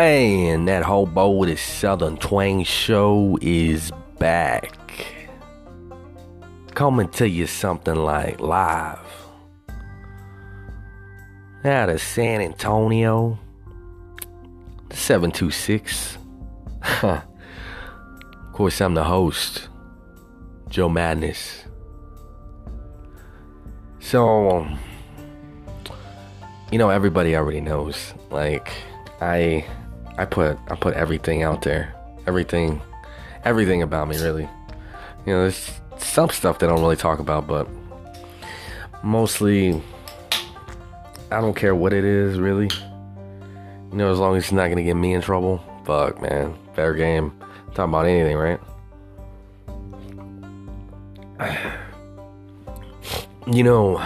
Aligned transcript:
And 0.00 0.66
that 0.66 0.82
hobo 0.82 1.28
with 1.28 1.50
his 1.50 1.60
southern 1.60 2.16
twang 2.16 2.64
show 2.64 3.36
is 3.42 3.92
back. 4.18 4.74
Coming 6.74 7.10
to 7.10 7.28
you 7.28 7.46
something 7.46 7.94
like 7.94 8.40
live. 8.40 8.98
Out 11.66 11.90
of 11.90 12.00
San 12.00 12.40
Antonio. 12.40 13.38
726. 14.90 16.16
of 17.02 17.22
course, 18.54 18.80
I'm 18.80 18.94
the 18.94 19.04
host, 19.04 19.68
Joe 20.70 20.88
Madness. 20.88 21.64
So, 23.98 24.66
you 26.72 26.78
know, 26.78 26.88
everybody 26.88 27.36
already 27.36 27.60
knows. 27.60 28.14
Like, 28.30 28.72
I, 29.20 29.66
I 30.20 30.26
put, 30.26 30.58
I 30.68 30.74
put 30.74 30.92
everything 30.92 31.42
out 31.44 31.62
there. 31.62 31.94
Everything, 32.26 32.82
everything 33.42 33.80
about 33.80 34.06
me, 34.06 34.18
really. 34.18 34.46
You 35.24 35.32
know, 35.32 35.40
there's 35.40 35.80
some 35.96 36.28
stuff 36.28 36.62
I 36.62 36.66
don't 36.66 36.82
really 36.82 36.96
talk 36.96 37.20
about, 37.20 37.46
but 37.46 37.66
mostly, 39.02 39.82
I 41.30 41.40
don't 41.40 41.56
care 41.56 41.74
what 41.74 41.94
it 41.94 42.04
is, 42.04 42.38
really. 42.38 42.68
You 43.90 43.96
know, 43.96 44.12
as 44.12 44.18
long 44.18 44.36
as 44.36 44.42
it's 44.42 44.52
not 44.52 44.68
gonna 44.68 44.82
get 44.82 44.92
me 44.92 45.14
in 45.14 45.22
trouble. 45.22 45.64
Fuck, 45.86 46.20
man. 46.20 46.54
Fair 46.74 46.92
game. 46.92 47.32
Talking 47.74 47.94
about 47.94 48.04
anything, 48.04 48.36
right? 48.36 48.60
You 53.46 53.64
know, 53.64 53.96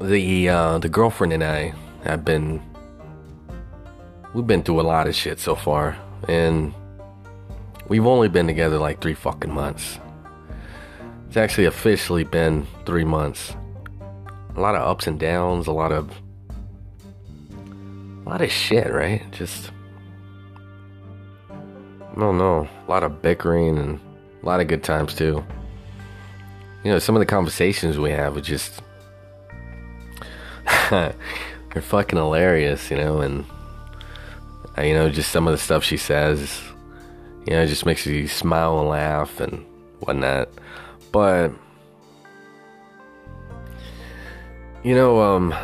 the 0.00 0.48
uh, 0.48 0.78
the 0.78 0.88
girlfriend 0.88 1.32
and 1.32 1.42
I 1.42 1.72
have 2.04 2.26
been 2.26 2.60
we've 4.34 4.46
been 4.46 4.62
through 4.62 4.80
a 4.80 4.82
lot 4.82 5.06
of 5.06 5.14
shit 5.14 5.38
so 5.40 5.54
far, 5.54 5.96
and 6.28 6.74
we've 7.88 8.06
only 8.06 8.28
been 8.28 8.46
together 8.46 8.78
like 8.78 9.00
three 9.00 9.14
fucking 9.14 9.52
months. 9.52 9.98
It's 11.28 11.36
actually 11.36 11.66
officially 11.66 12.24
been 12.24 12.66
three 12.84 13.04
months. 13.04 13.54
A 14.56 14.60
lot 14.60 14.74
of 14.74 14.82
ups 14.82 15.06
and 15.06 15.18
downs, 15.18 15.66
a 15.66 15.72
lot 15.72 15.92
of 15.92 16.10
a 18.24 18.28
lot 18.28 18.42
of 18.42 18.50
shit, 18.50 18.92
right? 18.92 19.22
Just 19.32 19.70
I 21.50 22.20
don't 22.20 22.38
know, 22.38 22.68
a 22.86 22.90
lot 22.90 23.02
of 23.02 23.22
bickering 23.22 23.78
and 23.78 23.98
a 24.42 24.46
lot 24.46 24.60
of 24.60 24.68
good 24.68 24.82
times 24.82 25.14
too 25.14 25.44
you 26.84 26.90
know, 26.90 26.98
some 26.98 27.14
of 27.14 27.20
the 27.20 27.26
conversations 27.26 27.98
we 27.98 28.10
have 28.10 28.36
are 28.36 28.40
just 28.40 28.82
they're 30.90 31.14
fucking 31.80 32.18
hilarious, 32.18 32.90
you 32.90 32.96
know, 32.96 33.20
and 33.20 33.44
you 34.82 34.94
know, 34.94 35.08
just 35.10 35.30
some 35.30 35.46
of 35.46 35.52
the 35.52 35.58
stuff 35.58 35.84
she 35.84 35.96
says, 35.96 36.60
you 37.46 37.52
know, 37.52 37.66
just 37.66 37.86
makes 37.86 38.06
you 38.06 38.28
smile 38.28 38.80
and 38.80 38.88
laugh 38.88 39.40
and 39.40 39.64
whatnot. 40.00 40.48
But 41.10 41.52
you 44.82 44.94
know, 44.94 45.20
um, 45.20 45.54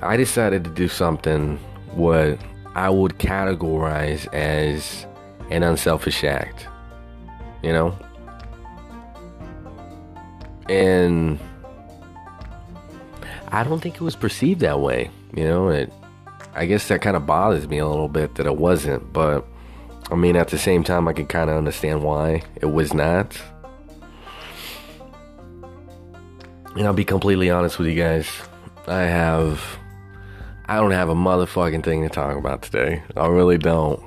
I 0.00 0.16
decided 0.16 0.64
to 0.64 0.70
do 0.70 0.88
something 0.88 1.58
what 1.94 2.38
I 2.74 2.88
would 2.88 3.18
categorize 3.18 4.32
as 4.32 5.06
an 5.50 5.62
unselfish 5.62 6.24
act. 6.24 6.66
You 7.62 7.72
know? 7.72 7.98
And 10.68 11.38
I 13.48 13.62
don't 13.62 13.80
think 13.80 13.96
it 13.96 14.00
was 14.00 14.16
perceived 14.16 14.60
that 14.60 14.80
way. 14.80 15.10
You 15.34 15.44
know, 15.44 15.68
it 15.68 15.92
I 16.54 16.66
guess 16.66 16.88
that 16.88 17.00
kind 17.00 17.16
of 17.16 17.26
bothers 17.26 17.68
me 17.68 17.78
a 17.78 17.88
little 17.88 18.08
bit 18.08 18.34
that 18.36 18.46
it 18.46 18.56
wasn't, 18.56 19.12
but 19.12 19.46
I 20.10 20.14
mean 20.14 20.36
at 20.36 20.48
the 20.48 20.58
same 20.58 20.84
time 20.84 21.08
I 21.08 21.12
can 21.12 21.26
kind 21.26 21.48
of 21.48 21.56
understand 21.56 22.02
why 22.02 22.42
it 22.56 22.66
was 22.66 22.92
not. 22.92 23.40
And 26.76 26.86
I'll 26.86 26.94
be 26.94 27.04
completely 27.04 27.50
honest 27.50 27.78
with 27.78 27.88
you 27.88 27.94
guys. 27.94 28.28
I 28.86 29.02
have 29.02 29.62
I 30.66 30.76
don't 30.76 30.92
have 30.92 31.08
a 31.08 31.14
motherfucking 31.14 31.84
thing 31.84 32.02
to 32.02 32.08
talk 32.08 32.36
about 32.36 32.62
today. 32.62 33.02
I 33.16 33.26
really 33.26 33.58
don't. 33.58 34.02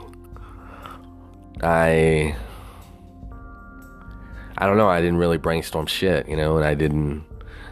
I 1.61 2.35
I 4.57 4.67
don't 4.67 4.77
know. 4.77 4.87
I 4.87 5.01
didn't 5.01 5.17
really 5.17 5.37
brainstorm 5.37 5.85
shit, 5.85 6.29
you 6.29 6.35
know, 6.37 6.57
and 6.57 6.65
I 6.65 6.75
didn't. 6.75 7.25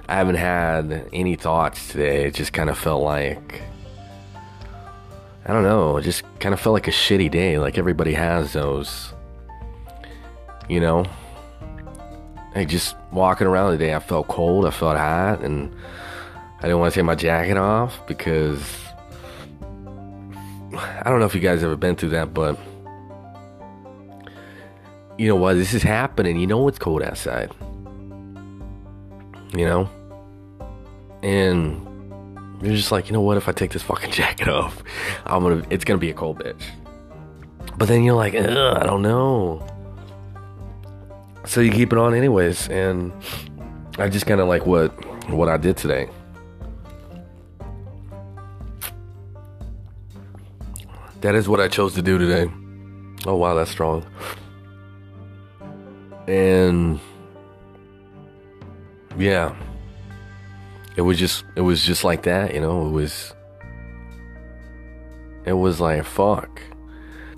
I 0.07 0.16
haven't 0.16 0.35
had 0.35 1.09
any 1.13 1.35
thoughts 1.35 1.88
today. 1.88 2.25
It 2.25 2.33
just 2.33 2.51
kind 2.51 2.69
of 2.69 2.78
felt 2.78 3.03
like. 3.03 3.62
I 5.46 5.52
don't 5.52 5.64
know. 5.64 5.98
It 5.98 6.04
just 6.04 6.24
kind 6.40 6.54
of 6.54 6.59
felt 6.59 6.74
like 6.74 6.88
a 6.88 6.92
shitty 6.92 7.30
day. 7.30 7.58
Like 7.58 7.78
everybody 7.78 8.14
has 8.14 8.54
those. 8.54 9.14
You 10.70 10.80
know? 10.80 11.06
Like 12.56 12.70
just 12.70 12.96
walking 13.12 13.48
around 13.48 13.72
today, 13.72 13.94
I 13.94 14.00
felt 14.00 14.28
cold. 14.28 14.66
I 14.66 14.72
felt 14.72 14.98
hot. 14.98 15.42
And 15.42 15.76
I 16.59 16.64
didn't 16.64 16.80
want 16.80 16.94
to 16.94 17.00
take 17.00 17.06
my 17.06 17.16
jacket 17.16 17.58
off 17.58 18.06
because. 18.08 18.80
I 20.76 21.04
don't 21.06 21.20
know 21.20 21.26
if 21.26 21.36
you 21.36 21.42
guys 21.42 21.62
ever 21.62 21.75
been 21.75 21.96
through 21.96 22.10
that, 22.10 22.34
but 22.34 22.58
you 25.18 25.28
know 25.28 25.36
what, 25.36 25.54
this 25.54 25.74
is 25.74 25.84
happening. 25.84 26.40
You 26.40 26.48
know 26.48 26.68
it's 26.68 26.80
cold 26.80 27.04
outside. 27.04 27.52
You 29.56 29.66
know? 29.66 29.90
And 31.22 31.93
you're 32.63 32.75
just 32.75 32.91
like, 32.91 33.07
you 33.07 33.13
know 33.13 33.22
what, 33.22 33.38
if 33.38 33.47
I 33.47 33.51
take 33.51 33.72
this 33.72 33.84
fucking 33.84 34.12
jacket 34.19 34.47
off, 34.47 34.84
I'm 35.25 35.44
gonna 35.44 35.66
it's 35.69 35.84
gonna 35.84 36.00
be 36.00 36.09
a 36.09 36.13
cold 36.13 36.40
bitch. 36.40 36.63
But 37.78 37.88
then 37.88 38.03
you're 38.03 38.16
like, 38.16 38.35
I 38.35 38.84
don't 38.84 39.01
know. 39.01 39.68
So 41.46 41.59
you 41.62 41.72
keep 41.72 41.91
it 41.91 42.00
on 42.00 42.13
anyways, 42.13 42.69
and 42.69 43.12
I 43.97 44.09
just 44.09 44.25
kinda 44.25 44.46
like 44.46 44.66
what 44.66 44.90
what 45.29 45.50
I 45.50 45.57
did 45.57 45.78
today. 45.78 46.09
That 51.22 51.35
is 51.35 51.47
what 51.47 51.62
I 51.62 51.68
chose 51.68 51.94
to 51.95 52.01
do 52.01 52.18
today. 52.18 52.51
Oh 53.25 53.35
wow, 53.35 53.53
that's 53.53 53.72
strong 53.72 54.06
and 56.28 57.00
yeah 59.18 59.56
it 60.96 61.02
was 61.02 61.18
just 61.18 61.44
it 61.56 61.62
was 61.62 61.84
just 61.84 62.04
like 62.04 62.24
that 62.24 62.54
you 62.54 62.62
know? 62.62 62.88
It 62.88 62.92
was 62.92 63.34
it 65.46 65.54
was 65.54 65.80
like 65.80 66.04
fuck. 66.06 66.62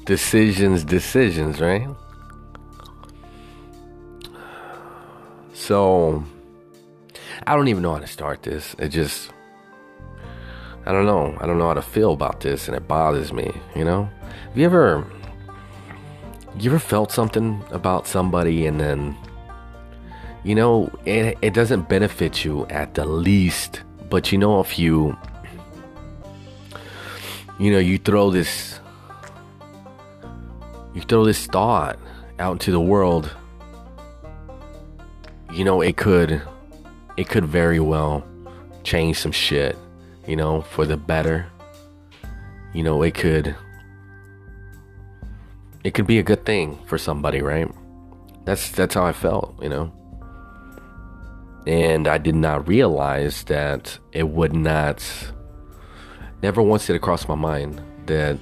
Decisions 0.05 0.83
decisions 0.83 1.59
right? 1.61 1.87
So 5.53 6.23
i 7.47 7.55
don't 7.55 7.67
even 7.67 7.83
know 7.83 7.93
how 7.93 7.99
to 7.99 8.07
start 8.07 8.43
this. 8.43 8.75
It 8.77 8.89
just 8.89 9.31
i 10.85 10.91
don't 10.91 11.05
know. 11.05 11.37
I 11.39 11.47
don't 11.47 11.57
know 11.57 11.67
how 11.67 11.73
to 11.73 11.81
feel 11.81 12.13
about 12.13 12.41
this 12.41 12.67
and 12.67 12.75
it 12.75 12.87
bothers 12.87 13.31
me 13.33 13.51
you 13.75 13.85
know? 13.85 14.09
Have 14.49 14.57
you 14.57 14.65
ever 14.65 15.05
you 16.57 16.69
ever 16.69 16.79
felt 16.79 17.11
something 17.11 17.61
about 17.71 18.07
somebody 18.07 18.65
and 18.65 18.79
then 18.79 19.17
you 20.45 20.55
know 20.55 20.89
it, 21.03 21.37
it 21.41 21.53
doesn't 21.53 21.89
benefit 21.89 22.45
you 22.45 22.65
at 22.67 22.93
the 22.93 23.03
least 23.03 23.81
but 24.09 24.31
you 24.31 24.37
know 24.37 24.61
if 24.61 24.79
you 24.79 25.17
you 27.59 27.71
know 27.71 27.79
you 27.79 27.97
throw 27.97 28.29
this 28.29 28.79
you 30.93 31.01
throw 31.01 31.25
this 31.25 31.45
thought 31.47 31.99
out 32.39 32.53
into 32.53 32.71
the 32.71 32.79
world 32.79 33.35
you 35.51 35.65
know 35.65 35.81
it 35.81 35.97
could 35.97 36.41
it 37.17 37.27
could 37.27 37.45
very 37.45 37.81
well 37.81 38.23
change 38.83 39.17
some 39.17 39.33
shit 39.33 39.77
you 40.25 40.37
know 40.37 40.61
for 40.61 40.85
the 40.85 40.95
better 40.95 41.45
you 42.73 42.83
know 42.83 43.01
it 43.01 43.13
could 43.13 43.53
it 45.85 45.93
could 45.93 46.07
be 46.07 46.17
a 46.17 46.23
good 46.23 46.45
thing 46.47 46.79
for 46.87 46.97
somebody, 46.97 47.43
right? 47.43 47.69
That's 48.43 48.71
that's 48.71 48.95
how 48.95 49.05
I 49.05 49.13
felt, 49.13 49.61
you 49.61 49.69
know. 49.69 49.93
And 51.67 52.07
I 52.07 52.17
did 52.17 52.35
not 52.35 52.67
realize 52.67 53.43
that 53.43 53.97
it 54.11 54.29
would 54.29 54.53
not 54.53 55.03
never 56.41 56.61
once 56.61 56.85
did 56.85 56.95
it 56.95 57.01
cross 57.01 57.27
my 57.27 57.35
mind 57.35 57.81
that 58.05 58.39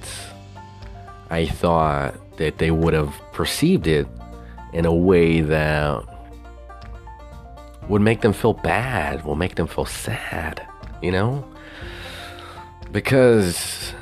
I 1.30 1.46
thought 1.46 2.14
that 2.36 2.58
they 2.58 2.70
would 2.70 2.92
have 2.92 3.14
perceived 3.32 3.86
it 3.86 4.06
in 4.72 4.84
a 4.84 4.94
way 4.94 5.40
that 5.40 6.04
would 7.88 8.02
make 8.02 8.20
them 8.20 8.32
feel 8.32 8.52
bad, 8.52 9.24
will 9.24 9.36
make 9.36 9.54
them 9.54 9.66
feel 9.66 9.84
sad, 9.84 10.66
you 11.02 11.12
know? 11.12 11.46
Because 12.92 13.94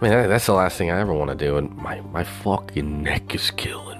I 0.00 0.04
mean, 0.08 0.28
that's 0.28 0.46
the 0.46 0.52
last 0.52 0.76
thing 0.76 0.90
I 0.90 1.00
ever 1.00 1.14
want 1.14 1.30
to 1.30 1.36
do, 1.36 1.56
and 1.56 1.74
my, 1.76 2.00
my 2.12 2.22
fucking 2.22 3.02
neck 3.02 3.34
is 3.34 3.50
killing 3.50 3.95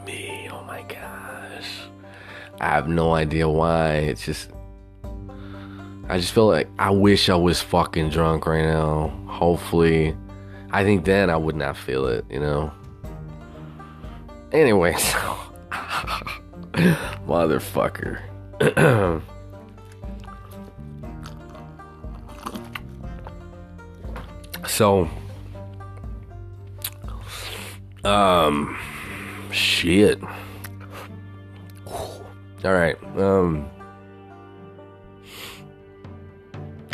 I 2.61 2.69
have 2.69 2.89
no 2.89 3.15
idea 3.15 3.49
why. 3.49 3.95
It's 3.97 4.25
just. 4.25 4.51
I 6.09 6.19
just 6.19 6.33
feel 6.33 6.47
like 6.47 6.69
I 6.79 6.91
wish 6.91 7.29
I 7.29 7.35
was 7.35 7.61
fucking 7.61 8.11
drunk 8.11 8.47
right 8.47 8.65
now. 8.65 9.09
Hopefully, 9.27 10.17
I 10.71 10.85
think 10.85 11.05
then 11.05 11.31
I 11.31 11.37
would 11.37 11.57
not 11.57 11.77
feel 11.77 12.07
it, 12.07 12.25
you 12.31 12.39
know. 12.39 12.71
Anyway, 14.53 14.93
so 14.99 15.37
motherfucker. 17.27 18.21
so 24.67 25.09
um 28.05 28.79
shit. 29.51 30.21
All 32.67 32.75
right. 32.75 32.97
Um 33.17 33.71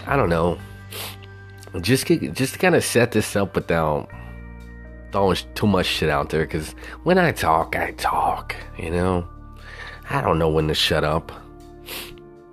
I 0.07 0.17
don't 0.17 0.29
know. 0.29 0.59
Just 1.81 2.07
just 2.07 2.53
to 2.53 2.59
kind 2.59 2.75
of 2.75 2.85
set 2.85 3.13
this 3.13 3.35
up 3.37 3.55
without 3.55 4.11
throwing 5.13 5.39
too 5.55 5.67
much 5.67 5.87
shit 5.87 6.11
out 6.11 6.29
there 6.29 6.45
because 6.45 6.73
when 7.05 7.17
I 7.17 7.33
talk, 7.33 7.75
I 7.75 7.93
talk. 7.93 8.55
You 8.79 8.91
know, 8.91 9.27
I 10.11 10.21
don't 10.21 10.39
know 10.39 10.51
when 10.51 10.69
to 10.69 10.75
shut 10.75 11.05
up. 11.05 11.33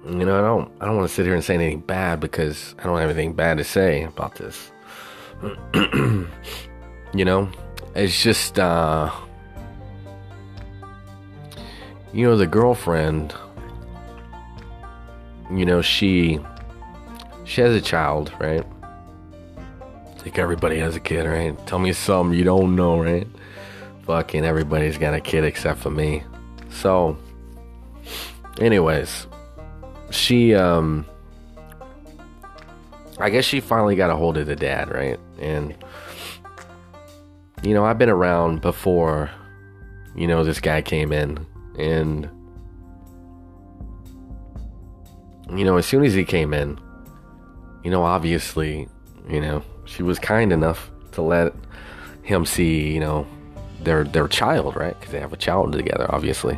You 0.05 0.25
know, 0.25 0.39
I 0.39 0.41
don't 0.41 0.71
I 0.79 0.85
don't 0.85 0.95
want 0.95 1.09
to 1.09 1.13
sit 1.13 1.25
here 1.25 1.35
and 1.35 1.43
say 1.43 1.55
anything 1.55 1.81
bad 1.81 2.21
because 2.21 2.73
I 2.79 2.83
don't 2.83 2.99
have 2.99 3.09
anything 3.09 3.33
bad 3.33 3.57
to 3.57 3.65
say 3.65 4.03
about 4.03 4.35
this. 4.35 4.71
you 5.73 7.25
know, 7.25 7.49
it's 7.95 8.23
just 8.23 8.57
uh 8.57 9.11
you 12.13 12.25
know 12.25 12.37
the 12.37 12.47
girlfriend 12.47 13.33
you 15.51 15.65
know 15.65 15.81
she 15.81 16.39
she 17.49 17.61
has 17.61 17.73
a 17.73 17.81
child, 17.81 18.31
right? 18.39 18.63
Like 20.23 20.37
everybody 20.37 20.77
has 20.77 20.95
a 20.95 20.99
kid, 20.99 21.25
right? 21.25 21.57
Tell 21.65 21.79
me 21.79 21.93
something 21.93 22.37
you 22.37 22.43
don't 22.43 22.75
know, 22.75 23.01
right? 23.01 23.27
Fucking 24.03 24.45
everybody's 24.45 24.99
got 24.99 25.15
a 25.15 25.19
kid 25.19 25.43
except 25.43 25.79
for 25.79 25.89
me. 25.89 26.23
So, 26.69 27.17
anyways, 28.61 29.25
she, 30.11 30.53
um, 30.53 31.07
I 33.17 33.31
guess 33.31 33.45
she 33.45 33.61
finally 33.61 33.95
got 33.95 34.11
a 34.11 34.15
hold 34.15 34.37
of 34.37 34.45
the 34.45 34.55
dad, 34.55 34.91
right? 34.91 35.19
And, 35.39 35.75
you 37.63 37.73
know, 37.73 37.83
I've 37.83 37.97
been 37.97 38.09
around 38.09 38.61
before, 38.61 39.31
you 40.15 40.27
know, 40.27 40.43
this 40.43 40.59
guy 40.59 40.83
came 40.83 41.11
in 41.11 41.47
and, 41.77 42.29
you 45.55 45.63
know, 45.65 45.77
as 45.77 45.85
soon 45.85 46.03
as 46.03 46.13
he 46.13 46.25
came 46.25 46.53
in, 46.53 46.79
you 47.83 47.91
know, 47.91 48.03
obviously, 48.03 48.87
you 49.29 49.41
know, 49.41 49.63
she 49.85 50.03
was 50.03 50.19
kind 50.19 50.51
enough 50.51 50.91
to 51.13 51.21
let 51.21 51.53
him 52.23 52.45
see, 52.45 52.91
you 52.93 52.99
know, 52.99 53.25
their 53.81 54.03
their 54.03 54.27
child, 54.27 54.75
right? 54.75 54.97
Because 54.99 55.11
they 55.11 55.19
have 55.19 55.33
a 55.33 55.37
child 55.37 55.71
together, 55.71 56.05
obviously. 56.09 56.57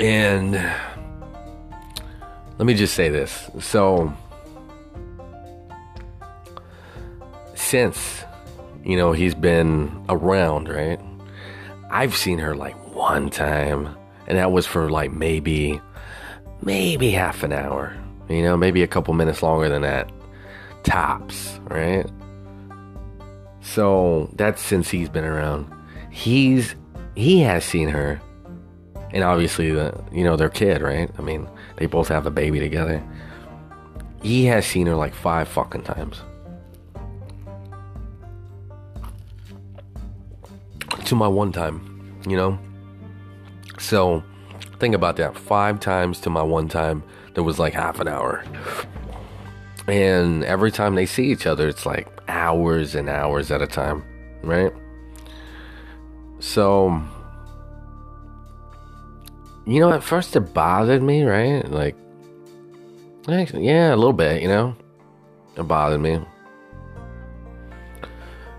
And 0.00 0.52
let 2.58 2.66
me 2.66 2.74
just 2.74 2.94
say 2.94 3.08
this. 3.08 3.50
So, 3.60 4.12
since, 7.54 8.24
you 8.88 8.96
know, 8.96 9.12
he's 9.12 9.34
been 9.34 10.02
around, 10.08 10.68
right? 10.68 10.98
I've 11.90 12.16
seen 12.16 12.38
her 12.38 12.56
like 12.56 12.74
one 12.94 13.28
time, 13.28 13.94
and 14.26 14.38
that 14.38 14.50
was 14.50 14.66
for 14.66 14.90
like 14.90 15.12
maybe 15.12 15.78
maybe 16.62 17.10
half 17.10 17.42
an 17.42 17.52
hour, 17.52 17.94
you 18.30 18.42
know, 18.42 18.56
maybe 18.56 18.82
a 18.82 18.88
couple 18.88 19.12
minutes 19.12 19.42
longer 19.42 19.68
than 19.68 19.82
that. 19.82 20.10
Tops, 20.84 21.60
right? 21.64 22.06
So 23.60 24.30
that's 24.36 24.62
since 24.62 24.88
he's 24.88 25.10
been 25.10 25.24
around. 25.24 25.70
He's 26.10 26.74
he 27.14 27.40
has 27.40 27.64
seen 27.64 27.88
her. 27.90 28.20
And 29.10 29.22
obviously 29.22 29.70
the 29.70 30.02
you 30.10 30.24
know, 30.24 30.36
their 30.36 30.48
kid, 30.48 30.80
right? 30.80 31.10
I 31.18 31.22
mean, 31.22 31.46
they 31.76 31.84
both 31.84 32.08
have 32.08 32.24
a 32.24 32.30
baby 32.30 32.58
together. 32.58 33.02
He 34.22 34.46
has 34.46 34.64
seen 34.64 34.86
her 34.86 34.94
like 34.94 35.14
five 35.14 35.46
fucking 35.46 35.82
times. 35.82 36.22
To 41.08 41.14
my 41.14 41.28
one 41.28 41.52
time, 41.52 42.20
you 42.26 42.36
know? 42.36 42.58
So 43.78 44.22
Think 44.78 44.94
about 44.94 45.16
that. 45.16 45.36
Five 45.36 45.80
times 45.80 46.20
to 46.20 46.30
my 46.30 46.42
one 46.42 46.68
time, 46.68 47.02
there 47.34 47.42
was 47.42 47.58
like 47.58 47.72
half 47.72 47.98
an 47.98 48.06
hour. 48.06 48.44
And 49.88 50.44
every 50.44 50.70
time 50.70 50.94
they 50.94 51.06
see 51.06 51.30
each 51.32 51.46
other, 51.46 51.68
it's 51.68 51.84
like 51.84 52.08
hours 52.28 52.94
and 52.94 53.08
hours 53.08 53.50
at 53.50 53.60
a 53.60 53.66
time, 53.66 54.04
right? 54.42 54.72
So, 56.38 57.02
you 59.66 59.80
know, 59.80 59.92
at 59.92 60.04
first 60.04 60.36
it 60.36 60.54
bothered 60.54 61.02
me, 61.02 61.24
right? 61.24 61.68
Like, 61.68 61.96
yeah, 63.26 63.94
a 63.94 63.96
little 63.96 64.12
bit, 64.12 64.42
you 64.42 64.48
know? 64.48 64.76
It 65.56 65.64
bothered 65.64 66.00
me. 66.00 66.20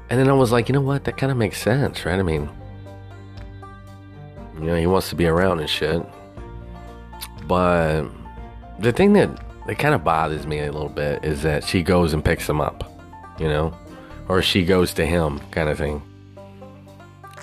And 0.09 0.19
then 0.19 0.29
I 0.29 0.33
was 0.33 0.51
like, 0.51 0.69
you 0.69 0.73
know 0.73 0.81
what? 0.81 1.03
That 1.03 1.17
kind 1.17 1.31
of 1.31 1.38
makes 1.38 1.61
sense, 1.61 2.06
right? 2.06 2.17
I 2.17 2.23
mean, 2.23 2.50
you 4.56 4.65
know, 4.65 4.75
he 4.75 4.88
wants 4.88 5.09
to 5.09 5.15
be 5.15 5.27
around 5.27 5.59
and 5.59 5.69
shit. 5.69 6.03
But 7.47 8.07
the 8.79 8.91
thing 8.91 9.13
that, 9.13 9.29
that 9.67 9.77
kind 9.77 9.94
of 9.94 10.03
bothers 10.03 10.47
me 10.47 10.59
a 10.59 10.71
little 10.71 10.89
bit 10.89 11.23
is 11.23 11.44
that 11.44 11.63
she 11.63 11.83
goes 11.83 12.13
and 12.13 12.25
picks 12.25 12.50
him 12.50 12.59
up, 12.59 12.91
you 13.39 13.47
know? 13.47 13.73
Or 14.27 14.41
she 14.41 14.65
goes 14.65 14.94
to 14.95 15.06
him, 15.06 15.39
kind 15.51 15.69
of 15.69 15.77
thing. 15.77 16.01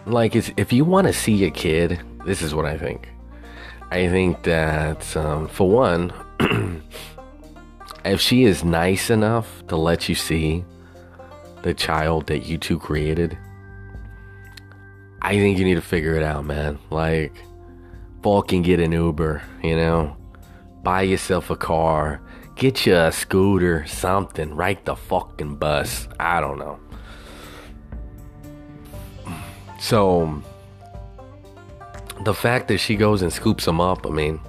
Like, 0.05 0.37
if 0.37 0.73
you 0.73 0.85
want 0.85 1.07
to 1.07 1.13
see 1.13 1.45
a 1.45 1.51
kid, 1.51 2.01
this 2.25 2.43
is 2.43 2.55
what 2.55 2.65
I 2.65 2.77
think. 2.79 3.09
I 3.91 4.09
think 4.09 4.43
that, 4.43 5.17
um, 5.17 5.47
for 5.49 5.69
one, 5.71 6.13
if 8.05 8.21
she 8.21 8.45
is 8.45 8.65
nice 8.65 9.11
enough 9.11 9.65
to 9.69 9.77
let 9.77 10.09
you 10.09 10.15
see 10.15 10.65
the 11.67 11.75
child 11.75 12.29
that 12.29 12.47
you 12.47 12.57
two 12.57 12.79
created, 12.79 13.37
I 15.21 15.33
think 15.35 15.59
you 15.59 15.65
need 15.65 15.75
to 15.75 15.83
figure 15.83 16.15
it 16.15 16.23
out, 16.23 16.45
man. 16.45 16.79
Like, 16.91 17.35
fucking 18.23 18.63
get 18.63 18.79
an 18.79 18.93
Uber, 18.93 19.43
you 19.65 19.75
know? 19.75 20.17
Buy 20.85 21.03
yourself 21.03 21.51
a 21.51 21.57
car. 21.57 22.21
Get 22.55 22.87
you 22.87 22.95
a 22.95 23.11
scooter, 23.11 23.85
something. 23.87 24.55
Ride 24.55 24.85
the 24.85 24.95
fucking 24.95 25.57
bus. 25.57 26.07
I 26.21 26.41
don't 26.41 26.59
know. 26.59 26.79
So, 29.81 30.41
the 32.23 32.33
fact 32.33 32.69
that 32.69 32.79
she 32.79 32.95
goes 32.95 33.23
and 33.23 33.33
scoops 33.33 33.67
him 33.67 33.81
up, 33.81 34.07
I 34.07 34.11
mean, 34.11 34.41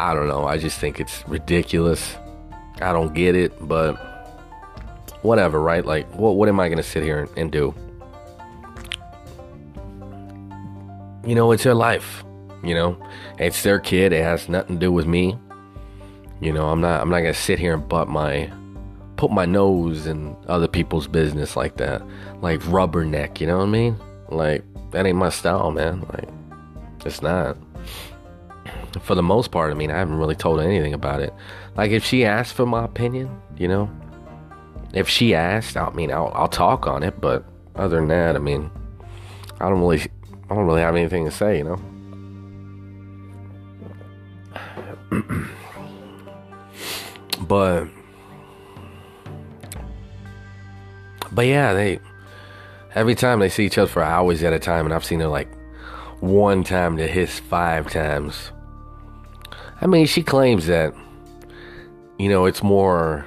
I 0.00 0.14
don't 0.14 0.28
know. 0.28 0.46
I 0.46 0.56
just 0.56 0.80
think 0.80 0.98
it's 0.98 1.28
ridiculous. 1.28 2.16
I 2.80 2.94
don't 2.94 3.12
get 3.12 3.36
it, 3.36 3.52
but 3.68 4.07
whatever, 5.22 5.60
right? 5.60 5.84
Like, 5.84 6.08
what, 6.14 6.36
what 6.36 6.48
am 6.48 6.60
I 6.60 6.68
going 6.68 6.78
to 6.78 6.82
sit 6.82 7.02
here 7.02 7.20
and, 7.20 7.38
and 7.38 7.52
do? 7.52 7.74
you 11.28 11.34
know, 11.34 11.52
it's 11.52 11.62
their 11.62 11.74
life. 11.74 12.24
You 12.64 12.74
know, 12.74 12.98
it's 13.38 13.62
their 13.62 13.78
kid. 13.78 14.12
It 14.14 14.22
has 14.22 14.48
nothing 14.48 14.76
to 14.76 14.80
do 14.80 14.90
with 14.90 15.06
me. 15.06 15.38
You 16.40 16.52
know, 16.52 16.70
I'm 16.70 16.80
not. 16.80 17.02
I'm 17.02 17.10
not 17.10 17.20
gonna 17.20 17.34
sit 17.34 17.58
here 17.58 17.74
and 17.74 17.86
butt 17.86 18.08
my, 18.08 18.50
put 19.16 19.30
my 19.30 19.44
nose 19.44 20.06
in 20.06 20.34
other 20.48 20.66
people's 20.66 21.06
business 21.06 21.54
like 21.54 21.76
that, 21.76 22.02
like 22.40 22.60
rubberneck. 22.60 23.40
You 23.40 23.46
know 23.46 23.58
what 23.58 23.64
I 23.64 23.70
mean? 23.70 23.96
Like 24.30 24.64
that 24.92 25.04
ain't 25.04 25.18
my 25.18 25.28
style, 25.28 25.70
man. 25.70 26.00
Like 26.12 26.28
it's 27.04 27.20
not. 27.20 27.58
For 29.02 29.14
the 29.14 29.22
most 29.22 29.50
part, 29.50 29.70
I 29.70 29.74
mean, 29.74 29.90
I 29.90 29.98
haven't 29.98 30.16
really 30.16 30.34
told 30.34 30.60
anything 30.60 30.94
about 30.94 31.20
it. 31.20 31.34
Like 31.76 31.90
if 31.90 32.04
she 32.04 32.24
asked 32.24 32.54
for 32.54 32.64
my 32.64 32.84
opinion, 32.84 33.40
you 33.56 33.68
know, 33.68 33.90
if 34.92 35.08
she 35.08 35.34
asked, 35.34 35.76
I 35.76 35.90
mean, 35.90 36.10
I'll, 36.10 36.32
I'll 36.34 36.48
talk 36.48 36.86
on 36.86 37.02
it. 37.02 37.20
But 37.20 37.44
other 37.76 37.96
than 37.96 38.08
that, 38.08 38.36
I 38.36 38.38
mean, 38.38 38.70
I 39.60 39.68
don't 39.68 39.80
really 39.80 40.00
I 40.50 40.54
don't 40.54 40.66
really 40.66 40.80
have 40.80 40.96
anything 40.96 41.24
to 41.26 41.30
say, 41.30 41.58
you 41.58 41.64
know? 41.64 41.78
but 47.40 47.86
but 51.32 51.46
yeah 51.46 51.72
they 51.72 51.98
every 52.94 53.14
time 53.14 53.38
they 53.38 53.48
see 53.48 53.64
each 53.64 53.78
other 53.78 53.88
for 53.88 54.02
hours 54.02 54.42
at 54.42 54.52
a 54.52 54.58
time 54.58 54.84
and 54.84 54.94
i've 54.94 55.04
seen 55.04 55.20
her 55.20 55.26
like 55.26 55.48
one 56.20 56.62
time 56.62 56.96
to 56.96 57.06
his 57.06 57.38
five 57.38 57.90
times 57.90 58.52
i 59.80 59.86
mean 59.86 60.04
she 60.06 60.22
claims 60.22 60.66
that 60.66 60.92
you 62.18 62.28
know 62.28 62.44
it's 62.44 62.62
more 62.62 63.24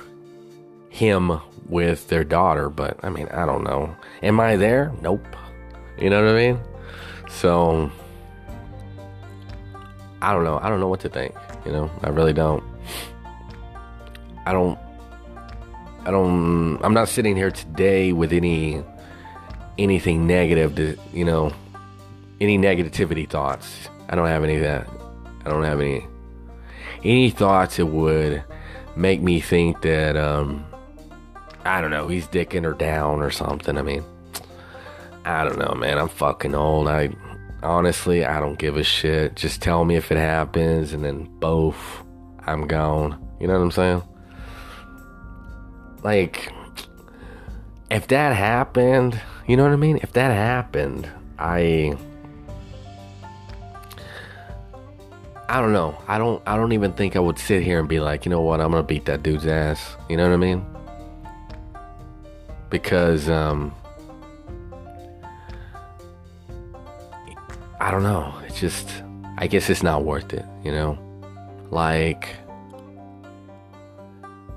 him 0.90 1.40
with 1.68 2.08
their 2.10 2.24
daughter 2.24 2.70
but 2.70 3.00
i 3.04 3.10
mean 3.10 3.28
i 3.30 3.46
don't 3.46 3.64
know 3.64 3.96
am 4.24 4.40
i 4.40 4.56
there 4.56 4.92
nope 5.02 5.26
you 5.98 6.10
know 6.10 6.24
what 6.24 6.34
i 6.34 6.36
mean 6.36 6.60
so 7.30 7.92
I 10.22 10.34
don't 10.34 10.44
know. 10.44 10.60
I 10.62 10.70
don't 10.70 10.80
know 10.80 10.88
what 10.88 11.00
to 11.02 11.10
think. 11.10 11.34
You 11.66 11.72
know, 11.72 11.92
I 12.04 12.10
really 12.10 12.34
don't. 12.34 12.64
I 14.46 14.54
don't. 14.54 14.78
I 16.06 16.12
don't. 16.12 16.80
I'm 16.84 16.94
not 16.94 17.10
sitting 17.10 17.36
here 17.36 17.52
today 17.52 18.14
with 18.14 18.32
any 18.32 18.84
anything 19.78 20.28
negative 20.28 20.76
to 20.76 20.98
you 21.12 21.26
know 21.26 21.52
any 22.40 22.58
negativity 22.58 23.28
thoughts. 23.28 23.90
I 24.10 24.16
don't 24.16 24.28
have 24.28 24.44
any 24.44 24.58
of 24.58 24.62
that. 24.62 24.88
I 25.44 25.50
don't 25.50 25.64
have 25.64 25.82
any 25.82 26.06
any 27.04 27.32
thoughts 27.32 27.78
that 27.78 27.88
would 27.88 28.44
make 28.96 29.22
me 29.22 29.40
think 29.40 29.82
that 29.82 30.16
um 30.18 30.66
I 31.66 31.82
don't 31.82 31.92
know 31.92 32.08
he's 32.08 32.28
dicking 32.28 32.64
her 32.64 32.74
down 32.74 33.22
or 33.22 33.32
something. 33.32 33.78
I 33.78 33.82
mean, 33.82 34.04
I 35.26 35.44
don't 35.44 35.60
know, 35.60 35.76
man. 35.76 35.98
I'm 35.98 36.10
fucking 36.10 36.56
old. 36.56 36.88
I 36.88 37.10
honestly 37.64 38.26
I 38.26 38.40
don't 38.40 38.58
give 38.58 38.78
a 38.78 38.84
shit. 38.84 39.36
Just 39.36 39.62
tell 39.62 39.86
me 39.86 39.96
if 39.96 40.12
it 40.12 40.18
happens, 40.18 40.94
and 40.94 41.04
then 41.04 41.30
both, 41.40 42.04
I'm 42.46 42.68
gone. 42.68 43.20
You 43.40 43.48
know 43.48 43.54
what 43.54 43.64
I'm 43.64 43.72
saying? 43.72 44.04
Like, 46.04 46.52
if 47.92 48.08
that 48.08 48.36
happened, 48.36 49.20
you 49.48 49.56
know 49.58 49.64
what 49.64 49.74
I 49.74 49.78
mean? 49.78 50.00
If 50.02 50.14
that 50.14 50.32
happened, 50.32 51.10
I. 51.38 51.98
I 55.48 55.60
don't 55.60 55.74
know. 55.74 56.02
I 56.08 56.18
don't. 56.18 56.42
I 56.48 56.56
don't 56.56 56.72
even 56.72 56.94
think 56.94 57.16
I 57.16 57.20
would 57.20 57.38
sit 57.38 57.62
here 57.62 57.78
and 57.78 57.88
be 57.88 58.00
like, 58.00 58.26
you 58.26 58.30
know 58.30 58.42
what? 58.42 58.62
I'm 58.62 58.72
gonna 58.72 58.84
beat 58.84 59.06
that 59.06 59.22
dude's 59.22 59.46
ass. 59.46 59.98
You 60.10 60.18
know 60.18 60.28
what 60.28 60.34
I 60.34 60.38
mean? 60.38 60.66
Because 62.72 63.30
um, 63.30 63.76
I 67.80 67.92
don't 67.92 68.04
know. 68.04 68.34
It's 68.48 68.60
just. 68.60 68.90
I 69.38 69.48
guess 69.48 69.70
it's 69.70 69.84
not 69.84 70.04
worth 70.04 70.34
it. 70.34 70.46
You 70.64 70.72
know, 70.72 70.98
like 71.70 72.36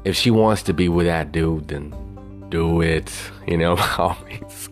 if 0.04 0.14
she 0.14 0.30
wants 0.30 0.62
to 0.64 0.74
be 0.74 0.88
with 0.88 1.06
that 1.06 1.32
dude, 1.32 1.68
then 1.68 1.94
do 2.50 2.80
it. 2.80 3.10
You 3.46 3.58
know, 3.58 3.76
always 3.98 4.70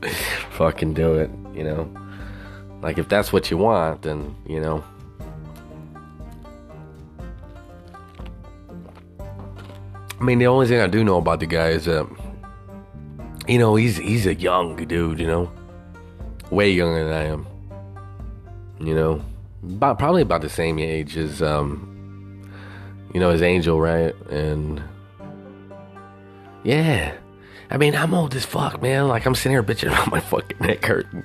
fucking 0.53 0.95
do 0.95 1.13
it. 1.13 1.31
You 1.55 1.65
know, 1.65 1.91
like 2.81 2.97
if 2.97 3.07
that's 3.07 3.35
what 3.35 3.51
you 3.51 3.59
want, 3.59 4.01
then 4.01 4.35
you 4.47 4.61
know. 4.61 4.83
I 10.19 10.25
mean, 10.25 10.39
the 10.39 10.47
only 10.47 10.67
thing 10.69 10.81
I 10.81 10.87
do 10.87 11.05
know 11.05 11.19
about 11.19 11.41
the 11.41 11.47
guy 11.47 11.69
is 11.69 11.85
that, 11.85 12.07
you 13.49 13.59
know, 13.59 13.75
he's 13.75 13.97
he's 13.97 14.27
a 14.27 14.35
young 14.35 14.77
dude. 14.77 15.21
You 15.21 15.27
know, 15.27 15.53
way 16.51 16.71
younger 16.71 17.05
than 17.05 17.13
I 17.13 17.25
am. 17.25 17.47
You 18.81 18.95
know, 18.95 19.25
about 19.65 19.99
probably 19.99 20.23
about 20.23 20.43
the 20.43 20.49
same 20.49 20.79
age 20.79 21.17
as 21.17 21.43
um, 21.43 22.49
you 23.13 23.21
know, 23.21 23.31
as 23.31 23.43
Angel, 23.43 23.81
right? 23.81 24.15
And 24.31 24.83
yeah. 26.65 27.15
I 27.71 27.79
mean, 27.79 27.97
I'm 27.97 28.13
old 28.13 28.35
as 28.35 28.45
fuck, 28.45 28.83
man. 28.83 29.09
Like, 29.09 29.25
I'm 29.25 29.35
sitting 29.35 29.53
here 29.53 29.63
bitching 29.63 29.87
about 29.93 30.11
my 30.11 30.21
fucking 30.21 30.59
neck 30.61 30.85
hurting. 30.85 31.25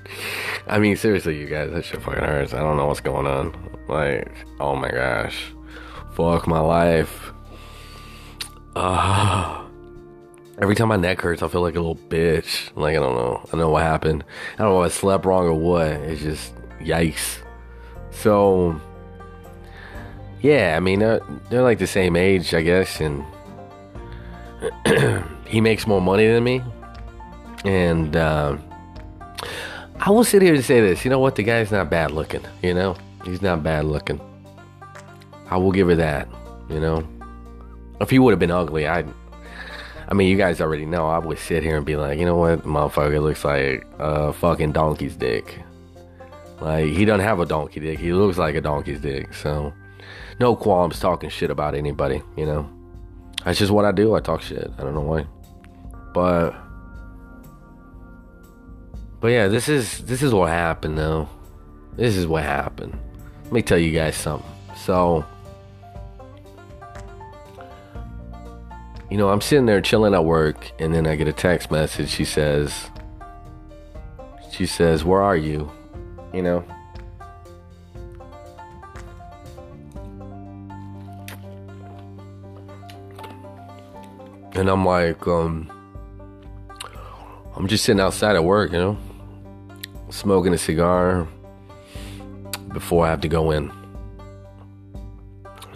I 0.66 0.80
mean, 0.80 0.96
seriously, 0.96 1.38
you 1.38 1.46
guys, 1.46 1.72
that 1.72 1.84
shit 1.84 2.02
fucking 2.02 2.24
hurts. 2.24 2.54
I 2.54 2.60
don't 2.60 2.78
know 2.78 2.86
what's 2.86 3.02
going 3.02 3.28
on. 3.28 3.54
Like, 3.90 4.32
oh 4.60 4.76
my 4.76 4.90
gosh. 4.90 5.52
Fuck 6.14 6.48
my 6.48 6.60
life. 6.60 7.34
Uh, 8.78 9.67
every 10.58 10.76
time 10.76 10.88
my 10.88 10.98
neck 10.98 11.22
hurts, 11.22 11.42
I 11.42 11.48
feel 11.48 11.62
like 11.62 11.76
a 11.76 11.80
little 11.80 11.96
bitch. 11.96 12.70
Like, 12.76 12.96
I 12.96 13.00
don't 13.00 13.16
know. 13.16 13.42
I 13.46 13.52
don't 13.52 13.60
know 13.60 13.70
what 13.70 13.84
happened. 13.84 14.24
I 14.56 14.64
don't 14.64 14.74
know 14.74 14.84
if 14.84 14.92
I 14.92 14.96
slept 14.96 15.26
wrong 15.26 15.46
or 15.46 15.54
what. 15.54 15.88
It's 15.88 16.22
just, 16.22 16.54
yikes. 16.80 17.38
So, 18.12 18.80
yeah, 20.42 20.76
I 20.76 20.80
mean, 20.80 21.00
they're, 21.00 21.22
they're 21.50 21.62
like 21.62 21.80
the 21.80 21.88
same 21.88 22.16
age, 22.16 22.54
I 22.54 22.62
guess, 22.62 23.00
and 23.02 23.24
he 25.48 25.62
makes 25.62 25.86
more 25.88 26.02
money 26.02 26.28
than 26.28 26.44
me. 26.44 26.62
And 27.66 28.16
uh, 28.16 28.58
I 30.00 30.10
will 30.10 30.24
sit 30.24 30.42
here 30.42 30.54
and 30.54 30.64
say 30.64 30.82
this. 30.82 31.04
You 31.04 31.12
know 31.12 31.20
what? 31.20 31.36
The 31.36 31.44
guy's 31.44 31.72
not 31.72 31.90
bad 31.90 32.12
looking. 32.12 32.44
You 32.62 32.74
know, 32.74 32.96
he's 33.26 33.42
not 33.42 33.64
bad 33.64 33.86
looking. 33.86 34.22
I 35.50 35.58
will 35.58 35.72
give 35.72 35.88
her 35.88 35.96
that. 35.96 36.28
You 36.70 36.80
know, 36.80 37.08
if 38.02 38.10
he 38.10 38.20
would 38.20 38.32
have 38.32 38.40
been 38.40 38.52
ugly, 38.52 38.88
I. 38.88 39.06
I 40.08 40.14
mean, 40.14 40.30
you 40.30 40.38
guys 40.38 40.62
already 40.62 40.86
know. 40.86 41.08
I 41.08 41.18
would 41.20 41.38
sit 41.38 41.64
here 41.64 41.76
and 41.76 41.86
be 41.86 41.96
like, 41.96 42.18
you 42.18 42.26
know 42.26 42.38
what, 42.38 42.64
motherfucker 42.64 43.22
looks 43.22 43.44
like 43.44 43.86
a 44.00 44.32
fucking 44.34 44.72
donkey's 44.72 45.16
dick. 45.16 45.60
Like 46.62 46.86
he 46.86 47.06
doesn't 47.06 47.26
have 47.26 47.40
a 47.40 47.46
donkey 47.46 47.80
dick. 47.80 48.00
He 48.00 48.14
looks 48.14 48.38
like 48.38 48.56
a 48.56 48.62
donkey's 48.62 49.02
dick. 49.02 49.34
So, 49.34 49.74
no 50.40 50.56
qualms 50.56 51.00
talking 51.00 51.30
shit 51.30 51.52
about 51.52 51.76
anybody. 51.76 52.22
You 52.36 52.46
know. 52.46 52.70
That's 53.46 53.60
just 53.60 53.72
what 53.72 53.86
I 53.86 53.92
do. 53.92 54.16
I 54.16 54.20
talk 54.20 54.42
shit. 54.42 54.72
I 54.78 54.82
don't 54.82 54.94
know 54.94 55.02
why. 55.02 55.26
But 56.14 56.56
But 59.20 59.30
yeah, 59.30 59.48
this 59.48 59.68
is 59.70 60.00
this 60.00 60.22
is 60.22 60.34
what 60.34 60.50
happened 60.50 60.98
though. 60.98 61.30
This 61.96 62.16
is 62.16 62.28
what 62.28 62.44
happened. 62.44 62.98
Let 63.46 63.52
me 63.52 63.62
tell 63.62 63.78
you 63.78 63.92
guys 63.92 64.16
something. 64.16 64.50
So 64.76 65.26
You 69.10 69.18
know, 69.18 69.30
I'm 69.30 69.42
sitting 69.42 69.66
there 69.66 69.80
chilling 69.80 70.14
at 70.14 70.26
work 70.26 70.72
and 70.80 70.94
then 70.94 71.08
I 71.08 71.16
get 71.16 71.28
a 71.28 71.34
text 71.34 71.72
message. 71.72 72.10
She 72.10 72.26
says 72.26 72.90
She 74.52 74.66
says, 74.66 75.06
"Where 75.06 75.22
are 75.22 75.38
you?" 75.38 75.72
You 76.34 76.42
know? 76.42 76.64
And 84.54 84.70
I'm 84.70 84.84
like, 84.84 85.28
um, 85.28 85.72
I'm 87.56 87.68
just 87.68 87.84
sitting 87.84 88.00
outside 88.00 88.36
at 88.36 88.44
work, 88.44 88.72
you 88.72 88.80
know, 88.80 88.98
smoking 90.10 90.52
a 90.52 90.58
cigar 90.58 91.28
before 92.74 93.06
I 93.06 93.10
have 93.12 93.22
to 93.22 93.28
go 93.28 93.52
in. 93.52 93.72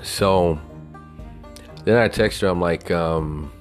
So 0.01 0.59
then 1.85 1.97
I 1.97 2.07
text 2.07 2.41
her, 2.41 2.47
I'm 2.47 2.61
like, 2.61 2.91
um, 2.91 3.51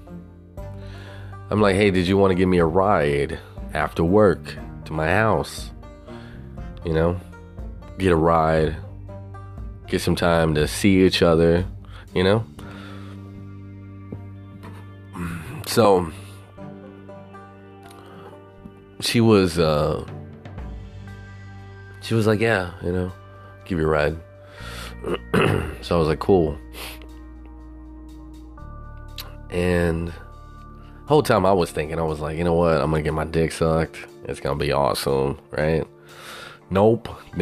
I'm 1.51 1.61
like, 1.61 1.77
hey, 1.77 1.91
did 1.91 2.07
you 2.07 2.17
want 2.17 2.31
to 2.31 2.35
give 2.35 2.49
me 2.49 2.59
a 2.59 2.67
ride 2.67 3.39
after 3.75 4.05
work 4.05 4.55
to 4.85 4.93
my 4.93 5.09
house? 5.09 5.71
You 6.85 6.95
know, 6.95 7.21
get 7.99 8.13
a 8.13 8.17
ride, 8.17 8.77
get 9.87 10.01
some 10.01 10.17
time 10.17 10.55
to 10.55 10.67
see 10.67 11.05
each 11.05 11.23
other, 11.23 11.67
you 12.15 12.25
know? 12.25 12.45
So 15.71 16.11
she 18.99 19.21
was 19.21 19.57
uh 19.57 20.05
she 22.01 22.15
was 22.15 22.27
like, 22.27 22.41
Yeah, 22.41 22.73
you 22.83 22.91
know, 22.91 23.13
give 23.65 23.79
you 23.79 23.87
a 23.87 23.89
ride. 23.89 24.17
so 25.81 25.95
I 25.95 25.99
was 25.99 26.09
like, 26.09 26.19
Cool. 26.19 26.59
And 29.51 30.13
whole 31.07 31.23
time 31.23 31.45
I 31.45 31.53
was 31.53 31.71
thinking, 31.71 31.99
I 31.99 32.03
was 32.03 32.21
like, 32.21 32.39
you 32.39 32.45
know 32.45 32.55
what, 32.55 32.81
I'm 32.81 32.91
gonna 32.91 33.03
get 33.03 33.15
my 33.15 33.25
dick 33.25 33.53
sucked. 33.53 33.99
It's 34.25 34.41
gonna 34.41 34.59
be 34.59 34.73
awesome, 34.73 35.39
right? 35.51 35.85
Nope. 36.71 37.09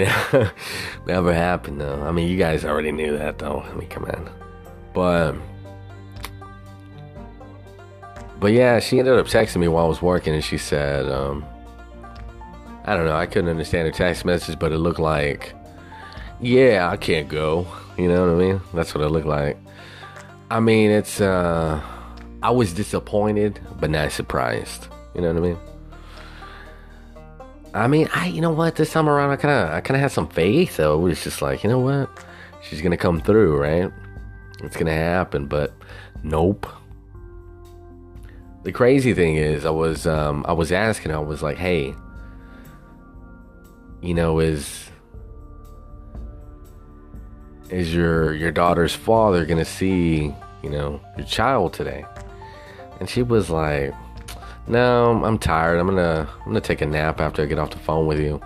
Never 1.07 1.35
happened 1.35 1.81
though. 1.81 2.03
I 2.03 2.13
mean 2.13 2.29
you 2.29 2.39
guys 2.39 2.65
already 2.65 2.93
knew 2.93 3.17
that 3.19 3.39
though. 3.39 3.61
I 3.61 3.75
mean 3.75 3.89
come 3.89 4.05
on. 4.05 4.31
But 4.95 5.35
but 8.41 8.53
yeah, 8.53 8.79
she 8.79 8.99
ended 8.99 9.19
up 9.19 9.27
texting 9.27 9.57
me 9.57 9.69
while 9.69 9.87
I 9.87 9.89
was 9.89 10.01
working, 10.01 10.33
and 10.33 10.45
she 10.45 10.59
said, 10.59 11.11
um, 11.11 11.45
I 12.85 12.95
don't 12.95 13.05
know, 13.05 13.17
I 13.17 13.27
couldn't 13.27 13.51
understand 13.51 13.87
her 13.87 13.93
text 13.93 14.25
message, 14.25 14.59
but 14.59 14.71
it 14.73 14.79
looked 14.79 15.01
like, 15.01 15.55
yeah, 16.41 16.89
I 16.91 16.97
can't 16.97 17.29
go. 17.29 17.67
You 17.97 18.09
know 18.09 18.27
what 18.27 18.43
I 18.43 18.47
mean? 18.47 18.61
That's 18.73 18.95
what 18.95 19.03
it 19.03 19.09
looked 19.09 19.27
like. 19.27 19.59
I 20.51 20.61
mean, 20.61 20.91
it's, 20.91 21.21
uh, 21.21 21.83
I 22.43 22.51
was 22.51 22.73
disappointed, 22.73 23.61
but 23.81 23.91
not 23.91 24.13
surprised. 24.13 24.89
You 25.15 25.23
know 25.23 25.35
what 25.35 25.37
I 25.37 25.41
mean? 25.41 25.59
I 27.75 27.87
mean, 27.87 28.09
I, 28.15 28.27
you 28.27 28.41
know 28.41 28.51
what? 28.51 28.77
This 28.77 28.93
time 28.93 29.09
around, 29.09 29.31
I 29.31 29.37
kind 29.37 29.55
of, 29.55 29.75
I 29.75 29.81
kind 29.81 29.97
of 29.97 30.03
had 30.03 30.13
some 30.13 30.29
faith. 30.29 30.77
Though 30.77 30.99
it 30.99 31.03
was 31.03 31.23
just 31.23 31.43
like, 31.43 31.63
you 31.65 31.71
know 31.71 31.81
what? 31.81 32.09
She's 32.63 32.81
gonna 32.81 32.97
come 32.97 33.21
through, 33.21 33.57
right? 33.57 33.91
It's 34.63 34.77
gonna 34.77 34.93
happen, 34.93 35.47
but 35.47 35.73
nope 36.23 36.67
the 38.65 38.73
crazy 38.73 39.15
thing 39.15 39.37
is 39.37 39.65
i 39.65 39.71
was 39.71 40.07
um 40.07 40.45
i 40.49 40.53
was 40.53 40.73
asking 40.73 41.13
i 41.13 41.19
was 41.19 41.43
like 41.43 41.57
hey 41.57 41.95
you 44.03 44.15
know 44.15 44.41
is 44.41 44.91
is 47.71 47.95
your 47.95 48.35
your 48.35 48.51
daughter's 48.51 48.95
father 48.95 49.45
gonna 49.45 49.65
see 49.65 50.35
you 50.63 50.71
know 50.71 51.01
your 51.17 51.27
child 51.27 51.73
today 51.73 52.05
and 53.01 53.09
she 53.09 53.23
was 53.23 53.51
like 53.51 53.95
no 54.67 55.25
i'm 55.25 55.39
tired 55.39 55.79
i'm 55.79 55.87
gonna 55.87 56.29
i'm 56.41 56.47
gonna 56.47 56.61
take 56.61 56.81
a 56.81 56.87
nap 56.87 57.21
after 57.21 57.43
i 57.43 57.47
get 57.47 57.59
off 57.59 57.71
the 57.71 57.79
phone 57.79 58.07
with 58.07 58.21
you 58.21 58.41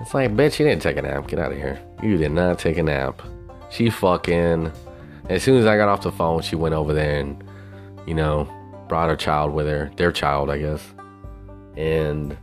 it's 0.00 0.14
like 0.14 0.30
bitch 0.32 0.58
you 0.58 0.66
didn't 0.66 0.82
take 0.82 0.96
a 0.96 1.02
nap 1.02 1.26
get 1.26 1.38
out 1.38 1.52
of 1.52 1.58
here 1.58 1.80
you 2.02 2.16
did 2.16 2.32
not 2.32 2.58
take 2.58 2.76
a 2.76 2.82
nap 2.82 3.22
she 3.70 3.88
fucking 3.88 4.70
as 5.28 5.42
soon 5.42 5.58
as 5.58 5.66
i 5.66 5.76
got 5.76 5.88
off 5.88 6.02
the 6.02 6.12
phone 6.12 6.42
she 6.42 6.56
went 6.56 6.74
over 6.74 6.92
there 6.92 7.20
and 7.20 7.42
you 8.06 8.14
know 8.14 8.48
brought 8.88 9.08
her 9.08 9.16
child 9.16 9.52
with 9.52 9.66
her, 9.66 9.90
their 9.96 10.12
child, 10.12 10.50
I 10.50 10.58
guess. 10.58 10.82
And 11.76 12.36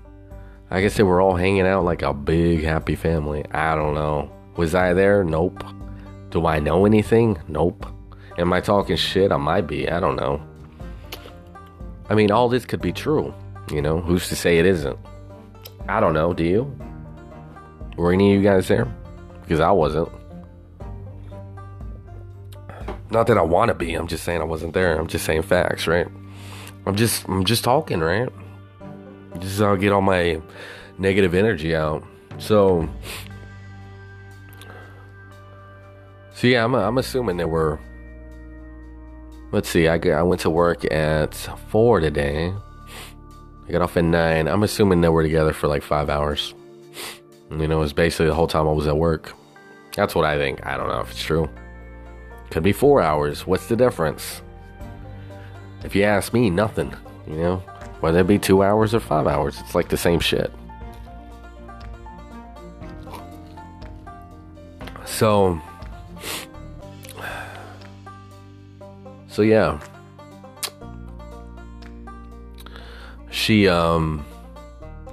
I 0.69 0.81
guess 0.81 0.95
they 0.95 1.03
were 1.03 1.21
all 1.21 1.35
hanging 1.35 1.67
out 1.67 1.85
like 1.85 2.01
a 2.01 2.13
big 2.13 2.63
happy 2.63 2.95
family. 2.95 3.45
I 3.51 3.75
don't 3.75 3.93
know. 3.93 4.31
Was 4.57 4.75
I 4.75 4.93
there? 4.93 5.23
Nope. 5.23 5.63
Do 6.29 6.45
I 6.45 6.59
know 6.59 6.85
anything? 6.85 7.39
Nope. 7.47 7.85
Am 8.37 8.51
I 8.53 8.61
talking 8.61 8.95
shit? 8.95 9.31
I 9.31 9.37
might 9.37 9.67
be. 9.67 9.89
I 9.89 9.99
don't 9.99 10.15
know. 10.15 10.41
I 12.13 12.15
mean, 12.15 12.29
all 12.29 12.47
this 12.47 12.63
could 12.63 12.79
be 12.79 12.91
true. 12.91 13.33
You 13.71 13.81
know, 13.81 13.99
who's 13.99 14.29
to 14.29 14.35
say 14.35 14.59
it 14.59 14.67
isn't? 14.67 14.99
I 15.89 15.99
don't 15.99 16.13
know. 16.13 16.31
Do 16.31 16.43
you? 16.43 16.77
Were 17.97 18.13
any 18.13 18.35
of 18.35 18.39
you 18.39 18.47
guys 18.47 18.67
there? 18.67 18.85
Because 19.41 19.59
I 19.59 19.71
wasn't. 19.71 20.09
Not 23.09 23.25
that 23.25 23.39
I 23.39 23.41
want 23.41 23.69
to 23.69 23.73
be. 23.73 23.95
I'm 23.95 24.05
just 24.05 24.23
saying 24.25 24.41
I 24.41 24.43
wasn't 24.43 24.75
there. 24.75 24.95
I'm 24.95 25.07
just 25.07 25.25
saying 25.25 25.41
facts, 25.41 25.87
right? 25.87 26.05
I'm 26.85 26.95
just 26.95 27.27
I'm 27.27 27.45
just 27.45 27.63
talking, 27.63 27.99
right? 27.99 28.29
How 29.57 29.73
I 29.73 29.75
get 29.77 29.91
all 29.91 30.01
my 30.01 30.39
negative 30.99 31.33
energy 31.33 31.75
out. 31.75 32.03
So 32.37 32.87
So 36.35 36.45
yeah, 36.45 36.63
I'm 36.63 36.75
I'm 36.75 36.99
assuming 36.99 37.37
that 37.37 37.49
we're 37.49 37.79
Let's 39.53 39.69
see. 39.69 39.87
I 39.87 39.97
I 39.97 40.23
went 40.23 40.41
to 40.41 40.49
work 40.49 40.83
at 40.91 41.35
4 41.35 41.99
today. 41.99 42.51
I 43.67 43.71
got 43.71 43.83
off 43.83 43.95
at 43.95 44.03
9. 44.03 44.47
I'm 44.47 44.63
assuming 44.63 45.01
that 45.01 45.11
we're 45.11 45.21
together 45.21 45.53
for 45.53 45.67
like 45.67 45.83
5 45.83 46.09
hours. 46.09 46.55
You 47.51 47.67
know, 47.67 47.83
it's 47.83 47.93
basically 47.93 48.25
the 48.25 48.33
whole 48.33 48.47
time 48.47 48.67
I 48.67 48.71
was 48.71 48.87
at 48.87 48.97
work. 48.97 49.31
That's 49.95 50.15
what 50.15 50.25
I 50.25 50.39
think. 50.39 50.65
I 50.65 50.75
don't 50.75 50.87
know 50.87 51.01
if 51.01 51.11
it's 51.11 51.21
true. 51.21 51.47
Could 52.49 52.63
be 52.63 52.73
4 52.73 53.03
hours. 53.03 53.45
What's 53.45 53.67
the 53.67 53.75
difference? 53.75 54.41
If 55.83 55.95
you 55.95 56.01
ask 56.01 56.33
me, 56.33 56.49
nothing. 56.49 56.91
You 57.27 57.35
know, 57.35 57.57
whether 57.99 58.21
it 58.21 58.27
be 58.27 58.39
two 58.39 58.63
hours 58.63 58.95
or 58.95 58.99
five 59.01 59.27
hours, 59.27 59.59
it's 59.59 59.75
like 59.75 59.87
the 59.87 59.97
same 59.97 60.19
shit. 60.19 60.51
So, 65.05 65.61
so 69.33 69.41
yeah, 69.41 69.79
she 73.31 73.67
um, 73.67 74.23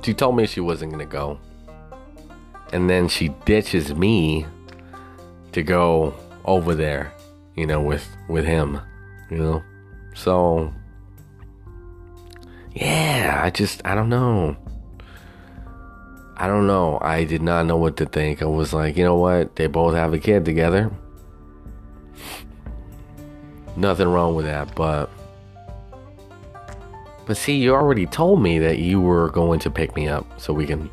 she 0.02 0.12
told 0.12 0.36
me 0.36 0.46
she 0.46 0.60
wasn't 0.60 0.92
gonna 0.92 1.06
go, 1.06 1.40
and 2.70 2.90
then 2.90 3.08
she 3.08 3.28
ditches 3.46 3.94
me 3.94 4.44
to 5.52 5.62
go 5.62 6.14
over 6.44 6.74
there, 6.74 7.14
you 7.56 7.66
know, 7.66 7.80
with 7.80 8.06
with 8.28 8.44
him, 8.44 8.78
you 9.30 9.38
know. 9.38 9.62
So, 10.14 10.70
yeah, 12.74 13.40
I 13.42 13.48
just, 13.48 13.80
I 13.86 13.94
don't 13.94 14.10
know. 14.10 14.54
I 16.36 16.46
don't 16.46 16.66
know. 16.66 16.98
I 17.00 17.24
did 17.24 17.40
not 17.40 17.64
know 17.64 17.78
what 17.78 17.96
to 17.98 18.06
think. 18.06 18.42
I 18.42 18.46
was 18.46 18.74
like, 18.74 18.98
you 18.98 19.04
know 19.04 19.16
what? 19.16 19.56
They 19.56 19.66
both 19.66 19.94
have 19.94 20.12
a 20.12 20.18
kid 20.18 20.44
together. 20.44 20.90
Nothing 23.76 24.08
wrong 24.08 24.34
with 24.34 24.46
that, 24.46 24.74
but. 24.74 25.10
But 27.26 27.36
see, 27.36 27.56
you 27.56 27.74
already 27.74 28.06
told 28.06 28.42
me 28.42 28.58
that 28.58 28.78
you 28.78 29.00
were 29.00 29.30
going 29.30 29.60
to 29.60 29.70
pick 29.70 29.94
me 29.94 30.08
up 30.08 30.26
so 30.40 30.52
we 30.52 30.66
can 30.66 30.90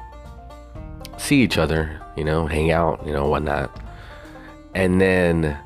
see 1.18 1.42
each 1.42 1.58
other, 1.58 2.00
you 2.16 2.24
know, 2.24 2.46
hang 2.46 2.70
out, 2.72 3.04
you 3.06 3.12
know, 3.12 3.28
whatnot. 3.28 3.76
And 4.76 5.02
then 5.02 5.58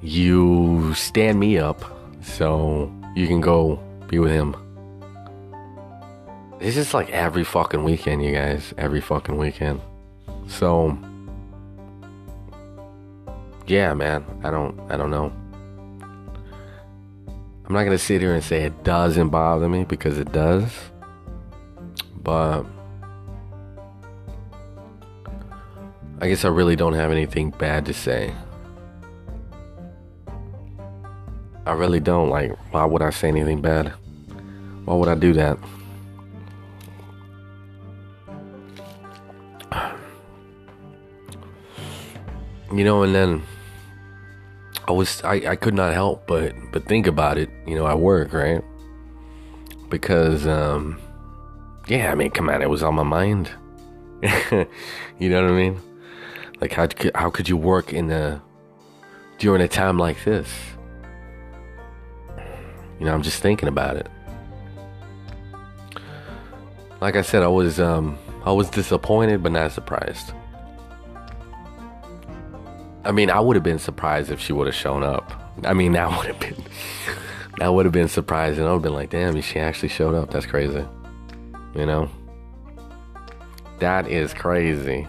you 0.00 0.94
stand 0.94 1.40
me 1.40 1.58
up 1.58 1.82
so 2.22 2.92
you 3.16 3.26
can 3.26 3.40
go 3.40 3.82
be 4.06 4.18
with 4.18 4.30
him. 4.30 4.54
It's 6.60 6.76
just 6.76 6.94
like 6.94 7.10
every 7.10 7.44
fucking 7.44 7.82
weekend, 7.82 8.22
you 8.22 8.32
guys. 8.32 8.74
Every 8.76 9.00
fucking 9.00 9.36
weekend. 9.36 9.80
So 10.46 10.96
yeah, 13.66 13.94
man. 13.94 14.24
I 14.44 14.50
don't 14.50 14.78
I 14.90 14.96
don't 14.96 15.10
know. 15.10 15.32
I'm 17.70 17.74
not 17.74 17.84
gonna 17.84 17.98
sit 17.98 18.20
here 18.20 18.34
and 18.34 18.42
say 18.42 18.64
it 18.64 18.82
doesn't 18.82 19.28
bother 19.28 19.68
me 19.68 19.84
because 19.84 20.18
it 20.18 20.32
does. 20.32 20.72
But 22.20 22.64
I 26.20 26.26
guess 26.28 26.44
I 26.44 26.48
really 26.48 26.74
don't 26.74 26.94
have 26.94 27.12
anything 27.12 27.50
bad 27.50 27.86
to 27.86 27.94
say. 27.94 28.34
I 31.64 31.74
really 31.74 32.00
don't. 32.00 32.28
Like, 32.28 32.50
why 32.72 32.84
would 32.84 33.02
I 33.02 33.10
say 33.10 33.28
anything 33.28 33.60
bad? 33.60 33.92
Why 34.84 34.94
would 34.96 35.08
I 35.08 35.14
do 35.14 35.32
that? 35.34 35.56
You 42.72 42.84
know, 42.84 43.04
and 43.04 43.14
then 43.14 43.42
I 44.90 44.92
was 44.92 45.22
I, 45.22 45.34
I 45.52 45.54
could 45.54 45.74
not 45.74 45.92
help 45.94 46.26
but 46.26 46.52
but 46.72 46.84
think 46.84 47.06
about 47.06 47.38
it, 47.38 47.48
you 47.64 47.76
know, 47.76 47.86
at 47.86 48.00
work, 48.00 48.32
right? 48.32 48.60
Because 49.88 50.48
um 50.48 51.00
yeah, 51.86 52.10
I 52.10 52.16
mean, 52.16 52.32
come 52.32 52.48
on, 52.48 52.60
it 52.60 52.68
was 52.68 52.82
on 52.82 52.96
my 52.96 53.04
mind. 53.04 53.48
you 55.20 55.28
know 55.30 55.42
what 55.42 55.52
I 55.52 55.54
mean? 55.54 55.80
Like 56.60 56.72
how 56.72 56.88
how 57.14 57.30
could 57.30 57.48
you 57.48 57.56
work 57.56 57.92
in 57.92 58.10
a 58.10 58.42
during 59.38 59.62
a 59.62 59.68
time 59.68 59.96
like 59.96 60.24
this? 60.24 60.52
You 62.98 63.06
know, 63.06 63.14
I'm 63.14 63.22
just 63.22 63.40
thinking 63.40 63.68
about 63.68 63.94
it. 63.96 64.08
Like 67.00 67.14
I 67.14 67.22
said, 67.22 67.44
I 67.44 67.48
was 67.48 67.78
um 67.78 68.18
I 68.44 68.50
was 68.50 68.68
disappointed 68.70 69.40
but 69.40 69.52
not 69.52 69.70
surprised. 69.70 70.32
I 73.04 73.12
mean, 73.12 73.30
I 73.30 73.40
would 73.40 73.56
have 73.56 73.62
been 73.62 73.78
surprised 73.78 74.30
if 74.30 74.40
she 74.40 74.52
would 74.52 74.66
have 74.66 74.76
shown 74.76 75.02
up. 75.02 75.32
I 75.64 75.72
mean, 75.74 75.92
that 75.98 76.16
would 76.16 76.26
have 76.26 76.40
been 76.40 76.56
that 77.58 77.74
would 77.74 77.84
have 77.84 77.92
been 77.92 78.08
surprising. 78.08 78.64
I 78.64 78.68
would 78.68 78.76
have 78.76 78.82
been 78.82 78.94
like, 78.94 79.10
damn, 79.10 79.38
she 79.40 79.58
actually 79.58 79.90
showed 79.90 80.14
up. 80.14 80.30
That's 80.30 80.46
crazy. 80.46 80.84
You 81.74 81.86
know? 81.86 82.10
That 83.80 84.08
is 84.08 84.32
crazy. 84.32 85.06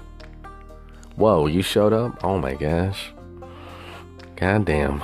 Whoa, 1.15 1.47
you 1.47 1.61
showed 1.61 1.93
up? 1.93 2.23
Oh 2.23 2.39
my 2.39 2.55
gosh. 2.55 3.13
God 4.35 4.65
damn. 4.65 5.01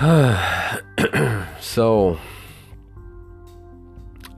so 1.60 2.18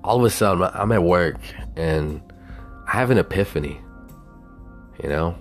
all 0.03 0.19
of 0.19 0.25
a 0.25 0.31
sudden 0.31 0.69
I'm 0.75 0.91
at 0.93 1.03
work 1.03 1.37
and 1.77 2.21
I 2.87 2.93
have 2.93 3.11
an 3.11 3.19
epiphany. 3.19 3.81
You 5.03 5.09
know? 5.09 5.35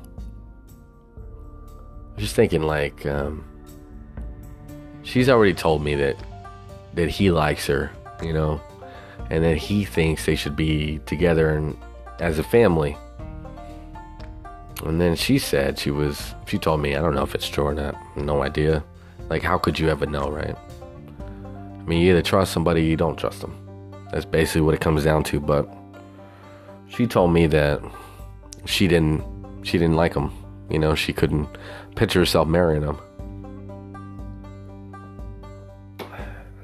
I'm 1.17 2.17
just 2.17 2.35
thinking 2.35 2.63
like 2.63 3.05
um, 3.05 3.45
she's 5.03 5.29
already 5.29 5.53
told 5.53 5.83
me 5.83 5.95
that 5.95 6.17
that 6.93 7.09
he 7.09 7.31
likes 7.31 7.67
her, 7.67 7.91
you 8.21 8.33
know, 8.33 8.59
and 9.29 9.43
that 9.43 9.57
he 9.57 9.85
thinks 9.85 10.25
they 10.25 10.35
should 10.35 10.55
be 10.55 10.99
together 11.05 11.55
and 11.55 11.77
as 12.19 12.39
a 12.39 12.43
family. 12.43 12.97
And 14.83 14.99
then 14.99 15.15
she 15.15 15.37
said 15.37 15.77
she 15.77 15.91
was 15.91 16.33
she 16.47 16.57
told 16.57 16.81
me, 16.81 16.95
I 16.95 17.01
don't 17.01 17.15
know 17.15 17.23
if 17.23 17.35
it's 17.35 17.47
true 17.47 17.65
or 17.65 17.73
not, 17.73 17.95
no 18.17 18.43
idea. 18.43 18.83
Like, 19.29 19.43
how 19.43 19.57
could 19.57 19.79
you 19.79 19.87
ever 19.89 20.05
know, 20.05 20.29
right? 20.29 20.57
I 21.21 21.83
mean, 21.83 22.01
you 22.01 22.11
either 22.11 22.21
trust 22.21 22.51
somebody, 22.51 22.81
or 22.81 22.83
you 22.83 22.97
don't 22.97 23.15
trust 23.15 23.41
them. 23.41 23.55
That's 24.11 24.25
basically 24.25 24.61
what 24.61 24.73
it 24.73 24.81
comes 24.81 25.03
down 25.03 25.23
to. 25.25 25.39
But 25.39 25.69
she 26.89 27.07
told 27.07 27.31
me 27.31 27.47
that 27.47 27.81
she 28.65 28.87
didn't, 28.87 29.23
she 29.63 29.77
didn't 29.77 29.95
like 29.95 30.13
him. 30.13 30.31
You 30.69 30.79
know, 30.79 30.95
she 30.95 31.13
couldn't 31.13 31.47
picture 31.95 32.19
herself 32.19 32.47
marrying 32.47 32.83
him. 32.83 32.97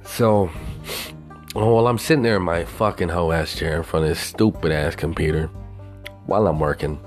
So, 0.04 0.48
while 1.54 1.88
I'm 1.88 1.98
sitting 1.98 2.24
there 2.24 2.38
in 2.38 2.44
my 2.44 2.66
fucking 2.66 3.10
hoe 3.10 3.32
ass 3.32 3.56
chair 3.56 3.78
in 3.78 3.84
front 3.84 4.06
of 4.06 4.10
this 4.10 4.20
stupid 4.20 4.72
ass 4.72 4.96
computer 4.96 5.48
while 6.26 6.48
I'm 6.48 6.60
working, 6.60 7.00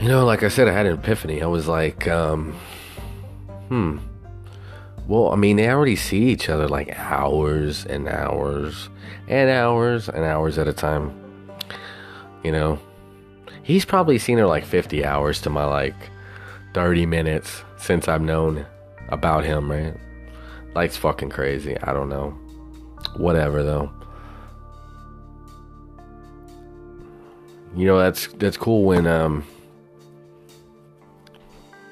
you 0.00 0.08
know, 0.08 0.24
like 0.24 0.42
I 0.42 0.48
said, 0.48 0.68
I 0.68 0.72
had 0.72 0.86
an 0.86 0.98
epiphany. 0.98 1.42
I 1.42 1.46
was 1.46 1.68
like, 1.68 2.08
um, 2.08 2.58
Hmm. 3.70 3.98
Well, 5.06 5.32
I 5.32 5.36
mean, 5.36 5.56
they 5.56 5.68
already 5.68 5.94
see 5.94 6.24
each 6.24 6.48
other 6.48 6.66
like 6.66 6.90
hours 6.98 7.86
and 7.86 8.08
hours 8.08 8.88
and 9.28 9.48
hours 9.48 10.08
and 10.08 10.24
hours 10.24 10.58
at 10.58 10.66
a 10.66 10.72
time. 10.72 11.14
You 12.42 12.50
know, 12.50 12.80
he's 13.62 13.84
probably 13.84 14.18
seen 14.18 14.38
her 14.38 14.46
like 14.46 14.64
50 14.64 15.04
hours 15.04 15.40
to 15.42 15.50
my 15.50 15.64
like 15.64 15.94
30 16.74 17.06
minutes 17.06 17.62
since 17.76 18.08
I've 18.08 18.22
known 18.22 18.66
about 19.08 19.44
him, 19.44 19.70
right? 19.70 19.94
Like's 20.74 20.96
fucking 20.96 21.30
crazy. 21.30 21.76
I 21.82 21.92
don't 21.92 22.08
know. 22.08 22.30
Whatever 23.16 23.62
though. 23.62 23.90
You 27.76 27.86
know, 27.86 27.98
that's 27.98 28.26
that's 28.34 28.56
cool 28.56 28.84
when 28.84 29.06
um 29.06 29.44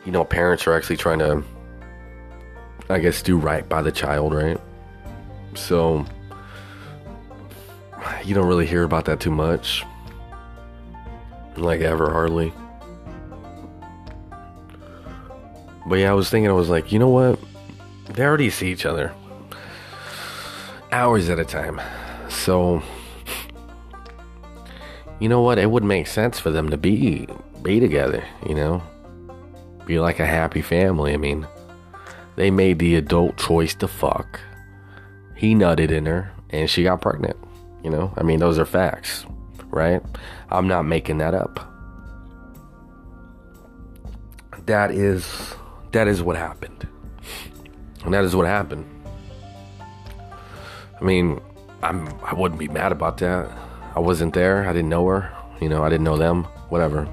you 0.05 0.13
know 0.13 0.25
parents 0.25 0.67
are 0.67 0.75
actually 0.75 0.97
trying 0.97 1.21
to 1.21 1.43
I 2.91 2.99
guess, 2.99 3.21
do 3.21 3.37
right 3.37 3.69
by 3.69 3.83
the 3.83 3.93
child, 3.93 4.33
right? 4.33 4.59
So, 5.55 6.07
you 8.25 8.35
don't 8.35 8.47
really 8.47 8.67
hear 8.67 8.85
about 8.85 9.05
that 9.07 9.21
too 9.21 9.31
much. 9.31 9.85
Like, 11.61 11.81
ever, 11.81 12.11
hardly. 12.11 12.53
But 15.87 15.97
yeah, 15.97 16.11
I 16.11 16.15
was 16.15 16.29
thinking, 16.31 16.51
I 16.51 16.55
was 16.55 16.69
like, 16.69 16.93
you 16.93 16.99
know 16.99 17.09
what? 17.09 17.39
They 18.11 18.25
already 18.25 18.51
see 18.51 18.71
each 18.71 18.87
other 18.87 19.15
hours 20.93 21.29
at 21.29 21.39
a 21.39 21.45
time. 21.45 21.81
So, 22.29 22.83
you 25.19 25.29
know 25.29 25.43
what? 25.43 25.59
It 25.59 25.71
would 25.71 25.85
make 25.85 26.07
sense 26.07 26.39
for 26.39 26.51
them 26.51 26.71
to 26.71 26.77
be 26.77 27.27
be 27.63 27.81
together, 27.81 28.25
you 28.47 28.55
know? 28.55 28.83
Be 29.85 29.99
like 29.99 30.21
a 30.21 30.27
happy 30.27 30.63
family. 30.63 31.13
I 31.13 31.17
mean, 31.17 31.47
they 32.37 32.51
made 32.51 32.79
the 32.79 32.95
adult 32.95 33.37
choice 33.37 33.75
to 33.77 33.89
fuck. 33.89 34.41
He 35.35 35.55
nutted 35.55 35.91
in 35.91 36.07
her 36.07 36.33
and 36.51 36.69
she 36.69 36.85
got 36.85 37.01
pregnant. 37.01 37.37
You 37.83 37.91
know? 37.91 38.13
I 38.17 38.23
mean, 38.23 38.39
those 38.39 38.59
are 38.59 38.67
facts, 38.67 39.25
right? 39.67 40.03
I'm 40.51 40.67
not 40.69 40.83
making 40.85 41.19
that 41.19 41.35
up. 41.35 41.61
That 44.67 44.91
is 44.91 45.55
that 45.93 46.09
is 46.09 46.23
what 46.23 46.37
happened. 46.37 46.87
And 48.05 48.15
that 48.15 48.25
is 48.25 48.35
what 48.37 48.47
happened. 48.47 48.87
I 51.01 51.05
mean, 51.05 51.41
I'm 51.83 52.09
I 52.23 52.35
wouldn't 52.35 52.59
be 52.59 52.69
mad 52.69 52.93
about 52.93 53.19
that. 53.19 53.51
I 53.95 54.01
wasn't 54.01 54.35
there. 54.35 54.69
I 54.69 54.73
didn't 54.73 54.91
know 54.91 55.07
her. 55.07 55.33
You 55.61 55.69
know, 55.69 55.83
I 55.83 55.89
didn't 55.89 56.05
know 56.05 56.17
them. 56.17 56.45
Whatever. 56.69 57.09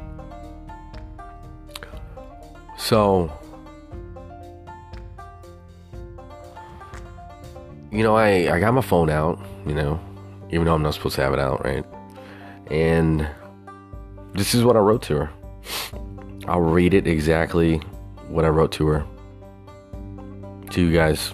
So, 2.77 3.31
you 7.91 8.03
know, 8.03 8.15
I, 8.15 8.53
I 8.53 8.59
got 8.59 8.73
my 8.73 8.81
phone 8.81 9.09
out, 9.09 9.39
you 9.65 9.73
know, 9.73 9.99
even 10.51 10.65
though 10.65 10.75
I'm 10.75 10.83
not 10.83 10.93
supposed 10.93 11.15
to 11.15 11.23
have 11.23 11.33
it 11.33 11.39
out, 11.39 11.63
right? 11.63 11.85
And 12.69 13.27
this 14.33 14.55
is 14.55 14.63
what 14.63 14.75
I 14.75 14.79
wrote 14.79 15.03
to 15.03 15.17
her. 15.17 15.29
I'll 16.47 16.61
read 16.61 16.93
it 16.93 17.07
exactly 17.07 17.77
what 18.27 18.45
I 18.45 18.49
wrote 18.49 18.71
to 18.73 18.87
her. 18.87 19.05
To 20.71 20.81
you 20.81 20.93
guys. 20.93 21.33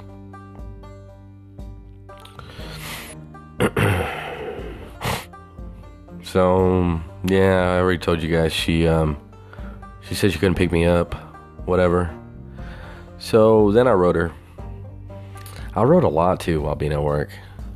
so 6.23 6.99
yeah, 7.25 7.73
I 7.73 7.79
already 7.79 7.99
told 7.99 8.21
you 8.21 8.35
guys 8.35 8.53
she 8.53 8.87
um 8.87 9.17
she 10.01 10.15
said 10.15 10.31
she 10.31 10.39
couldn't 10.39 10.55
pick 10.55 10.71
me 10.71 10.85
up, 10.85 11.13
whatever. 11.65 12.15
So 13.19 13.71
then 13.71 13.87
I 13.87 13.91
wrote 13.91 14.15
her. 14.15 14.31
I 15.75 15.83
wrote 15.83 16.03
a 16.03 16.09
lot 16.09 16.39
too 16.39 16.61
while 16.61 16.75
being 16.75 16.93
at 16.93 17.03
work. 17.03 17.29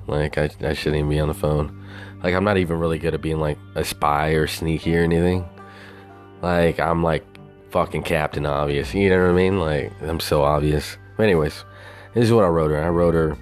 Like 0.07 0.37
I 0.37 0.49
I 0.61 0.73
shouldn't 0.73 0.97
even 0.97 1.09
be 1.09 1.19
on 1.19 1.27
the 1.27 1.33
phone. 1.33 1.84
Like 2.23 2.33
I'm 2.33 2.43
not 2.43 2.57
even 2.57 2.79
really 2.79 2.99
good 2.99 3.13
at 3.13 3.21
being 3.21 3.39
like 3.39 3.57
a 3.75 3.83
spy 3.83 4.29
or 4.29 4.47
sneaky 4.47 4.97
or 4.97 5.03
anything. 5.03 5.47
Like 6.41 6.79
I'm 6.79 7.03
like 7.03 7.23
fucking 7.71 8.03
Captain 8.03 8.45
Obvious. 8.45 8.93
You 8.93 9.09
know 9.09 9.21
what 9.21 9.31
I 9.31 9.33
mean? 9.33 9.59
Like 9.59 9.91
I'm 10.01 10.19
so 10.19 10.43
obvious. 10.43 10.97
But 11.17 11.23
anyways, 11.23 11.63
this 12.13 12.25
is 12.25 12.31
what 12.31 12.45
I 12.45 12.47
wrote 12.47 12.71
her. 12.71 12.81
I 12.81 12.89
wrote 12.89 13.13
her. 13.13 13.37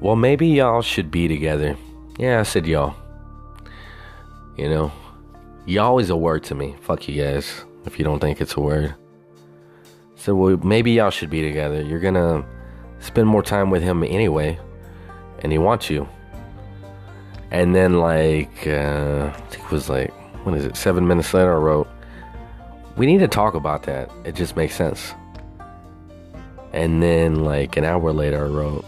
Well, 0.00 0.16
maybe 0.16 0.46
y'all 0.48 0.82
should 0.82 1.10
be 1.10 1.26
together. 1.28 1.76
Yeah, 2.18 2.40
I 2.40 2.42
said 2.42 2.66
y'all. 2.66 2.94
You 4.56 4.68
know, 4.68 4.92
y'all 5.66 5.98
is 5.98 6.10
a 6.10 6.16
word 6.16 6.44
to 6.44 6.54
me. 6.54 6.76
Fuck 6.80 7.08
you 7.08 7.22
guys 7.22 7.64
if 7.84 7.98
you 7.98 8.04
don't 8.04 8.20
think 8.20 8.40
it's 8.40 8.54
a 8.54 8.60
word. 8.60 8.94
So 10.14 10.34
well, 10.34 10.56
maybe 10.58 10.92
y'all 10.92 11.10
should 11.10 11.30
be 11.30 11.42
together. 11.42 11.82
You're 11.82 12.00
gonna 12.00 12.44
spend 13.00 13.28
more 13.28 13.42
time 13.42 13.70
with 13.70 13.82
him 13.82 14.02
anyway, 14.02 14.58
and 15.40 15.52
he 15.52 15.58
wants 15.58 15.90
you. 15.90 16.08
And 17.50 17.74
then 17.74 18.00
like 18.00 18.66
uh, 18.66 19.30
I 19.34 19.40
think 19.50 19.64
it 19.64 19.70
was 19.70 19.88
like 19.88 20.12
what 20.44 20.56
is 20.56 20.64
it? 20.64 20.76
Seven 20.76 21.06
minutes 21.06 21.34
later, 21.34 21.52
I 21.52 21.58
wrote, 21.58 21.88
"We 22.96 23.06
need 23.06 23.18
to 23.18 23.28
talk 23.28 23.54
about 23.54 23.84
that. 23.84 24.10
It 24.24 24.34
just 24.34 24.56
makes 24.56 24.74
sense." 24.74 25.12
And 26.72 27.02
then 27.02 27.44
like 27.44 27.76
an 27.76 27.84
hour 27.84 28.12
later, 28.12 28.44
I 28.44 28.48
wrote, 28.48 28.84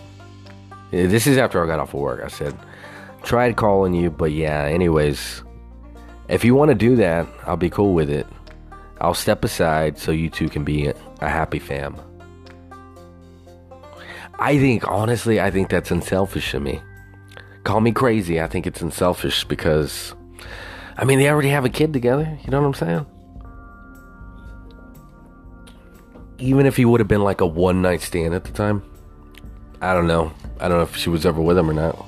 "This 0.90 1.26
is 1.26 1.38
after 1.38 1.62
I 1.62 1.66
got 1.66 1.80
off 1.80 1.94
of 1.94 2.00
work." 2.00 2.22
I 2.24 2.28
said, 2.28 2.56
"Tried 3.22 3.56
calling 3.56 3.94
you, 3.94 4.10
but 4.10 4.32
yeah. 4.32 4.64
Anyways, 4.64 5.42
if 6.28 6.44
you 6.44 6.54
want 6.54 6.70
to 6.70 6.74
do 6.74 6.96
that, 6.96 7.26
I'll 7.46 7.56
be 7.56 7.70
cool 7.70 7.94
with 7.94 8.10
it. 8.10 8.26
I'll 9.00 9.14
step 9.14 9.44
aside 9.44 9.98
so 9.98 10.10
you 10.12 10.30
two 10.30 10.48
can 10.48 10.64
be 10.64 10.92
a 11.20 11.28
happy 11.28 11.58
fam." 11.58 11.96
I 14.40 14.58
think 14.58 14.86
honestly, 14.86 15.40
I 15.40 15.50
think 15.50 15.68
that's 15.68 15.90
unselfish 15.90 16.54
of 16.54 16.62
me. 16.62 16.80
Call 17.68 17.82
me 17.82 17.92
crazy. 17.92 18.40
I 18.40 18.46
think 18.46 18.66
it's 18.66 18.80
unselfish 18.80 19.44
because, 19.44 20.14
I 20.96 21.04
mean, 21.04 21.18
they 21.18 21.28
already 21.28 21.50
have 21.50 21.66
a 21.66 21.68
kid 21.68 21.92
together. 21.92 22.38
You 22.42 22.50
know 22.50 22.62
what 22.62 22.66
I'm 22.66 22.72
saying? 22.72 23.06
Even 26.38 26.64
if 26.64 26.78
he 26.78 26.86
would 26.86 26.98
have 26.98 27.08
been 27.08 27.22
like 27.22 27.42
a 27.42 27.46
one 27.46 27.82
night 27.82 28.00
stand 28.00 28.32
at 28.32 28.44
the 28.44 28.52
time, 28.52 28.82
I 29.82 29.92
don't 29.92 30.06
know. 30.06 30.32
I 30.58 30.68
don't 30.68 30.78
know 30.78 30.84
if 30.84 30.96
she 30.96 31.10
was 31.10 31.26
ever 31.26 31.42
with 31.42 31.58
him 31.58 31.68
or 31.68 31.74
not. 31.74 32.06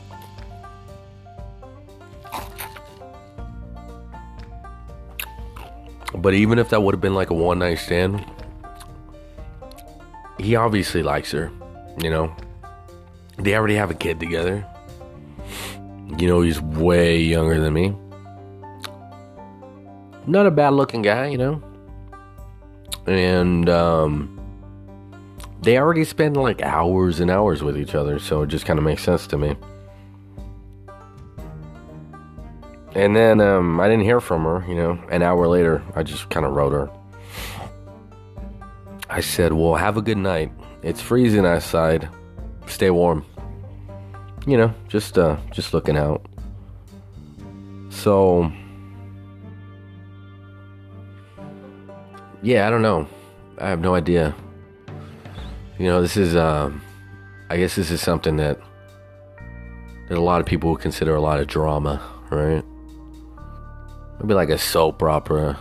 But 6.14 6.32
even 6.32 6.58
if 6.58 6.70
that 6.70 6.82
would 6.82 6.94
have 6.94 7.02
been 7.02 7.14
like 7.14 7.28
a 7.28 7.34
one 7.34 7.58
night 7.58 7.80
stand, 7.80 8.24
he 10.38 10.56
obviously 10.56 11.02
likes 11.02 11.30
her. 11.32 11.52
You 11.98 12.08
know, 12.08 12.34
they 13.36 13.54
already 13.54 13.74
have 13.74 13.90
a 13.90 13.94
kid 13.94 14.18
together. 14.18 14.66
You 16.18 16.26
know, 16.26 16.40
he's 16.42 16.60
way 16.60 17.18
younger 17.20 17.60
than 17.60 17.72
me. 17.72 17.94
Not 20.26 20.46
a 20.46 20.50
bad 20.50 20.74
looking 20.74 21.02
guy, 21.02 21.28
you 21.28 21.38
know. 21.38 21.62
And 23.06 23.68
um, 23.68 24.40
they 25.62 25.78
already 25.78 26.04
spend 26.04 26.36
like 26.36 26.62
hours 26.62 27.20
and 27.20 27.30
hours 27.30 27.62
with 27.62 27.76
each 27.78 27.94
other, 27.94 28.18
so 28.18 28.42
it 28.42 28.48
just 28.48 28.66
kind 28.66 28.78
of 28.78 28.84
makes 28.84 29.02
sense 29.02 29.26
to 29.28 29.38
me. 29.38 29.56
And 32.94 33.14
then 33.14 33.40
um, 33.40 33.80
I 33.80 33.88
didn't 33.88 34.04
hear 34.04 34.20
from 34.20 34.44
her, 34.44 34.64
you 34.68 34.74
know. 34.74 35.02
An 35.10 35.22
hour 35.22 35.46
later, 35.46 35.82
I 35.94 36.02
just 36.02 36.28
kind 36.28 36.44
of 36.44 36.52
wrote 36.52 36.72
her. 36.72 36.90
I 39.08 39.20
said, 39.20 39.52
Well, 39.52 39.74
have 39.74 39.96
a 39.96 40.02
good 40.02 40.18
night. 40.18 40.52
It's 40.82 41.00
freezing 41.00 41.46
outside. 41.46 42.08
Stay 42.66 42.90
warm. 42.90 43.24
You 44.46 44.56
know, 44.56 44.74
just 44.88 45.18
uh 45.18 45.36
just 45.52 45.74
looking 45.74 45.96
out. 45.96 46.24
So 47.90 48.50
Yeah, 52.42 52.66
I 52.66 52.70
don't 52.70 52.82
know. 52.82 53.06
I 53.58 53.68
have 53.68 53.80
no 53.80 53.94
idea. 53.94 54.34
You 55.78 55.86
know, 55.86 56.00
this 56.00 56.16
is 56.16 56.34
um 56.36 56.80
I 57.50 57.56
guess 57.56 57.74
this 57.76 57.90
is 57.90 58.00
something 58.00 58.36
that 58.36 58.58
that 60.08 60.18
a 60.18 60.20
lot 60.20 60.40
of 60.40 60.46
people 60.46 60.70
would 60.70 60.80
consider 60.80 61.14
a 61.14 61.20
lot 61.20 61.38
of 61.38 61.46
drama, 61.46 62.00
right? 62.30 62.64
Maybe 64.20 64.34
like 64.34 64.50
a 64.50 64.58
soap 64.58 65.02
opera. 65.02 65.58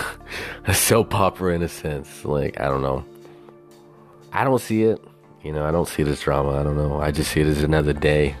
a 0.66 0.74
soap 0.74 1.14
opera 1.14 1.54
in 1.54 1.62
a 1.62 1.68
sense. 1.68 2.24
Like, 2.24 2.60
I 2.60 2.68
don't 2.68 2.82
know. 2.82 3.04
I 4.32 4.44
don't 4.44 4.60
see 4.60 4.84
it. 4.84 5.00
You 5.42 5.52
know, 5.52 5.66
I 5.66 5.72
don't 5.72 5.88
see 5.88 6.04
this 6.04 6.20
drama. 6.20 6.60
I 6.60 6.62
don't 6.62 6.76
know. 6.76 7.00
I 7.00 7.10
just 7.10 7.32
see 7.32 7.40
it 7.40 7.48
as 7.48 7.64
another 7.64 7.92
day. 7.92 8.36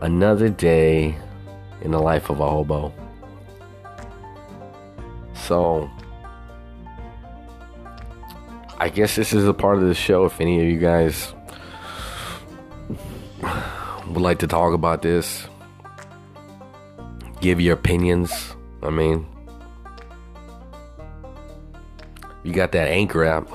Another 0.00 0.48
day 0.48 1.14
in 1.82 1.90
the 1.90 1.98
life 1.98 2.30
of 2.30 2.40
a 2.40 2.48
hobo. 2.48 2.94
So, 5.34 5.90
I 8.78 8.88
guess 8.88 9.14
this 9.14 9.34
is 9.34 9.46
a 9.46 9.52
part 9.52 9.76
of 9.76 9.84
the 9.84 9.94
show. 9.94 10.24
If 10.24 10.40
any 10.40 10.58
of 10.58 10.66
you 10.66 10.78
guys 10.78 11.34
would 14.06 14.22
like 14.22 14.38
to 14.38 14.46
talk 14.46 14.72
about 14.72 15.02
this, 15.02 15.46
give 17.42 17.60
your 17.60 17.74
opinions. 17.74 18.54
I 18.82 18.88
mean, 18.88 19.26
you 22.42 22.54
got 22.54 22.72
that 22.72 22.88
Anchor 22.88 23.24
app 23.26 23.50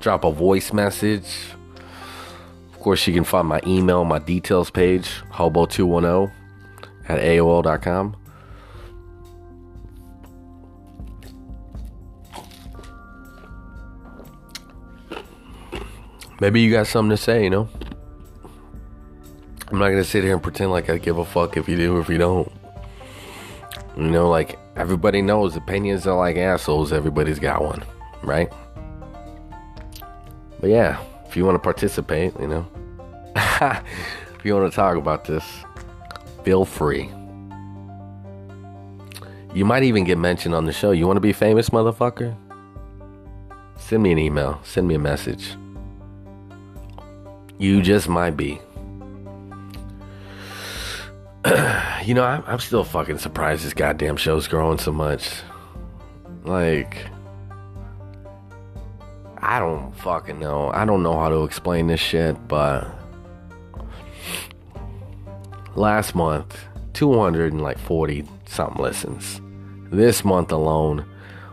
drop 0.00 0.24
a 0.24 0.30
voice 0.30 0.72
message. 0.72 1.26
Of 2.72 2.80
course, 2.80 3.06
you 3.06 3.14
can 3.14 3.24
find 3.24 3.48
my 3.48 3.60
email, 3.66 4.04
my 4.04 4.18
details 4.18 4.70
page, 4.70 5.22
hobo210 5.32 6.32
at 7.08 7.20
AOL.com. 7.20 8.16
Maybe 16.40 16.60
you 16.60 16.70
got 16.70 16.86
something 16.86 17.10
to 17.10 17.16
say, 17.16 17.42
you 17.42 17.50
know? 17.50 17.68
I'm 19.70 19.78
not 19.78 19.90
gonna 19.90 20.04
sit 20.04 20.22
here 20.22 20.32
and 20.32 20.42
pretend 20.42 20.70
like 20.70 20.88
I 20.88 20.98
give 20.98 21.18
a 21.18 21.24
fuck 21.24 21.56
if 21.56 21.68
you 21.68 21.76
do 21.76 21.96
or 21.96 22.00
if 22.00 22.08
you 22.08 22.16
don't. 22.16 22.50
You 23.96 24.04
know, 24.04 24.30
like 24.30 24.58
everybody 24.76 25.20
knows 25.20 25.56
opinions 25.56 26.06
are 26.06 26.16
like 26.16 26.36
assholes, 26.36 26.92
everybody's 26.92 27.38
got 27.38 27.62
one, 27.62 27.82
right? 28.22 28.50
But 30.60 30.70
yeah, 30.70 31.02
if 31.26 31.36
you 31.36 31.44
want 31.44 31.54
to 31.54 31.60
participate, 31.60 32.32
you 32.40 32.46
know, 32.46 32.66
if 33.36 34.44
you 34.44 34.54
want 34.54 34.70
to 34.70 34.74
talk 34.74 34.96
about 34.96 35.24
this, 35.24 35.44
feel 36.44 36.64
free. 36.64 37.10
You 39.54 39.64
might 39.64 39.82
even 39.82 40.04
get 40.04 40.18
mentioned 40.18 40.54
on 40.54 40.64
the 40.66 40.72
show. 40.72 40.90
You 40.90 41.06
want 41.06 41.16
to 41.16 41.22
be 41.22 41.32
famous, 41.32 41.70
motherfucker? 41.70 42.36
Send 43.76 44.02
me 44.02 44.12
an 44.12 44.18
email. 44.18 44.60
Send 44.62 44.86
me 44.86 44.94
a 44.94 44.98
message. 44.98 45.56
You 47.58 47.82
just 47.82 48.08
might 48.08 48.36
be. 48.36 48.60
you 52.04 52.14
know, 52.14 52.24
I'm, 52.24 52.44
I'm 52.46 52.58
still 52.58 52.84
fucking 52.84 53.18
surprised 53.18 53.64
this 53.64 53.74
goddamn 53.74 54.16
show's 54.16 54.46
growing 54.46 54.78
so 54.78 54.92
much. 54.92 55.30
Like, 56.44 57.06
I 59.48 59.60
don't 59.60 59.96
fucking 60.00 60.38
know. 60.38 60.70
I 60.74 60.84
don't 60.84 61.02
know 61.02 61.18
how 61.18 61.30
to 61.30 61.44
explain 61.44 61.86
this 61.86 62.00
shit, 62.00 62.36
but 62.48 62.86
last 65.74 66.14
month, 66.14 66.54
240 66.92 68.24
something 68.44 68.82
listens. 68.82 69.40
This 69.90 70.22
month 70.22 70.52
alone, 70.52 71.06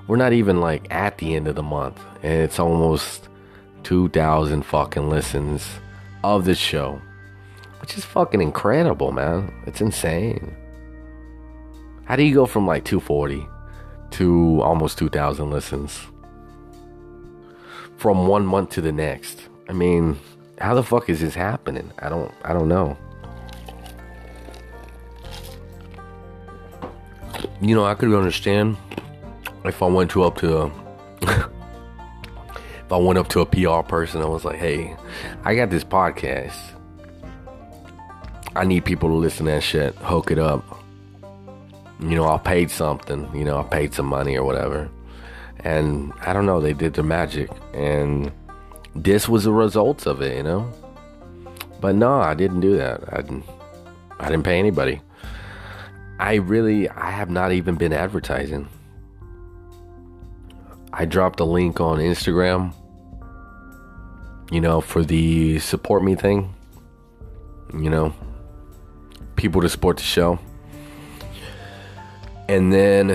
we're 0.07 0.17
not 0.17 0.33
even 0.33 0.59
like 0.59 0.93
at 0.93 1.19
the 1.19 1.35
end 1.37 1.47
of 1.47 1.55
the 1.55 1.63
month, 1.63 1.97
and 2.21 2.33
it's 2.33 2.59
almost 2.59 3.29
2,000 3.83 4.63
fucking 4.63 5.09
listens 5.09 5.65
of 6.21 6.43
the 6.43 6.53
show, 6.53 6.99
which 7.79 7.97
is 7.97 8.03
fucking 8.03 8.41
incredible, 8.41 9.13
man. 9.13 9.53
It's 9.65 9.79
insane. 9.79 10.53
How 12.03 12.17
do 12.17 12.23
you 12.23 12.33
go 12.33 12.45
from 12.45 12.67
like 12.67 12.83
240 12.83 13.47
to 14.11 14.61
almost 14.63 14.97
2,000 14.97 15.49
listens 15.49 16.07
from 17.97 18.27
one 18.27 18.45
month 18.45 18.71
to 18.71 18.81
the 18.81 18.91
next? 18.91 19.39
I 19.67 19.73
mean, 19.73 20.17
how 20.59 20.75
the 20.75 20.83
fuck 20.83 21.09
is 21.09 21.21
this 21.21 21.35
happening? 21.35 21.91
I 21.99 22.09
don't, 22.09 22.31
I 22.43 22.53
don't 22.53 22.67
know. 22.67 22.97
You 27.61 27.75
know, 27.75 27.85
I 27.85 27.95
could 27.95 28.13
understand 28.13 28.77
if 29.63 29.81
I 29.81 29.87
went 29.87 30.11
to 30.11 30.23
up 30.23 30.37
to 30.37 30.57
a, 30.57 30.65
if 31.21 32.91
I 32.91 32.97
went 32.97 33.17
up 33.17 33.27
to 33.29 33.41
a 33.41 33.45
PR 33.45 33.87
person, 33.87 34.21
I 34.21 34.25
was 34.25 34.45
like, 34.45 34.57
"Hey, 34.57 34.95
I 35.43 35.55
got 35.55 35.69
this 35.69 35.83
podcast. 35.83 36.57
I 38.55 38.65
need 38.65 38.85
people 38.85 39.09
to 39.09 39.15
listen 39.15 39.45
to 39.47 39.53
that 39.53 39.63
shit. 39.63 39.95
Hook 39.95 40.31
it 40.31 40.39
up. 40.39 40.83
You 41.99 42.15
know, 42.15 42.27
I 42.27 42.37
paid 42.37 42.69
something. 42.69 43.29
You 43.35 43.43
know, 43.43 43.59
I 43.59 43.63
paid 43.63 43.93
some 43.93 44.05
money 44.05 44.37
or 44.37 44.43
whatever." 44.43 44.89
And 45.65 46.13
I 46.21 46.31
don't 46.31 46.45
know, 46.45 46.61
they 46.61 46.73
did 46.73 46.93
their 46.93 47.03
magic, 47.03 47.49
and 47.73 48.31
this 48.95 49.27
was 49.27 49.45
the 49.45 49.51
results 49.51 50.05
of 50.05 50.21
it. 50.21 50.37
You 50.37 50.43
know, 50.43 50.71
but 51.81 51.95
no, 51.95 52.13
I 52.21 52.35
didn't 52.35 52.61
do 52.61 52.77
that. 52.77 53.01
I 53.11 53.21
didn't. 53.21 53.45
I 54.19 54.29
didn't 54.29 54.43
pay 54.43 54.59
anybody. 54.59 55.01
I 56.19 56.35
really, 56.35 56.87
I 56.87 57.09
have 57.11 57.29
not 57.29 57.51
even 57.51 57.75
been 57.75 57.91
advertising. 57.91 58.69
I 60.93 61.05
dropped 61.05 61.41
a 61.41 61.43
link 61.43 61.81
on 61.81 61.97
Instagram, 61.97 62.73
you 64.49 64.61
know, 64.61 64.79
for 64.79 65.03
the 65.03 65.59
support 65.59 66.03
me 66.03 66.15
thing. 66.15 66.53
You 67.73 67.89
know, 67.89 68.13
people 69.35 69.61
to 69.61 69.67
support 69.67 69.97
the 69.97 70.03
show. 70.03 70.39
And 72.47 72.71
then 72.71 73.09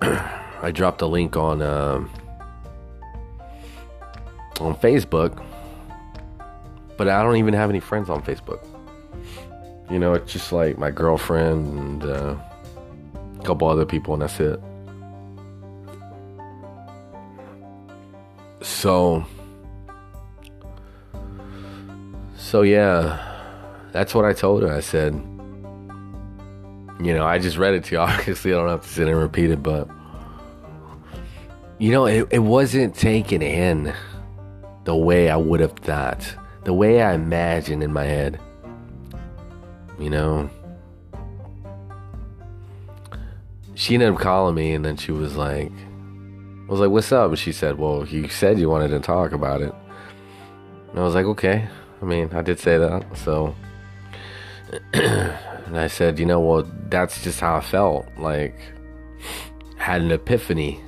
I 0.62 0.70
dropped 0.70 1.02
a 1.02 1.06
link 1.06 1.36
on 1.36 1.62
uh, 1.62 2.06
on 4.60 4.74
Facebook, 4.76 5.42
but 6.96 7.08
I 7.08 7.22
don't 7.22 7.36
even 7.36 7.54
have 7.54 7.70
any 7.70 7.80
friends 7.80 8.08
on 8.08 8.22
Facebook. 8.22 8.64
You 9.90 9.98
know, 9.98 10.14
it's 10.14 10.32
just 10.32 10.52
like 10.52 10.78
my 10.78 10.90
girlfriend 10.90 11.78
and 11.78 12.04
uh, 12.04 12.36
a 13.38 13.42
couple 13.44 13.68
other 13.68 13.84
people, 13.84 14.14
and 14.14 14.22
that's 14.22 14.40
it. 14.40 14.60
So, 18.62 19.24
so 22.36 22.62
yeah, 22.62 23.22
that's 23.92 24.14
what 24.14 24.24
I 24.24 24.32
told 24.32 24.62
her. 24.62 24.72
I 24.72 24.80
said, 24.80 25.14
you 27.00 27.14
know, 27.14 27.24
I 27.24 27.38
just 27.38 27.58
read 27.58 27.74
it 27.74 27.84
to 27.84 27.94
you. 27.94 27.98
Obviously, 28.00 28.52
I 28.52 28.56
don't 28.56 28.68
have 28.68 28.82
to 28.82 28.88
sit 28.88 29.06
and 29.06 29.16
repeat 29.16 29.50
it, 29.50 29.62
but 29.62 29.88
you 31.78 31.92
know, 31.92 32.06
it, 32.06 32.28
it 32.30 32.38
wasn't 32.38 32.94
taken 32.94 33.42
in 33.42 33.94
the 34.84 34.96
way 34.96 35.30
I 35.30 35.36
would 35.36 35.60
have 35.60 35.72
thought, 35.72 36.34
the 36.64 36.72
way 36.72 37.02
I 37.02 37.14
imagined 37.14 37.82
in 37.82 37.92
my 37.92 38.04
head 38.04 38.40
you 39.98 40.10
know. 40.10 40.50
She 43.74 43.94
ended 43.94 44.10
up 44.10 44.18
calling 44.18 44.54
me 44.54 44.72
and 44.72 44.84
then 44.84 44.96
she 44.96 45.12
was 45.12 45.36
like, 45.36 45.70
I 45.70 46.70
was 46.70 46.80
like, 46.80 46.90
what's 46.90 47.12
up? 47.12 47.28
And 47.30 47.38
she 47.38 47.52
said, 47.52 47.78
well, 47.78 48.06
you 48.06 48.28
said 48.28 48.58
you 48.58 48.68
wanted 48.68 48.88
to 48.88 49.00
talk 49.00 49.32
about 49.32 49.60
it. 49.60 49.74
And 50.90 50.98
I 50.98 51.02
was 51.02 51.14
like, 51.14 51.26
okay. 51.26 51.68
I 52.00 52.04
mean, 52.04 52.30
I 52.32 52.42
did 52.42 52.58
say 52.58 52.78
that. 52.78 53.04
So, 53.16 53.54
and 54.92 55.78
I 55.78 55.88
said, 55.88 56.18
you 56.18 56.26
know, 56.26 56.40
well, 56.40 56.66
that's 56.88 57.22
just 57.22 57.40
how 57.40 57.56
I 57.56 57.60
felt. 57.60 58.06
Like, 58.18 58.58
had 59.76 60.00
an 60.00 60.10
epiphany. 60.10 60.80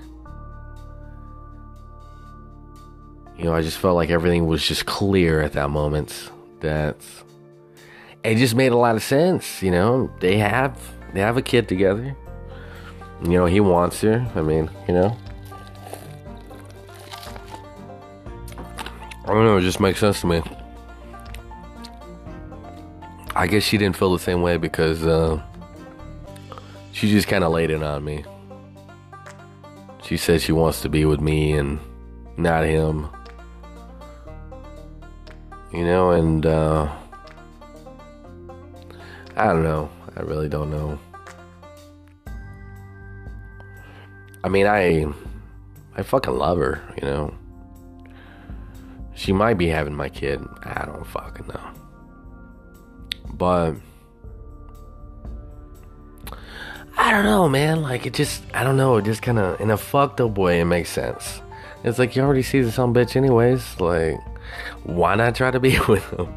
You 3.38 3.44
know, 3.44 3.54
I 3.54 3.62
just 3.62 3.78
felt 3.78 3.94
like 3.94 4.10
everything 4.10 4.46
was 4.46 4.66
just 4.66 4.84
clear 4.84 5.40
at 5.40 5.52
that 5.52 5.70
moment. 5.70 6.30
That 6.60 6.96
it 8.24 8.34
just 8.34 8.56
made 8.56 8.72
a 8.72 8.76
lot 8.76 8.96
of 8.96 9.02
sense. 9.02 9.62
You 9.62 9.70
know, 9.70 10.10
they 10.20 10.38
have 10.38 10.76
they 11.14 11.20
have 11.20 11.36
a 11.36 11.42
kid 11.42 11.68
together. 11.68 12.16
You 13.22 13.30
know, 13.30 13.46
he 13.46 13.60
wants 13.60 14.00
her. 14.00 14.28
I 14.34 14.42
mean, 14.42 14.68
you 14.88 14.94
know. 14.94 15.16
I 19.24 19.32
don't 19.32 19.44
know, 19.44 19.58
it 19.58 19.62
just 19.62 19.78
makes 19.78 20.00
sense 20.00 20.22
to 20.22 20.26
me. 20.26 20.42
I 23.36 23.46
guess 23.46 23.62
she 23.62 23.76
didn't 23.76 23.96
feel 23.96 24.12
the 24.12 24.18
same 24.18 24.40
way 24.40 24.56
because 24.56 25.06
uh, 25.06 25.40
she 26.92 27.10
just 27.10 27.28
kind 27.28 27.44
of 27.44 27.52
laid 27.52 27.70
it 27.70 27.82
on 27.82 28.04
me. 28.04 28.24
She 30.02 30.16
said 30.16 30.40
she 30.40 30.52
wants 30.52 30.80
to 30.80 30.88
be 30.88 31.04
with 31.04 31.20
me 31.20 31.52
and 31.52 31.78
not 32.38 32.64
him. 32.64 33.08
You 35.72 35.84
know, 35.84 36.10
and 36.10 36.46
uh, 36.46 36.90
I 39.36 39.46
don't 39.46 39.62
know. 39.62 39.90
I 40.16 40.20
really 40.20 40.48
don't 40.48 40.70
know. 40.70 40.98
I 44.42 44.48
mean, 44.48 44.66
I 44.66 45.06
I 45.94 46.02
fucking 46.02 46.36
love 46.36 46.58
her, 46.58 46.82
you 47.00 47.08
know. 47.08 47.34
She 49.14 49.32
might 49.32 49.54
be 49.54 49.66
having 49.66 49.94
my 49.94 50.08
kid. 50.08 50.40
I 50.62 50.86
don't 50.86 51.06
fucking 51.06 51.48
know. 51.48 51.60
But 53.34 53.74
I 56.96 57.10
don't 57.10 57.24
know, 57.24 57.48
man. 57.48 57.82
Like 57.82 58.06
it 58.06 58.14
just 58.14 58.42
I 58.54 58.64
don't 58.64 58.76
know, 58.76 58.96
it 58.96 59.04
just 59.04 59.22
kinda 59.22 59.56
in 59.60 59.70
a 59.70 59.76
fucked 59.76 60.20
up 60.20 60.38
way 60.38 60.60
it 60.60 60.64
makes 60.64 60.90
sense. 60.90 61.40
It's 61.84 61.98
like 61.98 62.16
you 62.16 62.22
already 62.22 62.42
see 62.42 62.60
the 62.60 62.72
some 62.72 62.92
bitch 62.92 63.14
anyways. 63.16 63.80
Like, 63.80 64.18
why 64.84 65.14
not 65.14 65.34
try 65.34 65.50
to 65.50 65.60
be 65.60 65.78
with 65.88 66.08
him? 66.10 66.32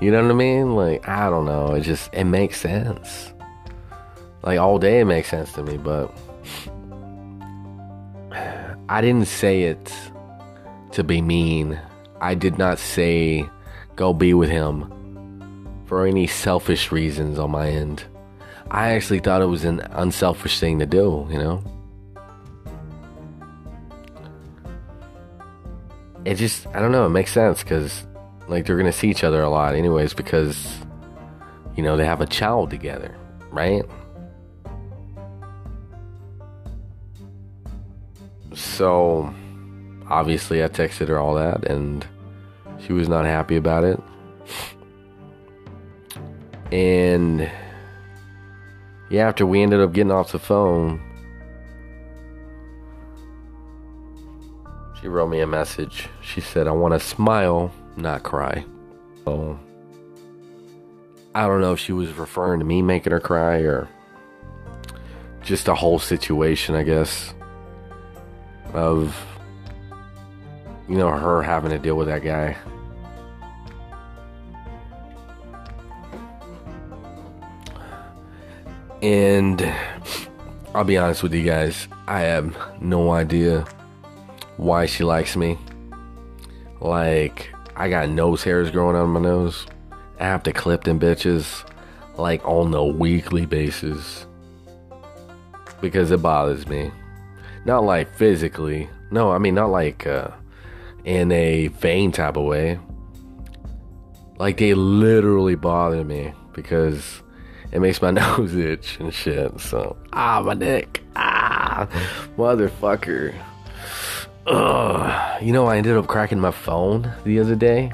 You 0.00 0.12
know 0.12 0.22
what 0.22 0.30
I 0.30 0.34
mean? 0.34 0.76
Like, 0.76 1.08
I 1.08 1.28
don't 1.28 1.44
know. 1.44 1.74
It 1.74 1.80
just, 1.80 2.12
it 2.12 2.24
makes 2.24 2.60
sense. 2.60 3.32
Like, 4.42 4.58
all 4.58 4.78
day 4.78 5.00
it 5.00 5.04
makes 5.04 5.28
sense 5.28 5.52
to 5.52 5.62
me, 5.62 5.76
but 5.76 6.16
I 8.88 9.00
didn't 9.00 9.26
say 9.26 9.62
it 9.62 9.92
to 10.92 11.02
be 11.02 11.20
mean. 11.20 11.80
I 12.20 12.34
did 12.34 12.58
not 12.58 12.78
say 12.78 13.48
go 13.96 14.12
be 14.12 14.34
with 14.34 14.50
him 14.50 14.92
for 15.86 16.06
any 16.06 16.26
selfish 16.26 16.92
reasons 16.92 17.38
on 17.38 17.50
my 17.50 17.68
end. 17.68 18.04
I 18.70 18.90
actually 18.90 19.20
thought 19.20 19.42
it 19.42 19.46
was 19.46 19.64
an 19.64 19.80
unselfish 19.92 20.60
thing 20.60 20.78
to 20.78 20.86
do, 20.86 21.26
you 21.30 21.38
know? 21.38 21.64
It 26.28 26.34
just, 26.34 26.66
I 26.74 26.80
don't 26.80 26.92
know, 26.92 27.06
it 27.06 27.08
makes 27.08 27.32
sense 27.32 27.62
because 27.62 28.06
like 28.48 28.66
they're 28.66 28.76
gonna 28.76 28.92
see 28.92 29.08
each 29.08 29.24
other 29.24 29.40
a 29.40 29.48
lot 29.48 29.74
anyways 29.74 30.12
because 30.12 30.78
you 31.74 31.82
know 31.82 31.96
they 31.96 32.04
have 32.04 32.20
a 32.20 32.26
child 32.26 32.68
together 32.68 33.16
right? 33.50 33.82
So 38.52 39.32
obviously 40.06 40.62
i 40.62 40.68
texted 40.68 41.08
her 41.08 41.18
all 41.18 41.34
that 41.34 41.64
and 41.64 42.06
she 42.78 42.92
was 42.92 43.08
not 43.08 43.24
happy 43.24 43.56
about 43.56 43.84
it. 43.84 43.98
And 46.70 47.50
yeah 49.08 49.28
after 49.28 49.46
we 49.46 49.62
ended 49.62 49.80
up 49.80 49.94
getting 49.94 50.12
off 50.12 50.32
the 50.32 50.38
phone 50.38 51.00
She 55.00 55.08
wrote 55.08 55.28
me 55.28 55.40
a 55.40 55.46
message. 55.46 56.08
She 56.20 56.40
said, 56.40 56.66
I 56.66 56.72
want 56.72 56.94
to 56.94 57.00
smile, 57.00 57.72
not 57.96 58.24
cry. 58.24 58.64
So, 59.24 59.58
I 61.34 61.46
don't 61.46 61.60
know 61.60 61.72
if 61.72 61.78
she 61.78 61.92
was 61.92 62.12
referring 62.14 62.58
to 62.58 62.64
me 62.64 62.82
making 62.82 63.12
her 63.12 63.20
cry 63.20 63.58
or 63.58 63.88
just 65.42 65.66
the 65.66 65.74
whole 65.74 66.00
situation, 66.00 66.74
I 66.74 66.82
guess, 66.82 67.32
of, 68.72 69.16
you 70.88 70.96
know, 70.96 71.10
her 71.10 71.42
having 71.42 71.70
to 71.70 71.78
deal 71.78 71.96
with 71.96 72.08
that 72.08 72.24
guy. 72.24 72.56
And 79.00 79.62
I'll 80.74 80.82
be 80.82 80.98
honest 80.98 81.22
with 81.22 81.32
you 81.32 81.44
guys, 81.44 81.86
I 82.08 82.22
have 82.22 82.56
no 82.80 83.12
idea 83.12 83.64
why 84.58 84.84
she 84.84 85.04
likes 85.04 85.36
me. 85.36 85.56
Like, 86.80 87.50
I 87.74 87.88
got 87.88 88.10
nose 88.10 88.42
hairs 88.42 88.70
growing 88.70 88.96
out 88.96 89.04
of 89.04 89.08
my 89.08 89.20
nose. 89.20 89.66
I 90.20 90.24
have 90.24 90.42
to 90.42 90.52
clip 90.52 90.84
them 90.84 91.00
bitches 91.00 91.64
like 92.18 92.44
on 92.44 92.74
a 92.74 92.84
weekly 92.84 93.46
basis 93.46 94.26
because 95.80 96.10
it 96.10 96.20
bothers 96.20 96.66
me. 96.66 96.90
Not 97.64 97.84
like 97.84 98.12
physically. 98.14 98.88
No, 99.10 99.30
I 99.30 99.38
mean 99.38 99.54
not 99.54 99.70
like 99.70 100.06
uh, 100.06 100.28
in 101.04 101.30
a 101.32 101.68
vain 101.68 102.12
type 102.12 102.36
of 102.36 102.44
way. 102.44 102.78
Like 104.38 104.56
they 104.58 104.74
literally 104.74 105.54
bother 105.54 106.04
me 106.04 106.32
because 106.52 107.22
it 107.72 107.80
makes 107.80 108.02
my 108.02 108.10
nose 108.12 108.54
itch 108.54 108.98
and 108.98 109.14
shit. 109.14 109.60
So 109.60 109.96
ah, 110.12 110.42
my 110.44 110.54
neck, 110.54 111.00
ah, 111.16 111.88
motherfucker. 112.36 113.34
Ugh. 114.48 115.42
You 115.42 115.52
know, 115.52 115.66
I 115.66 115.76
ended 115.76 115.96
up 115.96 116.06
cracking 116.06 116.40
my 116.40 116.50
phone 116.50 117.12
the 117.24 117.38
other 117.38 117.54
day 117.54 117.92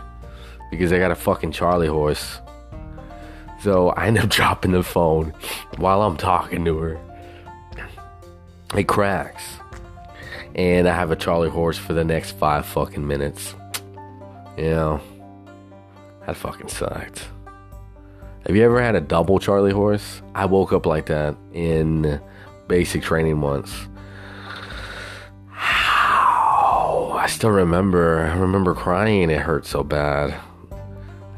because 0.71 0.93
I 0.93 0.99
got 0.99 1.11
a 1.11 1.17
fucking 1.17 1.53
Charlie 1.53 1.89
horse. 1.89 2.41
So 3.61 3.91
I 3.91 4.07
ended 4.07 4.25
up 4.25 4.31
dropping 4.31 4.73
the 4.73 4.83
phone 4.83 5.35
while 5.77 6.03
I'm 6.03 6.17
talking 6.17 6.65
to 6.65 6.79
her. 6.79 7.01
It 8.77 8.89
cracks. 8.89 9.45
And 10.55 10.89
I 10.89 10.95
have 10.95 11.11
a 11.11 11.17
Charlie 11.17 11.51
horse 11.51 11.79
for 11.79 11.93
the 11.93 12.05
next 12.05 12.33
five 12.33 12.67
fucking 12.67 13.07
minutes. 13.07 13.55
You 14.57 14.71
know, 14.71 15.01
that 16.27 16.37
fucking 16.37 16.69
sucked. 16.69 17.29
Have 18.47 18.55
you 18.55 18.63
ever 18.63 18.81
had 18.81 18.95
a 18.95 19.01
double 19.01 19.39
Charlie 19.39 19.73
horse? 19.73 20.23
I 20.35 20.45
woke 20.45 20.73
up 20.73 20.87
like 20.87 21.07
that 21.07 21.35
in 21.53 22.21
basic 22.69 23.03
training 23.03 23.41
once. 23.41 23.89
I 27.25 27.27
still 27.27 27.53
remember. 27.53 28.19
I 28.21 28.37
remember 28.37 28.75
crying. 28.75 29.31
It 29.31 29.41
hurt 29.41 29.65
so 29.65 29.83
bad. 29.83 30.39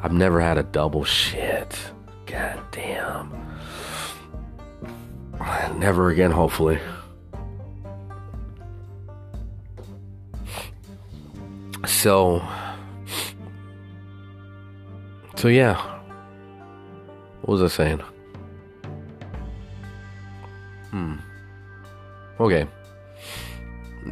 I've 0.01 0.12
never 0.12 0.40
had 0.40 0.59
a 0.59 0.64
double 0.64 1.05
shit. 1.05 1.79
God 2.27 2.61
damn. 2.72 3.31
Never 5.79 6.11
again, 6.11 6.33
hopefully. 6.33 6.81
So, 11.87 12.44
so 15.37 15.46
yeah. 15.46 15.77
What 17.42 17.61
was 17.61 17.62
I 17.62 17.68
saying? 17.68 18.03
Hmm. 20.90 21.14
Okay. 22.40 22.66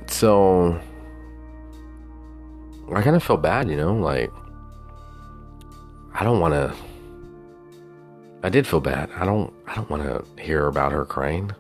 So, 0.07 0.81
I 2.93 3.03
kind 3.03 3.17
of 3.17 3.23
felt 3.23 3.43
bad, 3.43 3.69
you 3.69 3.77
know, 3.77 3.95
like 3.95 4.31
I 6.15 6.23
don't 6.23 6.41
want 6.41 6.55
to. 6.55 6.75
I 8.43 8.49
did 8.49 8.67
feel 8.67 8.81
bad. 8.81 9.11
I 9.17 9.25
don't. 9.25 9.53
I 9.67 9.75
don't 9.75 9.91
want 9.91 10.03
to 10.05 10.43
hear 10.43 10.67
about 10.67 10.93
her 10.93 11.05
crying. 11.05 11.51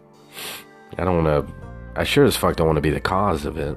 I 0.96 1.04
don't 1.04 1.24
want 1.24 1.46
to. 1.46 1.54
I 1.96 2.04
sure 2.04 2.24
as 2.24 2.36
fuck 2.36 2.56
don't 2.56 2.66
want 2.66 2.76
to 2.76 2.82
be 2.82 2.90
the 2.90 3.00
cause 3.00 3.44
of 3.44 3.58
it. 3.58 3.76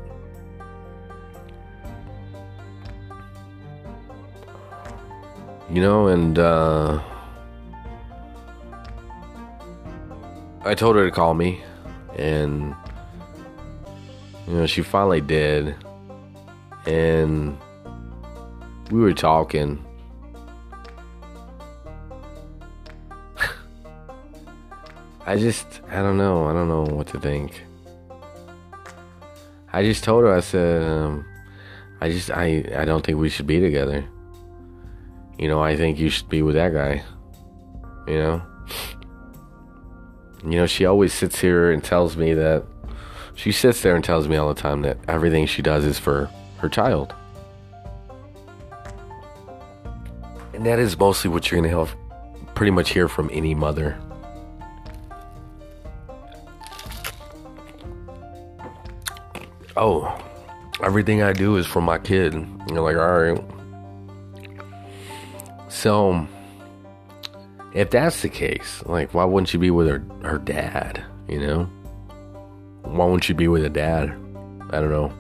You 5.70 5.82
know, 5.82 6.08
and 6.08 6.38
uh, 6.38 7.02
I 10.64 10.76
told 10.76 10.96
her 10.96 11.06
to 11.06 11.12
call 11.12 11.34
me, 11.34 11.62
and 12.18 12.76
you 14.48 14.54
know, 14.54 14.66
she 14.68 14.82
finally 14.82 15.22
did 15.22 15.76
and 16.88 17.56
we 18.90 19.00
were 19.02 19.14
talking. 19.14 19.84
I 25.26 25.36
just, 25.36 25.82
I 25.90 25.98
don't 25.98 26.18
know. 26.18 26.48
I 26.48 26.54
don't 26.54 26.70
know 26.70 26.84
what 26.84 27.08
to 27.08 27.20
think. 27.20 27.66
I 29.74 29.84
just 29.84 30.06
told 30.06 30.24
her, 30.24 30.34
I 30.34 30.40
said, 30.40 30.82
um, 30.82 31.26
I 32.00 32.10
just, 32.10 32.32
I, 32.32 32.64
I 32.76 32.86
don't 32.86 33.06
think 33.06 33.20
we 33.20 33.28
should 33.28 33.48
be 33.48 33.60
together. 33.60 34.08
You 35.38 35.50
know, 35.50 35.62
I 35.62 35.76
think 35.76 36.00
you 36.00 36.10
should 36.10 36.30
be 36.30 36.42
with 36.42 36.56
that 36.56 36.74
guy. 36.74 37.04
You 38.08 38.18
know? 38.18 38.42
You 40.44 40.60
know, 40.60 40.66
she 40.68 40.86
always 40.86 41.12
sits 41.12 41.42
here 41.42 41.70
and 41.72 41.84
tells 41.84 42.16
me 42.16 42.34
that, 42.34 42.64
she 43.36 43.52
sits 43.52 43.82
there 43.82 43.96
and 43.96 44.04
tells 44.04 44.28
me 44.30 44.38
all 44.38 44.48
the 44.52 44.60
time 44.60 44.82
that 44.84 44.98
everything 45.08 45.46
she 45.46 45.62
does 45.62 45.86
is 45.86 46.00
for 46.00 46.30
her 46.58 46.70
child. 46.70 47.14
And 50.54 50.66
that 50.66 50.80
is 50.80 50.98
mostly 50.98 51.30
what 51.30 51.52
you're 51.52 51.62
going 51.62 51.72
to 51.72 51.78
have 51.78 51.96
pretty 52.56 52.72
much 52.72 52.90
hear 52.90 53.08
from 53.08 53.30
any 53.32 53.54
mother. 53.54 54.00
Oh, 59.76 60.20
everything 60.82 61.22
I 61.22 61.34
do 61.34 61.58
is 61.58 61.68
for 61.68 61.82
my 61.82 62.00
kid. 62.00 62.34
You're 62.70 62.82
like, 62.82 62.98
all 62.98 63.20
right. 63.20 63.44
So, 65.70 66.28
if 67.74 67.92
that's 67.92 68.24
the 68.24 68.30
case, 68.30 68.82
like, 68.88 69.14
why 69.14 69.26
wouldn't 69.26 69.54
you 69.54 69.60
be 69.60 69.70
with 69.70 69.88
her, 69.88 70.04
her 70.24 70.40
dad? 70.40 71.04
You 71.28 71.40
know? 71.40 71.64
Why 72.82 73.06
wouldn't 73.06 73.30
you 73.30 73.36
be 73.36 73.48
with 73.48 73.64
a 73.64 73.70
dad? 73.70 74.10
I 74.72 74.80
don't 74.80 74.90
know. 74.90 75.14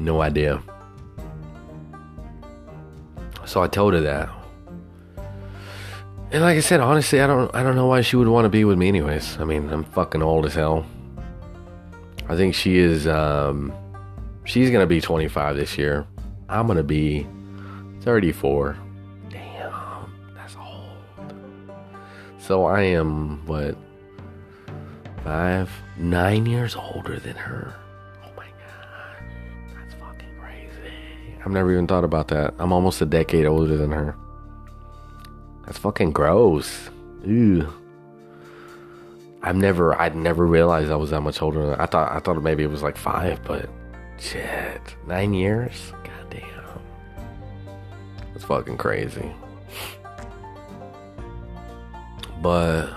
No 0.00 0.22
idea. 0.22 0.62
So 3.44 3.62
I 3.62 3.66
told 3.66 3.92
her 3.92 4.00
that. 4.00 4.30
And 6.32 6.42
like 6.42 6.56
I 6.56 6.60
said, 6.60 6.80
honestly, 6.80 7.20
I 7.20 7.26
don't 7.26 7.54
I 7.54 7.62
don't 7.62 7.76
know 7.76 7.86
why 7.86 8.00
she 8.00 8.16
would 8.16 8.28
want 8.28 8.46
to 8.46 8.48
be 8.48 8.64
with 8.64 8.78
me 8.78 8.88
anyways. 8.88 9.38
I 9.38 9.44
mean, 9.44 9.68
I'm 9.68 9.84
fucking 9.84 10.22
old 10.22 10.46
as 10.46 10.54
hell. 10.54 10.86
I 12.28 12.36
think 12.36 12.54
she 12.54 12.78
is 12.78 13.06
um 13.06 13.74
she's 14.44 14.70
going 14.70 14.80
to 14.82 14.86
be 14.86 15.02
25 15.02 15.56
this 15.56 15.76
year. 15.76 16.06
I'm 16.48 16.66
going 16.66 16.78
to 16.78 16.82
be 16.82 17.26
34. 18.00 18.78
Damn, 19.28 20.12
that's 20.34 20.56
old. 20.56 20.96
So 22.38 22.64
I 22.64 22.82
am 22.82 23.44
what 23.46 23.76
5 25.24 25.70
9 25.98 26.46
years 26.46 26.74
older 26.74 27.18
than 27.18 27.34
her. 27.36 27.74
I've 31.40 31.52
never 31.52 31.72
even 31.72 31.86
thought 31.86 32.04
about 32.04 32.28
that. 32.28 32.54
I'm 32.58 32.72
almost 32.72 33.00
a 33.00 33.06
decade 33.06 33.46
older 33.46 33.76
than 33.76 33.92
her. 33.92 34.14
That's 35.64 35.78
fucking 35.78 36.12
gross. 36.12 36.90
Ew. 37.24 37.72
I've 39.42 39.56
never, 39.56 39.98
I'd 40.00 40.14
never 40.14 40.46
realized 40.46 40.90
I 40.90 40.96
was 40.96 41.10
that 41.10 41.22
much 41.22 41.40
older. 41.40 41.80
I 41.80 41.86
thought, 41.86 42.12
I 42.12 42.18
thought 42.18 42.42
maybe 42.42 42.62
it 42.62 42.70
was 42.70 42.82
like 42.82 42.96
five, 42.96 43.42
but 43.44 43.70
shit, 44.18 44.96
nine 45.06 45.32
years. 45.32 45.92
God 46.04 46.30
damn, 46.30 46.80
that's 48.32 48.44
fucking 48.44 48.76
crazy. 48.76 49.32
But, 52.42 52.90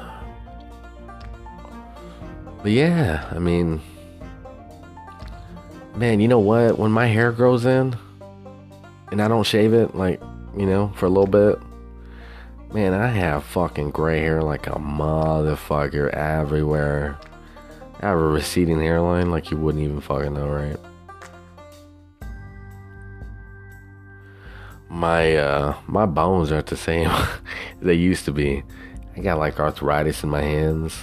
but 2.61 2.71
yeah, 2.71 3.29
I 3.31 3.39
mean, 3.39 3.81
man, 5.95 6.19
you 6.19 6.27
know 6.27 6.39
what? 6.39 6.77
When 6.77 6.91
my 6.91 7.07
hair 7.07 7.31
grows 7.31 7.65
in, 7.65 7.95
and 9.13 9.21
I 9.21 9.27
don't 9.27 9.45
shave 9.45 9.75
it, 9.75 9.93
like, 9.93 10.19
you 10.57 10.65
know, 10.65 10.91
for 10.95 11.05
a 11.05 11.09
little 11.09 11.27
bit, 11.27 11.61
man, 12.73 12.95
I 12.95 13.09
have 13.09 13.43
fucking 13.43 13.91
gray 13.91 14.19
hair 14.21 14.41
like 14.41 14.65
a 14.65 14.71
motherfucker 14.71 16.09
everywhere. 16.09 17.19
I 18.01 18.07
have 18.07 18.17
a 18.17 18.27
receding 18.27 18.79
hairline 18.79 19.29
like 19.29 19.51
you 19.51 19.57
wouldn't 19.57 19.83
even 19.83 20.01
fucking 20.01 20.33
know, 20.33 20.47
right? 20.49 20.79
My 24.89 25.35
uh 25.35 25.75
my 25.85 26.07
bones 26.07 26.51
aren't 26.51 26.67
the 26.67 26.75
same 26.75 27.11
they 27.81 27.93
used 27.93 28.25
to 28.25 28.31
be. 28.31 28.63
I 29.15 29.19
got 29.19 29.37
like 29.37 29.59
arthritis 29.59 30.23
in 30.23 30.29
my 30.31 30.41
hands. 30.41 30.97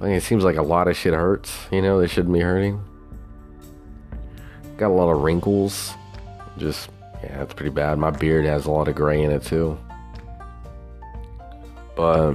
I 0.00 0.04
mean, 0.04 0.12
it 0.12 0.22
seems 0.22 0.44
like 0.44 0.56
a 0.56 0.62
lot 0.62 0.86
of 0.86 0.96
shit 0.96 1.14
hurts, 1.14 1.66
you 1.72 1.82
know, 1.82 2.00
that 2.00 2.10
shouldn't 2.10 2.32
be 2.32 2.40
hurting. 2.40 2.80
Got 4.76 4.88
a 4.88 4.94
lot 4.94 5.10
of 5.10 5.22
wrinkles. 5.22 5.94
Just 6.58 6.90
yeah, 7.22 7.42
it's 7.42 7.54
pretty 7.54 7.70
bad. 7.70 7.98
My 7.98 8.10
beard 8.10 8.44
has 8.44 8.66
a 8.66 8.70
lot 8.70 8.88
of 8.88 8.94
gray 8.94 9.22
in 9.22 9.30
it 9.30 9.42
too. 9.42 9.78
But 11.94 12.34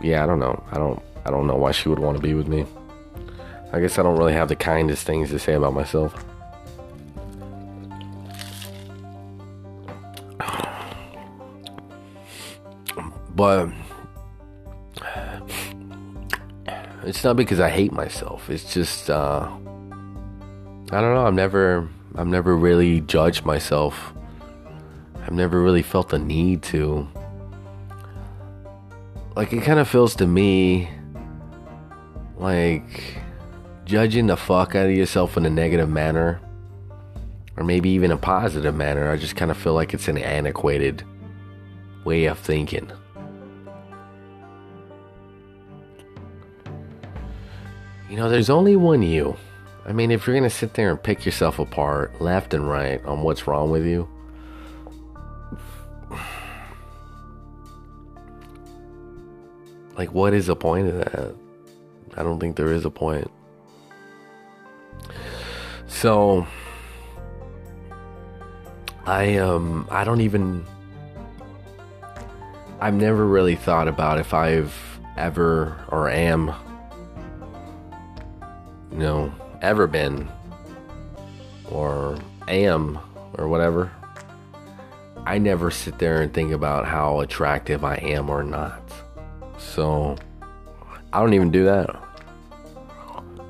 yeah, 0.00 0.22
I 0.22 0.26
don't 0.26 0.38
know. 0.38 0.62
I 0.70 0.76
don't 0.76 1.02
I 1.24 1.30
don't 1.30 1.46
know 1.46 1.56
why 1.56 1.72
she 1.72 1.88
would 1.88 1.98
want 1.98 2.16
to 2.16 2.22
be 2.22 2.34
with 2.34 2.46
me. 2.48 2.64
I 3.72 3.80
guess 3.80 3.98
I 3.98 4.02
don't 4.02 4.16
really 4.16 4.32
have 4.32 4.48
the 4.48 4.56
kindest 4.56 5.04
things 5.04 5.30
to 5.30 5.38
say 5.38 5.54
about 5.54 5.74
myself. 5.74 6.24
But 13.34 13.68
it's 17.04 17.22
not 17.22 17.36
because 17.36 17.60
I 17.60 17.68
hate 17.68 17.92
myself. 17.92 18.48
It's 18.50 18.72
just 18.72 19.10
uh 19.10 19.48
I 20.90 21.02
don't 21.02 21.14
know. 21.14 21.26
I've 21.26 21.34
never 21.34 21.88
I've 22.14 22.26
never 22.26 22.56
really 22.56 23.02
judged 23.02 23.44
myself. 23.44 24.14
I've 25.22 25.34
never 25.34 25.60
really 25.60 25.82
felt 25.82 26.08
the 26.08 26.18
need 26.18 26.62
to. 26.64 27.06
Like 29.36 29.52
it 29.52 29.62
kind 29.62 29.78
of 29.78 29.86
feels 29.86 30.16
to 30.16 30.26
me 30.26 30.88
like 32.38 33.18
judging 33.84 34.28
the 34.28 34.36
fuck 34.36 34.74
out 34.74 34.86
of 34.86 34.92
yourself 34.92 35.36
in 35.36 35.44
a 35.44 35.50
negative 35.50 35.90
manner 35.90 36.40
or 37.58 37.64
maybe 37.64 37.90
even 37.90 38.10
a 38.10 38.16
positive 38.16 38.74
manner. 38.74 39.10
I 39.10 39.16
just 39.16 39.36
kind 39.36 39.50
of 39.50 39.58
feel 39.58 39.74
like 39.74 39.92
it's 39.92 40.08
an 40.08 40.16
antiquated 40.16 41.02
way 42.04 42.24
of 42.24 42.38
thinking. 42.38 42.90
You 48.08 48.16
know, 48.16 48.30
there's 48.30 48.48
only 48.48 48.74
one 48.74 49.02
you. 49.02 49.36
I 49.88 49.92
mean, 49.92 50.10
if 50.10 50.26
you're 50.26 50.36
gonna 50.36 50.50
sit 50.50 50.74
there 50.74 50.90
and 50.90 51.02
pick 51.02 51.24
yourself 51.24 51.58
apart 51.58 52.20
left 52.20 52.52
and 52.52 52.68
right 52.68 53.02
on 53.06 53.22
what's 53.22 53.46
wrong 53.46 53.70
with 53.70 53.86
you, 53.86 54.06
like, 59.96 60.12
what 60.12 60.34
is 60.34 60.48
the 60.48 60.56
point 60.56 60.88
of 60.88 60.96
that? 60.96 61.34
I 62.18 62.22
don't 62.22 62.38
think 62.38 62.56
there 62.56 62.70
is 62.70 62.84
a 62.84 62.90
point. 62.90 63.30
So, 65.86 66.46
I 69.06 69.38
um, 69.38 69.88
I 69.90 70.04
don't 70.04 70.20
even. 70.20 70.66
I've 72.78 72.92
never 72.92 73.26
really 73.26 73.56
thought 73.56 73.88
about 73.88 74.18
if 74.18 74.34
I've 74.34 74.74
ever 75.16 75.82
or 75.88 76.10
am, 76.10 76.54
you 78.92 78.98
know, 78.98 79.32
ever 79.60 79.86
been 79.86 80.28
or 81.70 82.18
am 82.48 82.98
or 83.34 83.48
whatever. 83.48 83.92
I 85.26 85.38
never 85.38 85.70
sit 85.70 85.98
there 85.98 86.22
and 86.22 86.32
think 86.32 86.52
about 86.52 86.86
how 86.86 87.20
attractive 87.20 87.84
I 87.84 87.96
am 87.96 88.30
or 88.30 88.42
not. 88.42 88.82
So 89.58 90.16
I 91.12 91.20
don't 91.20 91.34
even 91.34 91.50
do 91.50 91.64
that. 91.64 91.94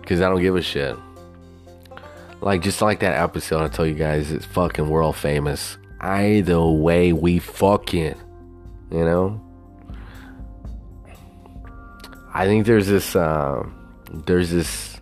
Because 0.00 0.20
I 0.20 0.28
don't 0.28 0.40
give 0.40 0.56
a 0.56 0.62
shit. 0.62 0.96
Like, 2.40 2.62
just 2.62 2.80
like 2.80 3.00
that 3.00 3.20
episode 3.20 3.62
I 3.62 3.68
told 3.68 3.88
you 3.88 3.94
guys, 3.94 4.30
it's 4.32 4.44
fucking 4.46 4.88
world 4.88 5.16
famous. 5.16 5.76
Either 6.00 6.64
way, 6.64 7.12
we 7.12 7.38
fucking, 7.40 8.14
you 8.90 9.04
know? 9.04 9.40
I 12.32 12.46
think 12.46 12.66
there's 12.66 12.86
this, 12.86 13.16
uh, 13.16 13.66
there's 14.10 14.50
this 14.50 14.97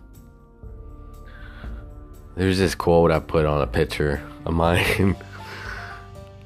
there's 2.37 2.59
this 2.59 2.75
quote 2.75 3.11
I 3.11 3.19
put 3.19 3.45
on 3.45 3.61
a 3.61 3.67
picture 3.67 4.21
of 4.45 4.53
mine. 4.53 5.15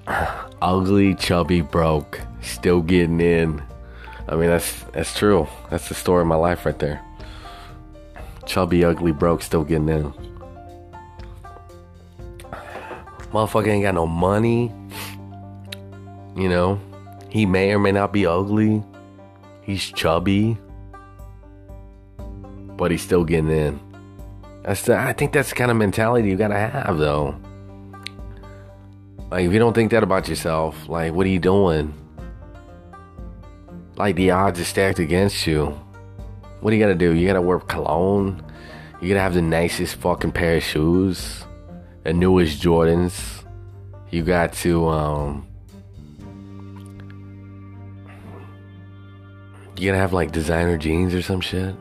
Ugly, 0.61 1.15
chubby, 1.15 1.61
broke, 1.61 2.21
still 2.41 2.81
getting 2.81 3.19
in. 3.19 3.61
I 4.27 4.35
mean, 4.35 4.49
that's 4.49 4.83
that's 4.93 5.13
true. 5.17 5.47
That's 5.69 5.89
the 5.89 5.95
story 5.95 6.21
of 6.21 6.27
my 6.27 6.35
life 6.35 6.65
right 6.65 6.79
there. 6.79 7.01
Chubby, 8.45 8.85
ugly, 8.85 9.11
broke, 9.11 9.41
still 9.41 9.63
getting 9.63 9.89
in. 9.89 10.13
Motherfucker 13.31 13.67
ain't 13.67 13.83
got 13.83 13.95
no 13.95 14.07
money. 14.07 14.73
You 16.35 16.49
know, 16.49 16.79
he 17.29 17.45
may 17.45 17.73
or 17.73 17.79
may 17.79 17.91
not 17.91 18.13
be 18.13 18.25
ugly. 18.25 18.83
He's 19.61 19.83
chubby, 19.91 20.57
but 22.77 22.91
he's 22.91 23.01
still 23.01 23.25
getting 23.25 23.51
in. 23.51 23.90
That's 24.63 24.83
the, 24.83 24.97
I 24.97 25.13
think 25.13 25.33
that's 25.33 25.49
the 25.49 25.55
kind 25.55 25.71
of 25.71 25.77
mentality 25.77 26.29
you 26.29 26.35
gotta 26.35 26.57
have, 26.57 26.97
though. 26.97 27.35
Like, 29.31 29.45
if 29.45 29.53
you 29.53 29.59
don't 29.59 29.73
think 29.73 29.91
that 29.91 30.03
about 30.03 30.27
yourself, 30.27 30.87
like, 30.87 31.13
what 31.13 31.25
are 31.25 31.29
you 31.29 31.39
doing? 31.39 31.93
Like, 33.95 34.15
the 34.15 34.31
odds 34.31 34.59
are 34.59 34.65
stacked 34.65 34.99
against 34.99 35.47
you. 35.47 35.79
What 36.59 36.71
do 36.71 36.77
you 36.77 36.83
gotta 36.83 36.95
do? 36.95 37.13
You 37.13 37.25
gotta 37.25 37.41
wear 37.41 37.59
cologne. 37.59 38.43
You 39.01 39.07
gotta 39.09 39.21
have 39.21 39.33
the 39.33 39.41
nicest 39.41 39.95
fucking 39.95 40.33
pair 40.33 40.57
of 40.57 40.63
shoes, 40.63 41.43
the 42.03 42.13
newest 42.13 42.61
Jordans. 42.61 43.43
You 44.11 44.23
got 44.23 44.53
to, 44.53 44.87
um, 44.89 45.47
you 49.77 49.87
gotta 49.87 49.97
have 49.97 50.13
like 50.13 50.31
designer 50.31 50.77
jeans 50.77 51.15
or 51.15 51.23
some 51.23 51.41
shit. 51.41 51.73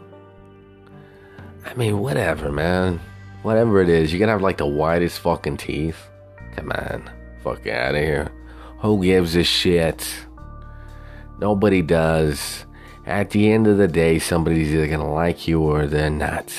I 1.64 1.74
mean, 1.74 1.98
whatever, 1.98 2.50
man. 2.50 3.00
Whatever 3.42 3.80
it 3.80 3.88
is, 3.88 4.12
you 4.12 4.18
gotta 4.18 4.32
have 4.32 4.42
like 4.42 4.58
the 4.58 4.66
whitest 4.66 5.20
fucking 5.20 5.56
teeth. 5.56 6.08
Come 6.56 6.72
on, 6.72 7.10
fuck 7.42 7.66
out 7.66 7.94
of 7.94 8.00
here. 8.00 8.30
Who 8.80 9.02
gives 9.02 9.34
a 9.36 9.44
shit? 9.44 10.06
Nobody 11.38 11.80
does. 11.80 12.66
At 13.06 13.30
the 13.30 13.50
end 13.50 13.66
of 13.66 13.78
the 13.78 13.88
day, 13.88 14.18
somebody's 14.18 14.72
either 14.72 14.88
gonna 14.88 15.12
like 15.12 15.48
you 15.48 15.60
or 15.60 15.86
they're 15.86 16.10
not. 16.10 16.52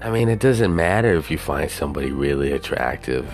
I 0.00 0.10
mean, 0.10 0.28
it 0.28 0.40
doesn't 0.40 0.74
matter 0.74 1.14
if 1.14 1.30
you 1.30 1.36
find 1.36 1.70
somebody 1.70 2.10
really 2.10 2.52
attractive 2.52 3.30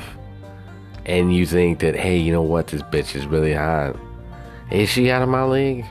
and 1.04 1.34
you 1.34 1.46
think 1.46 1.78
that, 1.78 1.94
hey, 1.94 2.18
you 2.18 2.32
know 2.32 2.42
what, 2.42 2.66
this 2.66 2.82
bitch 2.82 3.14
is 3.14 3.26
really 3.26 3.54
hot. 3.54 3.96
Is 4.72 4.88
she 4.88 5.10
out 5.10 5.22
of 5.22 5.28
my 5.28 5.44
league? 5.44 5.84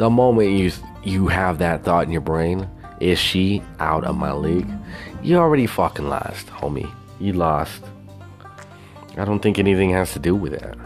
The 0.00 0.08
moment 0.08 0.48
you 0.48 0.72
you 1.04 1.28
have 1.28 1.58
that 1.58 1.84
thought 1.84 2.06
in 2.06 2.10
your 2.10 2.22
brain, 2.22 2.66
is 3.00 3.18
she 3.18 3.62
out 3.80 4.02
of 4.04 4.16
my 4.16 4.32
league? 4.32 4.66
You 5.22 5.36
already 5.36 5.66
fucking 5.66 6.08
lost, 6.08 6.46
homie. 6.46 6.90
You 7.18 7.34
lost. 7.34 7.84
I 9.18 9.26
don't 9.26 9.40
think 9.40 9.58
anything 9.58 9.90
has 9.90 10.14
to 10.14 10.18
do 10.18 10.34
with 10.34 10.58
that. 10.58 10.78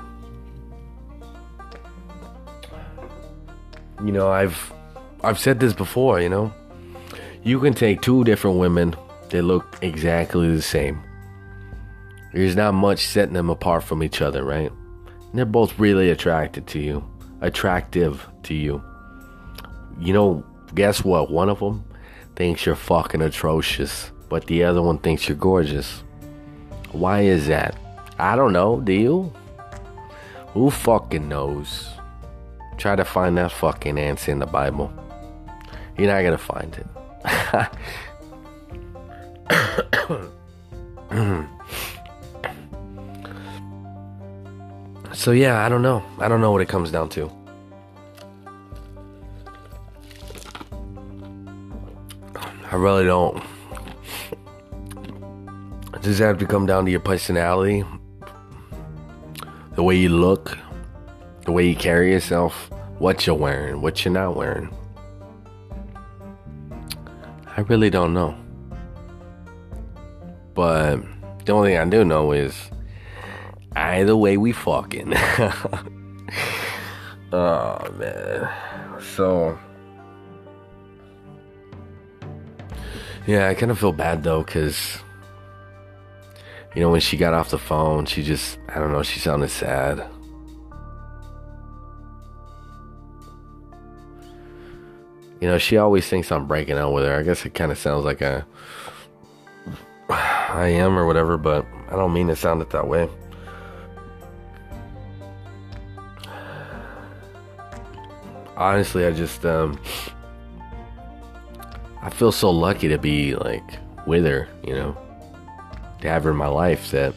You 4.05 4.11
know, 4.11 4.33
I've 4.33 4.73
I've 5.23 5.39
said 5.39 5.61
this 5.61 5.75
before, 5.75 6.21
you 6.21 6.29
know. 6.29 6.53
You 7.45 7.61
can 7.61 7.73
take 7.73 8.03
two 8.03 8.25
different 8.25 8.59
women 8.59 8.97
that 9.31 9.45
look 9.45 9.79
exactly 9.81 10.53
the 10.53 10.63
same. 10.63 11.01
There's 12.33 12.57
not 12.57 12.75
much 12.75 13.07
setting 13.07 13.35
them 13.35 13.49
apart 13.49 13.85
from 13.85 14.03
each 14.03 14.21
other, 14.21 14.43
right? 14.43 14.73
And 14.73 15.35
they're 15.35 15.45
both 15.45 15.79
really 15.79 16.11
attracted 16.11 16.67
to 16.69 16.81
you, 16.81 17.05
attractive 17.41 18.27
to 18.43 18.55
you 18.55 18.83
you 19.99 20.13
know, 20.13 20.45
guess 20.75 21.05
what? 21.05 21.31
One 21.31 21.49
of 21.49 21.61
them 21.61 21.85
thinks 22.37 22.67
you're 22.67 22.75
fucking 22.75 23.23
atrocious, 23.23 24.11
but 24.29 24.47
the 24.47 24.65
other 24.65 24.83
one 24.83 24.99
thinks 24.99 25.29
you're 25.29 25.37
gorgeous. 25.37 26.03
Why 26.93 27.23
is 27.23 27.47
that? 27.49 27.77
I 28.19 28.37
don't 28.37 28.53
know. 28.53 28.81
Do 28.81 28.93
you? 28.93 29.33
Who 30.49 30.71
fucking 30.71 31.29
knows? 31.29 31.89
Try 32.77 32.97
to 32.97 33.05
find 33.05 33.37
that 33.39 33.53
fucking 33.53 33.99
answer 33.99 34.33
in 34.33 34.39
the 34.39 34.47
Bible. 34.47 34.93
You're 35.97 36.13
not 36.13 36.23
gonna 36.23 36.39
find 36.39 36.77
it. 36.77 36.87
so 45.13 45.31
yeah, 45.31 45.65
I 45.65 45.69
don't 45.69 45.83
know. 45.83 46.03
I 46.19 46.27
don't 46.29 46.41
know 46.41 46.51
what 46.51 46.63
it 46.63 46.69
comes 46.69 46.91
down 46.91 47.09
to. 47.11 47.31
I 52.75 52.77
really 52.77 53.05
don't. 53.05 53.41
That 55.93 56.19
have 56.19 56.39
to 56.39 56.45
come 56.45 56.67
down 56.67 56.87
to 56.87 56.91
your 56.91 56.99
personality? 56.99 57.85
The 59.77 59.83
way 59.85 59.95
you 59.95 60.09
look? 60.09 60.59
The 61.45 61.53
way 61.53 61.69
you 61.69 61.77
carry 61.77 62.11
yourself? 62.11 62.69
What 62.99 63.29
you're 63.29 63.37
wearing? 63.37 63.81
What 63.81 64.05
you're 64.05 64.13
not 64.13 64.35
wearing? 64.35 64.75
I 67.57 67.61
really 67.61 67.91
don't 67.91 68.13
know. 68.13 68.35
But 70.55 70.97
the 71.45 71.53
only 71.53 71.71
thing 71.71 71.79
I 71.79 71.85
do 71.85 72.05
know 72.05 72.33
is 72.33 72.57
either 73.77 74.17
way 74.17 74.37
we 74.37 74.51
fucking. 74.51 75.15
oh 77.33 77.89
man. 77.97 78.53
So 79.15 79.57
Yeah, 83.27 83.49
I 83.49 83.55
kind 83.55 83.73
of 83.73 83.79
feel 83.79 83.93
bad 83.93 84.23
though, 84.23 84.43
because, 84.43 84.99
you 86.75 86.83
know, 86.83 86.91
when 86.91 87.01
she 87.01 87.17
got 87.17 87.33
off 87.33 87.49
the 87.49 87.59
phone, 87.59 88.05
she 88.05 88.23
just, 88.23 88.59
I 88.69 88.79
don't 88.79 88.93
know, 88.93 89.03
she 89.03 89.19
sounded 89.19 89.49
sad. 89.49 90.07
You 95.41 95.49
know, 95.49 95.57
she 95.57 95.79
always 95.79 96.07
thinks 96.07 96.31
I'm 96.31 96.47
breaking 96.47 96.77
up 96.77 96.93
with 96.93 97.05
her. 97.05 97.19
I 97.19 97.23
guess 97.23 97.47
it 97.47 97.55
kind 97.55 97.73
of 97.73 97.79
sounds 97.79 98.05
like 98.05 98.21
a, 98.21 98.47
I 100.11 100.69
am 100.69 100.99
or 100.99 101.07
whatever, 101.07 101.39
but 101.39 101.67
I 101.89 101.97
don't 101.97 102.13
mean 102.13 102.29
to 102.29 102.37
sound 102.37 102.61
it 102.61 102.71
that 102.71 102.89
way. 102.89 103.09
Honestly, 108.57 109.07
I 109.07 109.13
just, 109.13 109.47
um, 109.47 109.81
I 112.05 112.11
feel 112.11 112.33
so 112.33 112.51
lucky 112.51 112.89
to 112.89 112.99
be 112.99 113.35
like 113.35 113.65
with 114.07 114.27
her, 114.27 114.47
you 114.63 114.75
know, 114.75 114.95
to 116.03 116.09
have 116.09 116.25
her 116.25 116.33
in 116.33 116.37
my 116.37 116.49
life 116.49 116.91
that 116.91 117.15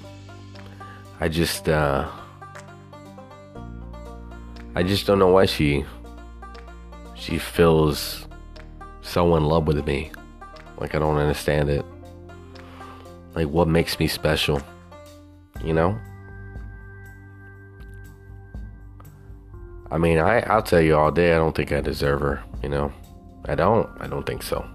I 1.20 1.28
just, 1.28 1.68
uh, 1.68 2.10
I 4.76 4.84
just 4.84 5.06
don't 5.06 5.20
know 5.20 5.28
why 5.28 5.46
she, 5.46 5.84
she 7.16 7.38
feels 7.38 8.28
so 9.02 9.36
in 9.36 9.44
love 9.44 9.68
with 9.68 9.86
me. 9.86 10.10
Like, 10.78 10.96
I 10.96 11.00
don't 11.00 11.18
understand 11.18 11.70
it. 11.70 11.86
Like, 13.36 13.50
what 13.50 13.68
makes 13.68 14.00
me 14.00 14.08
special, 14.08 14.62
you 15.66 15.74
know? 15.74 16.00
I 19.92 19.98
mean, 19.98 20.20
I, 20.20 20.40
I'll 20.44 20.64
tell 20.64 20.82
you 20.82 20.96
all 20.96 21.12
day, 21.12 21.34
I 21.34 21.38
don't 21.38 21.54
think 21.54 21.74
I 21.74 21.82
deserve 21.82 22.22
her, 22.22 22.42
you 22.64 22.70
know? 22.70 22.94
I 23.50 23.56
don't. 23.56 23.90
I 24.00 24.08
don't 24.08 24.26
think 24.26 24.44
so. 24.44 24.66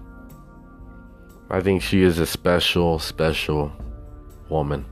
I 1.53 1.61
think 1.61 1.83
she 1.83 2.01
is 2.01 2.17
a 2.17 2.25
special, 2.25 2.97
special 2.97 3.71
woman. 4.49 4.83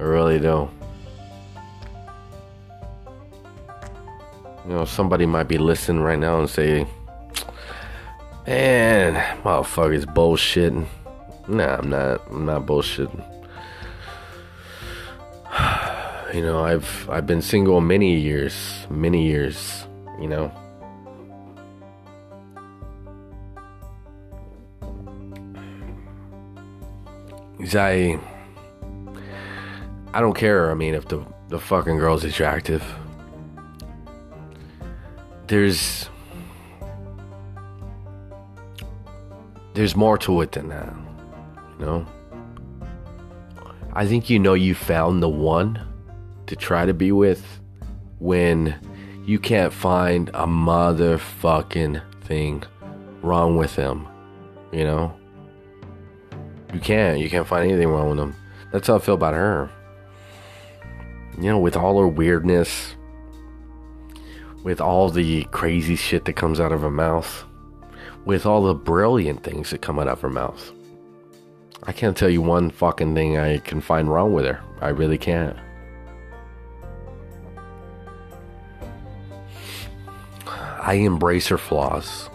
I 0.00 0.02
really 0.02 0.40
do. 0.40 0.68
You 4.64 4.70
know, 4.72 4.84
somebody 4.84 5.26
might 5.26 5.44
be 5.44 5.58
listening 5.58 6.02
right 6.02 6.18
now 6.18 6.40
and 6.40 6.50
say, 6.50 6.88
Man, 8.48 9.14
motherfucker's 9.44 10.06
bullshitting. 10.06 10.88
Nah, 11.46 11.76
I'm 11.76 11.88
not. 11.88 12.22
I'm 12.32 12.46
not 12.46 12.66
bullshitting. 12.66 13.22
You 16.34 16.42
know, 16.42 16.64
I've 16.64 17.08
I've 17.08 17.28
been 17.28 17.40
single 17.40 17.80
many 17.80 18.18
years, 18.18 18.88
many 18.90 19.24
years. 19.24 19.86
You 20.20 20.26
know. 20.26 20.63
I 27.72 28.18
I 30.12 30.20
don't 30.20 30.34
care. 30.34 30.70
I 30.70 30.74
mean, 30.74 30.94
if 30.94 31.08
the 31.08 31.24
the 31.48 31.58
fucking 31.58 31.96
girl's 31.96 32.24
attractive, 32.24 32.84
there's 35.46 36.08
there's 39.74 39.96
more 39.96 40.18
to 40.18 40.40
it 40.40 40.52
than 40.52 40.68
that. 40.68 40.94
You 41.78 41.86
know. 41.86 42.06
I 43.92 44.06
think 44.06 44.28
you 44.28 44.38
know 44.38 44.54
you 44.54 44.74
found 44.74 45.22
the 45.22 45.28
one 45.28 45.80
to 46.46 46.56
try 46.56 46.84
to 46.84 46.92
be 46.92 47.12
with 47.12 47.60
when 48.18 48.74
you 49.24 49.38
can't 49.38 49.72
find 49.72 50.28
a 50.30 50.46
motherfucking 50.46 52.02
thing 52.22 52.62
wrong 53.22 53.56
with 53.56 53.74
him. 53.76 54.06
You 54.72 54.84
know? 54.84 55.16
You 56.74 56.80
can't. 56.80 57.20
You 57.20 57.30
can't 57.30 57.46
find 57.46 57.70
anything 57.70 57.88
wrong 57.88 58.08
with 58.08 58.18
them. 58.18 58.34
That's 58.72 58.88
how 58.88 58.96
I 58.96 58.98
feel 58.98 59.14
about 59.14 59.34
her. 59.34 59.70
You 61.38 61.44
know, 61.44 61.58
with 61.58 61.76
all 61.76 62.00
her 62.00 62.08
weirdness, 62.08 62.96
with 64.64 64.80
all 64.80 65.08
the 65.08 65.44
crazy 65.44 65.94
shit 65.94 66.24
that 66.24 66.32
comes 66.32 66.58
out 66.58 66.72
of 66.72 66.80
her 66.80 66.90
mouth, 66.90 67.44
with 68.24 68.44
all 68.44 68.64
the 68.64 68.74
brilliant 68.74 69.44
things 69.44 69.70
that 69.70 69.82
come 69.82 70.00
out 70.00 70.08
of 70.08 70.20
her 70.20 70.30
mouth. 70.30 70.72
I 71.84 71.92
can't 71.92 72.16
tell 72.16 72.30
you 72.30 72.42
one 72.42 72.70
fucking 72.70 73.14
thing 73.14 73.38
I 73.38 73.58
can 73.58 73.80
find 73.80 74.08
wrong 74.08 74.32
with 74.32 74.44
her. 74.44 74.60
I 74.80 74.88
really 74.88 75.18
can't. 75.18 75.56
I 80.46 80.94
embrace 80.94 81.46
her 81.48 81.58
flaws. 81.58 82.28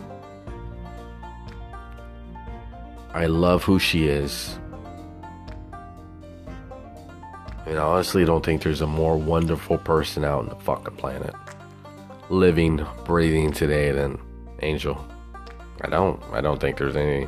I 3.13 3.25
love 3.25 3.63
who 3.63 3.79
she 3.79 4.07
is. 4.07 4.57
And 7.65 7.77
I 7.77 7.83
honestly 7.83 8.25
don't 8.25 8.43
think 8.43 8.63
there's 8.63 8.81
a 8.81 8.87
more 8.87 9.17
wonderful 9.17 9.77
person 9.77 10.23
out 10.23 10.39
on 10.39 10.49
the 10.49 10.55
fucking 10.55 10.95
planet 10.95 11.35
living, 12.29 12.85
breathing 13.05 13.51
today 13.51 13.91
than 13.91 14.19
Angel. 14.61 15.03
I 15.81 15.89
don't. 15.89 16.21
I 16.31 16.41
don't 16.41 16.59
think 16.59 16.77
there's 16.77 16.95
any 16.95 17.27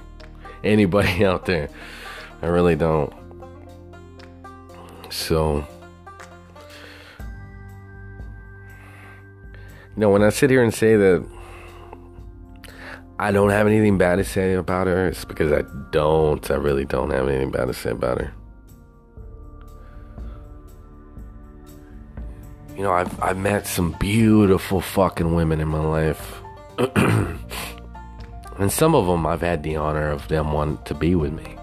anybody 0.63 1.25
out 1.25 1.45
there. 1.45 1.69
I 2.41 2.47
really 2.47 2.75
don't. 2.75 3.13
So 5.09 5.65
you 9.95 9.97
know, 9.97 10.09
when 10.09 10.23
I 10.23 10.29
sit 10.29 10.49
here 10.49 10.63
and 10.63 10.73
say 10.73 10.95
that 10.95 11.25
I 13.21 13.31
don't 13.31 13.51
have 13.51 13.67
anything 13.67 13.99
bad 13.99 14.15
to 14.15 14.23
say 14.23 14.53
about 14.55 14.87
her. 14.87 15.09
It's 15.09 15.25
because 15.25 15.51
I 15.51 15.61
don't. 15.91 16.49
I 16.49 16.55
really 16.55 16.85
don't 16.85 17.11
have 17.11 17.27
anything 17.27 17.51
bad 17.51 17.65
to 17.65 17.73
say 17.73 17.91
about 17.91 18.19
her. 18.19 18.33
You 22.75 22.81
know, 22.81 22.91
I've 22.91 23.21
I've 23.21 23.37
met 23.37 23.67
some 23.67 23.95
beautiful 23.99 24.81
fucking 24.81 25.35
women 25.35 25.61
in 25.61 25.67
my 25.67 25.85
life. 25.85 26.41
and 26.95 28.71
some 28.71 28.95
of 28.95 29.05
them 29.05 29.27
I've 29.27 29.41
had 29.41 29.61
the 29.61 29.75
honor 29.75 30.09
of 30.09 30.27
them 30.27 30.51
wanting 30.51 30.83
to 30.85 30.95
be 30.95 31.13
with 31.13 31.31
me. 31.31 31.57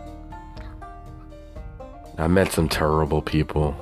I 2.18 2.28
met 2.28 2.52
some 2.52 2.68
terrible 2.68 3.20
people. 3.20 3.74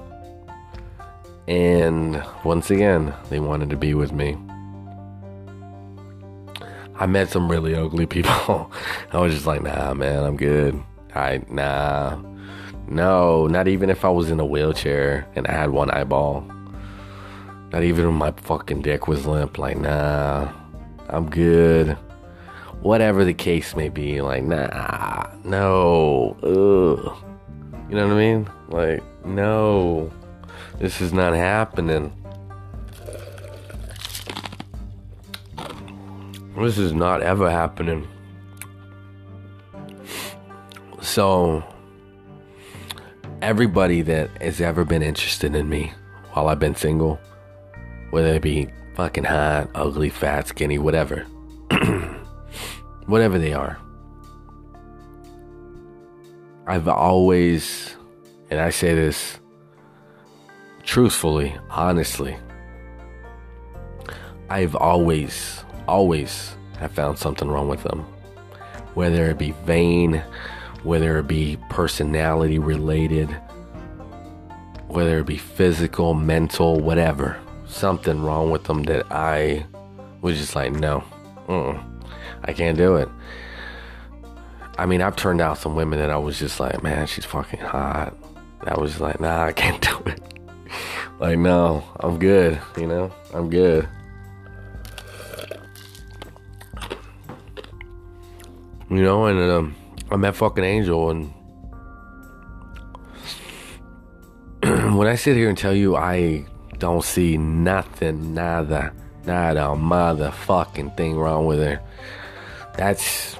And 1.46 2.24
once 2.42 2.70
again, 2.70 3.12
they 3.28 3.38
wanted 3.38 3.68
to 3.68 3.76
be 3.76 3.92
with 3.92 4.12
me. 4.12 4.38
I 6.98 7.06
met 7.06 7.28
some 7.28 7.50
really 7.50 7.74
ugly 7.74 8.06
people. 8.06 8.72
I 9.12 9.20
was 9.20 9.34
just 9.34 9.46
like, 9.46 9.62
nah, 9.62 9.92
man, 9.94 10.24
I'm 10.24 10.36
good. 10.36 10.82
I 11.14 11.42
nah, 11.48 12.18
no, 12.88 13.46
not 13.46 13.68
even 13.68 13.90
if 13.90 14.04
I 14.04 14.08
was 14.08 14.30
in 14.30 14.40
a 14.40 14.46
wheelchair 14.46 15.28
and 15.34 15.46
I 15.46 15.52
had 15.52 15.70
one 15.70 15.90
eyeball. 15.90 16.44
Not 17.72 17.82
even 17.82 18.06
when 18.06 18.14
my 18.14 18.30
fucking 18.32 18.82
dick 18.82 19.08
was 19.08 19.26
limp. 19.26 19.58
Like, 19.58 19.76
nah, 19.76 20.50
I'm 21.08 21.28
good. 21.28 21.98
Whatever 22.80 23.24
the 23.24 23.34
case 23.34 23.74
may 23.74 23.88
be, 23.88 24.20
like, 24.20 24.44
nah, 24.44 25.30
no, 25.44 26.36
ugh. 26.42 27.16
You 27.90 27.96
know 27.96 28.06
what 28.06 28.14
I 28.14 28.18
mean? 28.18 28.50
Like, 28.68 29.26
no, 29.26 30.10
this 30.78 31.00
is 31.00 31.12
not 31.12 31.34
happening. 31.34 32.12
This 36.56 36.78
is 36.78 36.94
not 36.94 37.20
ever 37.20 37.50
happening. 37.50 38.08
So, 41.02 41.62
everybody 43.42 44.00
that 44.02 44.30
has 44.40 44.62
ever 44.62 44.86
been 44.86 45.02
interested 45.02 45.54
in 45.54 45.68
me 45.68 45.92
while 46.32 46.48
I've 46.48 46.58
been 46.58 46.74
single, 46.74 47.20
whether 48.08 48.28
it 48.28 48.42
be 48.42 48.68
fucking 48.94 49.24
hot, 49.24 49.68
ugly, 49.74 50.08
fat, 50.08 50.48
skinny, 50.48 50.78
whatever, 50.78 51.26
whatever 53.06 53.38
they 53.38 53.52
are, 53.52 53.78
I've 56.66 56.88
always, 56.88 57.94
and 58.50 58.60
I 58.60 58.70
say 58.70 58.94
this 58.94 59.38
truthfully, 60.84 61.54
honestly, 61.68 62.38
I've 64.48 64.74
always 64.74 65.62
always 65.86 66.56
have 66.78 66.92
found 66.92 67.18
something 67.18 67.48
wrong 67.48 67.68
with 67.68 67.82
them. 67.82 68.00
Whether 68.94 69.30
it 69.30 69.38
be 69.38 69.52
vain, 69.64 70.22
whether 70.82 71.18
it 71.18 71.26
be 71.26 71.58
personality 71.68 72.58
related, 72.58 73.28
whether 74.88 75.18
it 75.18 75.26
be 75.26 75.36
physical, 75.36 76.14
mental, 76.14 76.80
whatever. 76.80 77.36
Something 77.66 78.22
wrong 78.22 78.50
with 78.50 78.64
them 78.64 78.84
that 78.84 79.10
I 79.10 79.66
was 80.22 80.38
just 80.38 80.54
like, 80.54 80.72
no, 80.72 81.04
I 82.44 82.52
can't 82.52 82.78
do 82.78 82.96
it. 82.96 83.08
I 84.78 84.86
mean, 84.86 85.02
I've 85.02 85.16
turned 85.16 85.40
out 85.40 85.58
some 85.58 85.74
women 85.74 85.98
that 85.98 86.10
I 86.10 86.16
was 86.16 86.38
just 86.38 86.60
like, 86.60 86.82
man, 86.82 87.06
she's 87.06 87.24
fucking 87.24 87.60
hot. 87.60 88.16
I 88.62 88.78
was 88.78 89.00
like, 89.00 89.20
nah, 89.20 89.44
I 89.44 89.52
can't 89.52 89.80
do 89.90 89.98
it. 90.06 90.20
like, 91.18 91.38
no, 91.38 91.82
I'm 92.00 92.18
good, 92.18 92.60
you 92.76 92.86
know, 92.86 93.10
I'm 93.34 93.50
good. 93.50 93.88
You 98.88 99.02
know, 99.02 99.26
and 99.26 99.50
um, 99.50 99.74
I 100.12 100.16
met 100.16 100.36
fucking 100.36 100.62
Angel, 100.62 101.10
and 101.10 101.32
when 104.96 105.08
I 105.08 105.16
sit 105.16 105.36
here 105.36 105.48
and 105.48 105.58
tell 105.58 105.74
you 105.74 105.96
I 105.96 106.46
don't 106.78 107.02
see 107.02 107.36
nothing, 107.36 108.34
nada, 108.34 108.92
nada, 109.24 109.74
motherfucking 109.74 110.96
thing 110.96 111.16
wrong 111.16 111.46
with 111.46 111.58
her, 111.58 111.82
that's 112.76 113.36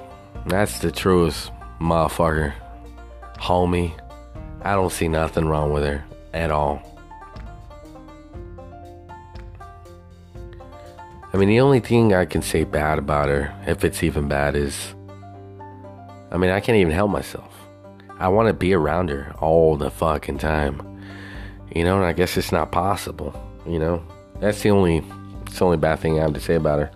that's 0.47 0.79
the 0.79 0.91
truth, 0.91 1.49
motherfucker, 1.79 2.53
homie. 3.35 3.97
I 4.63 4.73
don't 4.73 4.91
see 4.91 5.07
nothing 5.07 5.45
wrong 5.45 5.71
with 5.71 5.85
her 5.85 6.03
at 6.33 6.51
all. 6.51 6.81
I 11.33 11.37
mean, 11.37 11.47
the 11.47 11.61
only 11.61 11.79
thing 11.79 12.13
I 12.13 12.25
can 12.25 12.41
say 12.41 12.65
bad 12.65 12.99
about 12.99 13.29
her, 13.29 13.53
if 13.65 13.85
it's 13.85 14.03
even 14.03 14.27
bad, 14.27 14.55
is 14.55 14.95
I 16.31 16.37
mean, 16.37 16.49
I 16.51 16.59
can't 16.59 16.77
even 16.77 16.93
help 16.93 17.09
myself. 17.09 17.53
I 18.19 18.27
want 18.29 18.47
to 18.47 18.53
be 18.53 18.73
around 18.73 19.09
her 19.09 19.33
all 19.39 19.77
the 19.77 19.91
fucking 19.91 20.39
time. 20.39 20.81
You 21.73 21.83
know, 21.83 21.97
and 21.97 22.05
I 22.05 22.13
guess 22.13 22.37
it's 22.37 22.51
not 22.51 22.71
possible. 22.71 23.33
You 23.65 23.79
know, 23.79 24.03
that's 24.39 24.61
the 24.61 24.71
only, 24.71 25.03
it's 25.45 25.59
the 25.59 25.65
only 25.65 25.77
bad 25.77 25.99
thing 25.99 26.19
I 26.19 26.23
have 26.23 26.33
to 26.33 26.39
say 26.39 26.55
about 26.55 26.79
her. 26.79 26.91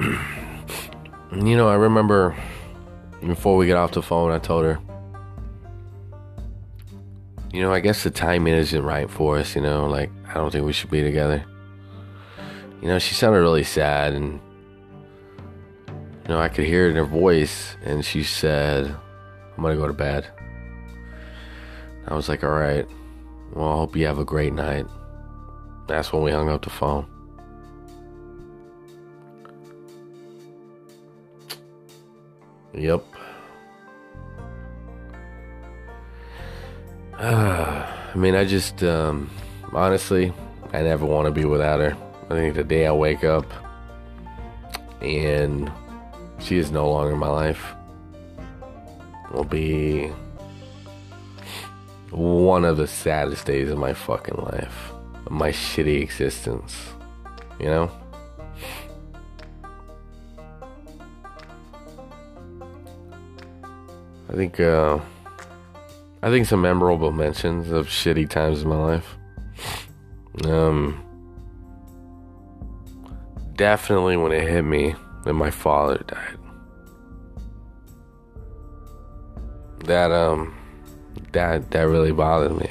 you 1.36 1.56
know, 1.56 1.68
I 1.68 1.74
remember 1.74 2.36
before 3.26 3.56
we 3.56 3.66
get 3.66 3.76
off 3.76 3.92
the 3.92 4.02
phone, 4.02 4.32
I 4.32 4.38
told 4.38 4.64
her, 4.64 4.78
you 7.52 7.62
know, 7.62 7.72
I 7.72 7.80
guess 7.80 8.04
the 8.04 8.10
timing 8.10 8.54
isn't 8.54 8.82
right 8.82 9.10
for 9.10 9.38
us, 9.38 9.54
you 9.54 9.62
know, 9.62 9.86
like, 9.86 10.10
I 10.30 10.34
don't 10.34 10.52
think 10.52 10.64
we 10.64 10.72
should 10.72 10.90
be 10.90 11.02
together. 11.02 11.44
You 12.80 12.88
know, 12.88 13.00
she 13.00 13.14
sounded 13.14 13.40
really 13.40 13.64
sad, 13.64 14.12
and, 14.12 14.40
you 15.88 16.28
know, 16.28 16.40
I 16.40 16.48
could 16.48 16.66
hear 16.66 16.86
it 16.86 16.90
in 16.90 16.96
her 16.96 17.04
voice, 17.04 17.76
and 17.84 18.04
she 18.04 18.22
said, 18.22 18.86
I'm 19.56 19.62
gonna 19.62 19.76
go 19.76 19.88
to 19.88 19.92
bed. 19.92 20.28
I 22.06 22.14
was 22.14 22.28
like, 22.28 22.44
all 22.44 22.50
right, 22.50 22.86
well, 23.52 23.68
I 23.68 23.74
hope 23.74 23.96
you 23.96 24.06
have 24.06 24.20
a 24.20 24.24
great 24.24 24.52
night. 24.52 24.86
That's 25.88 26.12
when 26.12 26.22
we 26.22 26.30
hung 26.30 26.48
up 26.48 26.62
the 26.62 26.70
phone. 26.70 27.06
Yep. 32.72 33.04
Uh, 37.18 37.96
I 38.14 38.16
mean, 38.16 38.36
I 38.36 38.44
just, 38.44 38.84
um, 38.84 39.28
honestly, 39.72 40.32
I 40.72 40.82
never 40.82 41.04
want 41.06 41.26
to 41.26 41.32
be 41.32 41.44
without 41.44 41.80
her. 41.80 41.96
I 42.30 42.34
think 42.34 42.54
the 42.54 42.64
day 42.64 42.86
I 42.86 42.92
wake 42.92 43.24
up 43.24 43.46
and 45.00 45.70
she 46.38 46.58
is 46.58 46.70
no 46.70 46.90
longer 46.90 47.12
in 47.12 47.18
my 47.18 47.28
life 47.28 47.74
will 49.32 49.44
be 49.44 50.10
one 52.10 52.64
of 52.64 52.76
the 52.76 52.86
saddest 52.86 53.46
days 53.46 53.70
of 53.70 53.78
my 53.78 53.92
fucking 53.92 54.36
life, 54.36 54.92
my 55.28 55.50
shitty 55.50 56.02
existence, 56.02 56.76
you 57.58 57.66
know? 57.66 57.90
I 64.28 64.32
think, 64.34 64.60
uh, 64.60 64.98
I 66.22 66.30
think 66.30 66.46
some 66.46 66.62
memorable 66.62 67.12
mentions 67.12 67.70
of 67.70 67.86
shitty 67.88 68.28
times 68.28 68.62
in 68.62 68.68
my 68.68 68.76
life. 68.76 69.16
Um, 70.44 71.04
definitely 73.56 74.16
when 74.16 74.32
it 74.32 74.48
hit 74.48 74.62
me 74.62 74.94
that 75.24 75.34
my 75.34 75.50
father 75.50 76.02
died. 76.06 76.38
That 79.84 80.10
um, 80.10 80.56
that 81.32 81.70
that 81.70 81.82
really 81.82 82.12
bothered 82.12 82.56
me. 82.56 82.70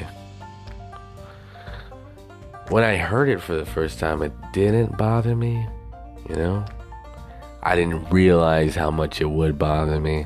When 2.70 2.84
I 2.84 2.98
heard 2.98 3.30
it 3.30 3.42
for 3.42 3.56
the 3.56 3.66
first 3.66 4.00
time, 4.00 4.22
it 4.24 4.34
didn't 4.54 4.98
bother 4.98 5.36
me. 5.36 5.68
You 6.28 6.36
know, 6.36 6.66
I 7.62 7.76
didn't 7.76 8.10
realize 8.10 8.76
how 8.76 8.92
much 8.92 9.22
it 9.22 9.30
would 9.30 9.58
bother 9.60 10.00
me. 10.00 10.26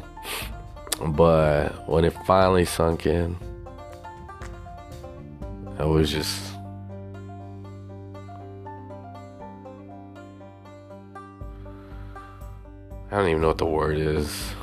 But 1.05 1.89
when 1.89 2.05
it 2.05 2.13
finally 2.25 2.65
sunk 2.65 3.05
in, 3.05 3.35
I 5.77 5.85
was 5.85 6.11
just. 6.11 6.52
I 13.13 13.17
don't 13.17 13.29
even 13.29 13.41
know 13.43 13.49
what 13.49 13.59
the 13.59 13.65
word 13.67 13.99
is. 13.99 14.55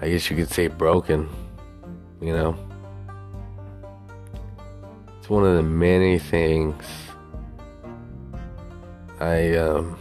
I 0.00 0.08
guess 0.08 0.30
you 0.30 0.36
could 0.36 0.48
say 0.48 0.68
broken, 0.68 1.28
you 2.20 2.32
know? 2.32 2.56
It's 5.18 5.28
one 5.28 5.44
of 5.44 5.56
the 5.56 5.64
many 5.64 6.20
things 6.20 6.84
I 9.18 9.56
um 9.56 9.98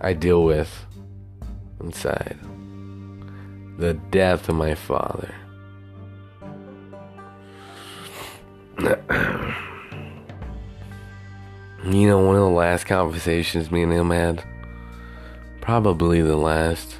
I 0.00 0.12
deal 0.12 0.44
with 0.44 0.86
inside 1.80 2.38
the 3.76 3.94
death 4.12 4.48
of 4.48 4.54
my 4.54 4.76
father. 4.76 5.34
You 11.84 12.08
know, 12.08 12.18
one 12.18 12.36
of 12.36 12.42
the 12.42 12.48
last 12.48 12.84
conversations 12.84 13.70
me 13.70 13.82
and 13.82 13.92
him 13.92 14.10
had, 14.10 14.44
probably 15.60 16.22
the 16.22 16.36
last, 16.36 16.96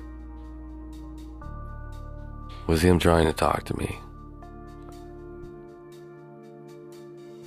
was 2.67 2.83
him 2.83 2.99
trying 2.99 3.27
to 3.27 3.33
talk 3.33 3.65
to 3.65 3.77
me. 3.77 3.99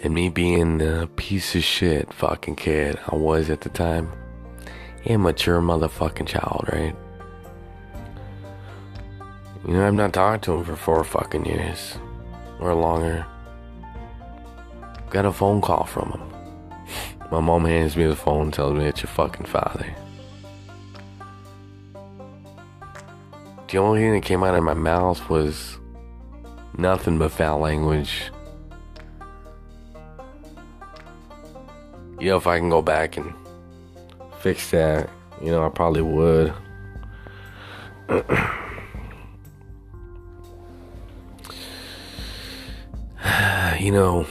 And 0.03 0.13
me 0.13 0.29
being 0.29 0.81
a 0.81 1.07
piece 1.15 1.55
of 1.55 1.63
shit 1.63 2.13
fucking 2.13 2.55
kid 2.55 2.99
I 3.07 3.15
was 3.15 3.49
at 3.49 3.61
the 3.61 3.69
time. 3.69 4.11
Immature 5.05 5.59
motherfucking 5.61 6.27
child, 6.27 6.69
right? 6.71 6.95
You 9.67 9.73
know, 9.73 9.87
I've 9.87 9.93
not 9.93 10.13
talked 10.13 10.43
to 10.45 10.53
him 10.53 10.63
for 10.63 10.75
four 10.75 11.03
fucking 11.03 11.45
years. 11.45 11.97
Or 12.59 12.73
longer. 12.73 13.25
Got 15.09 15.25
a 15.25 15.31
phone 15.31 15.61
call 15.61 15.85
from 15.85 16.11
him. 16.11 16.21
My 17.31 17.39
mom 17.39 17.65
hands 17.65 17.97
me 17.97 18.05
the 18.05 18.15
phone 18.15 18.43
and 18.43 18.53
tells 18.53 18.73
me 18.73 18.85
it's 18.85 19.01
your 19.01 19.09
fucking 19.09 19.45
father. 19.45 19.95
The 23.69 23.77
only 23.77 24.01
thing 24.01 24.13
that 24.13 24.23
came 24.23 24.43
out 24.43 24.55
of 24.55 24.63
my 24.63 24.73
mouth 24.73 25.29
was 25.29 25.77
nothing 26.77 27.17
but 27.17 27.31
foul 27.31 27.59
language 27.59 28.31
you 32.19 32.29
know, 32.29 32.37
if 32.37 32.47
I 32.47 32.57
can 32.59 32.69
go 32.69 32.81
back 32.81 33.17
and 33.17 33.33
fix 34.39 34.71
that, 34.71 35.09
you 35.41 35.51
know, 35.51 35.65
I 35.65 35.69
probably 35.69 36.01
would. 36.01 36.53
you 43.79 43.91
know, 43.91 44.25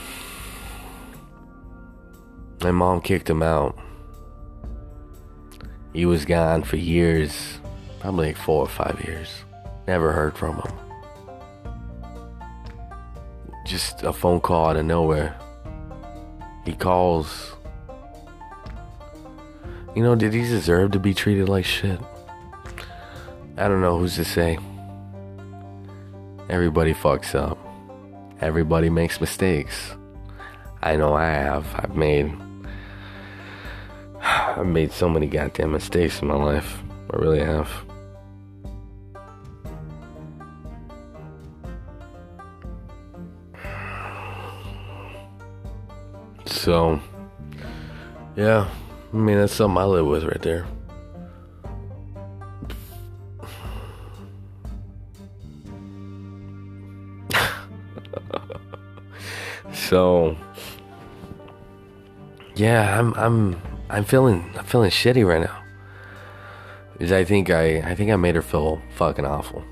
my 2.61 2.71
mom 2.71 3.01
kicked 3.01 3.29
him 3.29 3.43
out. 3.43 3.77
He 5.93 6.05
was 6.05 6.25
gone 6.25 6.63
for 6.63 6.77
years, 6.77 7.59
probably 7.99 8.27
like 8.27 8.37
four 8.37 8.61
or 8.61 8.67
five 8.67 9.01
years. 9.05 9.29
Never 9.87 10.11
heard 10.11 10.37
from 10.37 10.55
him. 10.57 10.71
Just 13.65 14.03
a 14.03 14.13
phone 14.13 14.39
call 14.39 14.69
out 14.69 14.77
of 14.77 14.85
nowhere. 14.85 15.35
He 16.65 16.73
calls 16.73 17.57
you 19.97 20.03
know, 20.03 20.13
did 20.13 20.31
he 20.31 20.41
deserve 20.41 20.91
to 20.91 20.99
be 20.99 21.11
treated 21.11 21.49
like 21.49 21.65
shit? 21.65 21.99
I 23.57 23.67
don't 23.67 23.81
know 23.81 23.97
who's 23.97 24.15
to 24.17 24.25
say. 24.25 24.59
Everybody 26.49 26.93
fucks 26.93 27.33
up. 27.33 27.57
Everybody 28.39 28.91
makes 28.91 29.19
mistakes. 29.19 29.95
I 30.83 30.97
know 30.97 31.15
I 31.15 31.25
have. 31.25 31.65
I've 31.73 31.95
made 31.95 32.31
I've 34.57 34.65
made 34.65 34.91
so 34.91 35.07
many 35.07 35.27
goddamn 35.27 35.71
mistakes 35.71 36.21
in 36.21 36.27
my 36.27 36.35
life. 36.35 36.83
I 37.13 37.17
really 37.17 37.39
have. 37.39 37.71
So, 46.45 46.99
yeah, 48.35 48.67
I 49.13 49.15
mean, 49.15 49.37
that's 49.37 49.53
something 49.53 49.77
I 49.77 49.85
live 49.85 50.05
with 50.05 50.25
right 50.25 50.41
there. 50.41 50.67
so, 59.73 60.35
yeah, 62.55 62.99
I'm, 62.99 63.13
I'm, 63.13 63.61
I'm 63.89 64.03
feeling 64.03 64.51
I'm 64.57 64.65
feeling 64.65 64.89
shitty 64.89 65.25
right 65.25 65.41
now. 65.41 65.63
Is 66.99 67.11
I 67.11 67.23
think 67.23 67.49
I 67.49 67.77
I 67.79 67.95
think 67.95 68.11
I 68.11 68.15
made 68.15 68.35
her 68.35 68.41
feel 68.41 68.81
fucking 68.95 69.25
awful. 69.25 69.63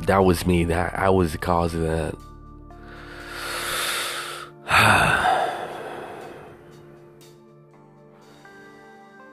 That 0.00 0.24
was 0.24 0.46
me. 0.46 0.64
That 0.64 0.98
I 0.98 1.10
was 1.10 1.32
the 1.32 1.38
cause 1.38 1.74
of 1.74 1.82
that. 1.82 2.14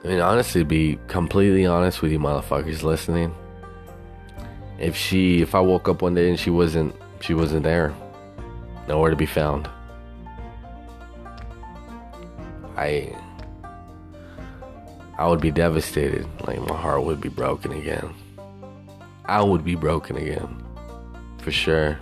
I 0.02 0.08
mean, 0.08 0.20
honestly, 0.20 0.62
to 0.62 0.64
be 0.64 0.98
completely 1.08 1.66
honest 1.66 2.02
with 2.02 2.12
you, 2.12 2.18
motherfuckers 2.18 2.82
listening. 2.82 3.34
If 4.78 4.96
she, 4.96 5.42
if 5.42 5.54
I 5.54 5.60
woke 5.60 5.88
up 5.88 6.00
one 6.00 6.14
day 6.14 6.30
and 6.30 6.40
she 6.40 6.48
wasn't, 6.48 6.94
she 7.20 7.34
wasn't 7.34 7.64
there, 7.64 7.94
nowhere 8.88 9.10
to 9.10 9.16
be 9.16 9.26
found. 9.26 9.68
I, 12.80 13.14
I 15.18 15.28
would 15.28 15.40
be 15.40 15.50
devastated. 15.50 16.26
Like 16.46 16.60
my 16.62 16.76
heart 16.76 17.04
would 17.04 17.20
be 17.20 17.28
broken 17.28 17.72
again. 17.72 18.14
I 19.26 19.42
would 19.42 19.64
be 19.64 19.74
broken 19.74 20.16
again, 20.16 20.64
for 21.38 21.52
sure. 21.52 22.00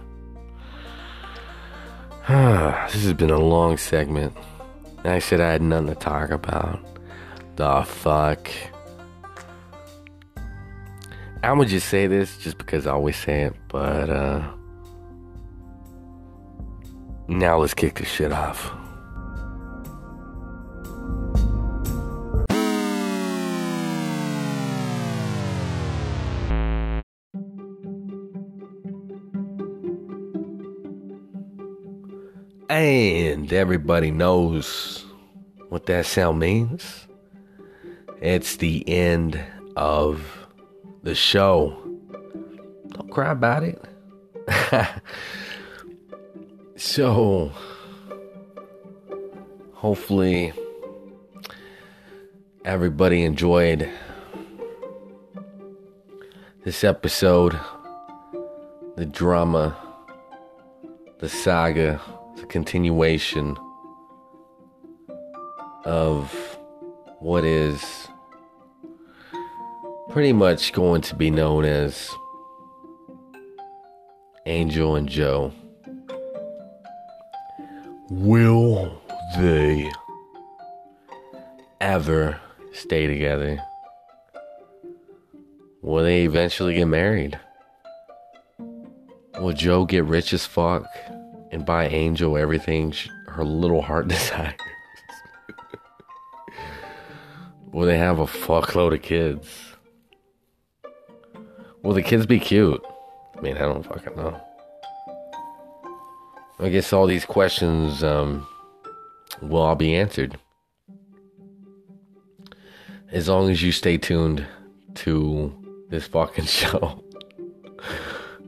this 2.29 3.05
has 3.05 3.13
been 3.15 3.31
a 3.31 3.39
long 3.39 3.77
segment. 3.77 4.37
I 5.05 5.19
said 5.19 5.41
I 5.41 5.51
had 5.51 5.63
nothing 5.63 5.89
to 5.89 5.95
talk 5.95 6.31
about 6.31 6.81
the 7.59 7.83
fuck? 7.83 8.49
I'm 11.43 11.59
gonna 11.59 11.67
just 11.67 11.89
say 11.89 12.07
this 12.07 12.39
just 12.39 12.57
because 12.57 12.87
I 12.87 12.93
always 12.93 13.17
say 13.17 13.43
it, 13.43 13.55
but 13.67 14.09
uh 14.09 14.49
now 17.27 17.59
let's 17.59 17.75
kick 17.75 17.97
this 17.97 18.09
shit 18.09 18.33
off. 18.33 18.73
And 32.79 33.53
everybody 33.53 34.13
knows 34.13 35.05
what 35.69 35.87
that 35.87 36.07
sound 36.07 36.39
means. 36.39 37.09
It's 38.23 38.55
the 38.55 38.89
end 38.89 39.41
of 39.75 40.47
the 41.03 41.17
show. 41.17 41.77
Don't 42.91 43.11
cry 43.11 43.33
about 43.33 43.65
it. 43.65 43.83
so, 46.77 47.51
hopefully, 49.73 50.53
everybody 52.65 53.25
enjoyed 53.25 53.91
this 56.65 56.85
episode, 56.85 57.59
the 58.95 59.05
drama, 59.05 59.77
the 61.19 61.29
saga, 61.29 62.01
continuation 62.49 63.57
of 65.85 66.59
what 67.21 67.45
is 67.45 68.09
pretty 70.11 70.33
much 70.33 70.73
going 70.73 71.01
to 71.03 71.15
be 71.15 71.31
known 71.31 71.65
as 71.65 72.11
Angel 74.47 74.97
and 74.97 75.09
Joe. 75.09 75.53
Will 78.11 79.01
they 79.37 79.91
ever 81.81 82.41
stay 82.73 83.07
together? 83.07 83.63
Will 85.83 86.05
they 86.05 86.25
eventually 86.25 86.75
get 86.75 86.87
married? 86.87 87.39
Will 89.39 89.53
Joe 89.53 89.85
get 89.85 90.05
rich 90.05 90.33
as 90.33 90.47
fuck 90.47 90.87
and 91.51 91.65
buy 91.65 91.89
Angel 91.89 92.37
everything 92.37 92.95
her 93.29 93.45
little 93.45 93.83
heart 93.83 94.09
desires? 94.09 94.55
Will 97.73 97.87
they 97.87 97.99
have 97.99 98.19
a 98.19 98.27
fuckload 98.27 98.95
of 98.95 99.03
kids? 99.03 99.75
Will 101.83 101.93
the 101.93 102.03
kids 102.03 102.27
be 102.27 102.41
cute? 102.41 102.83
I 103.37 103.41
mean, 103.41 103.57
I 103.57 103.61
don't 103.61 103.85
fucking 103.85 104.17
know. 104.17 104.41
I 106.59 106.71
guess 106.71 106.93
all 106.93 107.07
these 107.07 107.25
questions 107.25 108.03
um, 108.03 108.47
will 109.41 109.63
all 109.63 109.77
be 109.77 109.95
answered. 109.95 110.37
As 113.13 113.29
long 113.29 113.49
as 113.51 113.63
you 113.63 113.71
stay 113.71 113.97
tuned 113.97 114.45
to 114.97 115.55
this 115.89 116.07
fucking 116.07 116.45
show. 116.47 117.05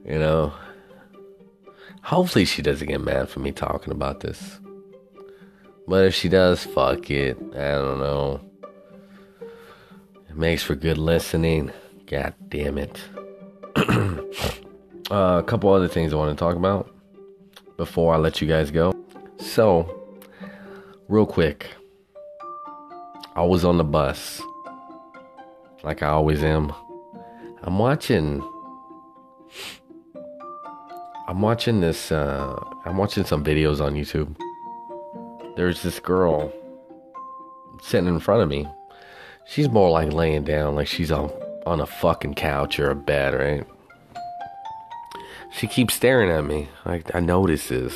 you 0.04 0.18
know? 0.18 0.52
Hopefully 2.02 2.44
she 2.44 2.62
doesn't 2.62 2.88
get 2.88 3.00
mad 3.00 3.28
for 3.28 3.40
me 3.40 3.52
talking 3.52 3.92
about 3.92 4.20
this. 4.20 4.58
But 5.86 6.04
if 6.04 6.14
she 6.14 6.28
does, 6.28 6.64
fuck 6.64 7.10
it. 7.10 7.36
I 7.52 7.72
don't 7.72 7.98
know. 7.98 8.40
It 10.28 10.36
makes 10.36 10.62
for 10.62 10.74
good 10.74 10.98
listening. 10.98 11.72
God 12.06 12.34
damn 12.48 12.78
it. 12.78 13.00
uh, 13.76 14.22
a 15.10 15.42
couple 15.42 15.72
other 15.72 15.88
things 15.88 16.12
I 16.12 16.16
want 16.16 16.36
to 16.36 16.42
talk 16.42 16.56
about 16.56 16.94
before 17.76 18.14
I 18.14 18.18
let 18.18 18.40
you 18.40 18.48
guys 18.48 18.70
go. 18.70 18.94
So, 19.38 20.16
real 21.08 21.26
quick, 21.26 21.68
I 23.34 23.42
was 23.42 23.64
on 23.64 23.78
the 23.78 23.84
bus, 23.84 24.40
like 25.82 26.02
I 26.02 26.08
always 26.08 26.42
am. 26.42 26.72
I'm 27.62 27.78
watching. 27.78 28.42
I'm 31.30 31.42
watching 31.42 31.80
this. 31.80 32.10
Uh, 32.10 32.58
I'm 32.84 32.96
watching 32.96 33.24
some 33.24 33.44
videos 33.44 33.80
on 33.80 33.94
YouTube. 33.94 34.34
There's 35.54 35.80
this 35.80 36.00
girl 36.00 36.52
sitting 37.80 38.08
in 38.08 38.18
front 38.18 38.42
of 38.42 38.48
me. 38.48 38.66
She's 39.46 39.68
more 39.68 39.90
like 39.90 40.12
laying 40.12 40.42
down, 40.42 40.74
like 40.74 40.88
she's 40.88 41.12
on 41.12 41.30
on 41.66 41.80
a 41.80 41.86
fucking 41.86 42.34
couch 42.34 42.80
or 42.80 42.90
a 42.90 42.96
bed, 42.96 43.34
right? 43.34 43.64
She 45.52 45.68
keeps 45.68 45.94
staring 45.94 46.30
at 46.30 46.44
me. 46.44 46.68
Like 46.84 47.14
I 47.14 47.20
notice 47.20 47.68
this. 47.68 47.94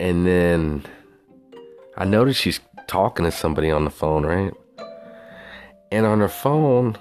And 0.00 0.26
then 0.26 0.86
I 1.98 2.06
notice 2.06 2.38
she's 2.38 2.60
talking 2.86 3.26
to 3.26 3.30
somebody 3.30 3.70
on 3.70 3.84
the 3.84 3.90
phone, 3.90 4.24
right? 4.24 4.54
And 5.92 6.06
on 6.06 6.20
her 6.20 6.28
phone, 6.28 6.96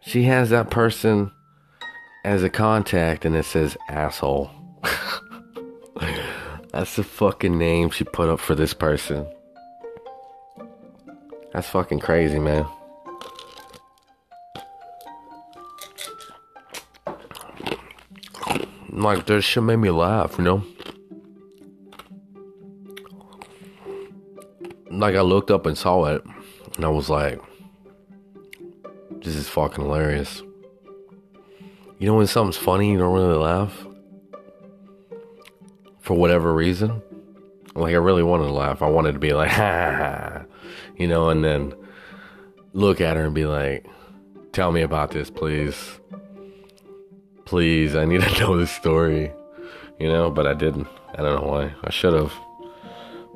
she 0.00 0.24
has 0.24 0.50
that 0.50 0.68
person 0.68 1.30
as 2.26 2.42
a 2.42 2.50
contact 2.50 3.24
and 3.24 3.36
it 3.36 3.44
says 3.44 3.76
asshole. 3.88 4.50
That's 6.72 6.96
the 6.96 7.04
fucking 7.04 7.56
name 7.56 7.90
she 7.90 8.02
put 8.02 8.28
up 8.28 8.40
for 8.40 8.56
this 8.56 8.74
person. 8.74 9.28
That's 11.52 11.68
fucking 11.68 12.00
crazy, 12.00 12.40
man. 12.40 12.66
Like, 18.88 19.26
this 19.26 19.44
shit 19.44 19.62
made 19.62 19.76
me 19.76 19.90
laugh, 19.90 20.36
you 20.36 20.44
know? 20.44 20.64
Like, 24.90 25.14
I 25.14 25.20
looked 25.20 25.52
up 25.52 25.66
and 25.66 25.78
saw 25.78 26.06
it, 26.06 26.24
and 26.74 26.84
I 26.84 26.88
was 26.88 27.08
like, 27.08 27.40
this 29.22 29.36
is 29.36 29.48
fucking 29.48 29.84
hilarious. 29.84 30.42
You 31.98 32.06
know 32.06 32.14
when 32.16 32.26
something's 32.26 32.56
funny, 32.56 32.92
you 32.92 32.98
don't 32.98 33.14
really 33.14 33.38
laugh? 33.38 33.86
For 36.00 36.14
whatever 36.14 36.52
reason? 36.54 37.02
Like, 37.74 37.94
I 37.94 37.98
really 37.98 38.22
wanted 38.22 38.44
to 38.44 38.52
laugh. 38.52 38.82
I 38.82 38.88
wanted 38.88 39.12
to 39.12 39.18
be 39.18 39.32
like, 39.32 39.50
ha 39.50 39.92
ha 39.92 39.96
ha, 39.96 40.44
you 40.96 41.06
know, 41.06 41.30
and 41.30 41.44
then 41.44 41.74
look 42.72 43.00
at 43.00 43.16
her 43.16 43.24
and 43.24 43.34
be 43.34 43.46
like, 43.46 43.86
tell 44.52 44.72
me 44.72 44.82
about 44.82 45.10
this, 45.10 45.30
please 45.30 45.98
please, 47.46 47.96
I 47.96 48.04
need 48.04 48.20
to 48.20 48.40
know 48.40 48.58
this 48.58 48.70
story, 48.70 49.32
you 49.98 50.08
know, 50.08 50.30
but 50.30 50.46
I 50.46 50.52
didn't. 50.52 50.88
I 51.14 51.22
don't 51.22 51.40
know 51.42 51.48
why. 51.48 51.74
I 51.82 51.90
should 51.90 52.12
have. 52.12 52.32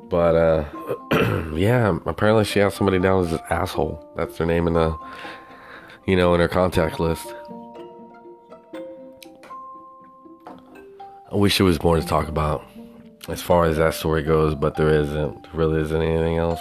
But, 0.09 0.35
uh, 0.35 1.51
yeah, 1.55 1.97
apparently 2.05 2.43
she 2.43 2.59
has 2.59 2.75
somebody 2.75 2.99
down 2.99 3.25
as 3.25 3.31
an 3.31 3.39
asshole. 3.49 4.05
That's 4.15 4.37
their 4.37 4.45
name 4.45 4.67
in 4.67 4.73
the, 4.73 4.95
you 6.05 6.15
know, 6.15 6.35
in 6.35 6.41
her 6.41 6.49
contact 6.49 6.99
list. 6.99 7.33
I 11.31 11.35
wish 11.35 11.57
there 11.57 11.65
was 11.65 11.81
more 11.81 11.99
to 11.99 12.05
talk 12.05 12.27
about 12.27 12.65
as 13.27 13.41
far 13.41 13.65
as 13.65 13.77
that 13.77 13.93
story 13.93 14.23
goes, 14.23 14.55
but 14.55 14.75
there 14.75 14.89
isn't. 14.89 15.47
Really 15.53 15.81
isn't 15.81 16.01
anything 16.01 16.37
else. 16.37 16.59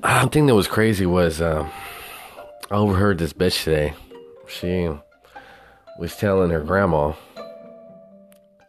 One 0.00 0.30
thing 0.30 0.46
that 0.46 0.54
was 0.54 0.66
crazy 0.66 1.06
was 1.06 1.40
uh, 1.40 1.68
I 2.70 2.74
overheard 2.74 3.18
this 3.18 3.32
bitch 3.32 3.64
today 3.64 3.94
she 4.52 4.90
was 5.98 6.16
telling 6.16 6.50
her 6.50 6.60
grandma 6.60 7.12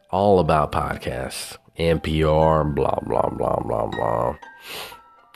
all 0.09 0.39
about 0.39 0.71
podcasts, 0.71 1.57
NPR, 1.77 2.73
blah, 2.73 2.99
blah, 3.05 3.29
blah, 3.29 3.59
blah, 3.59 3.87
blah. 3.87 4.35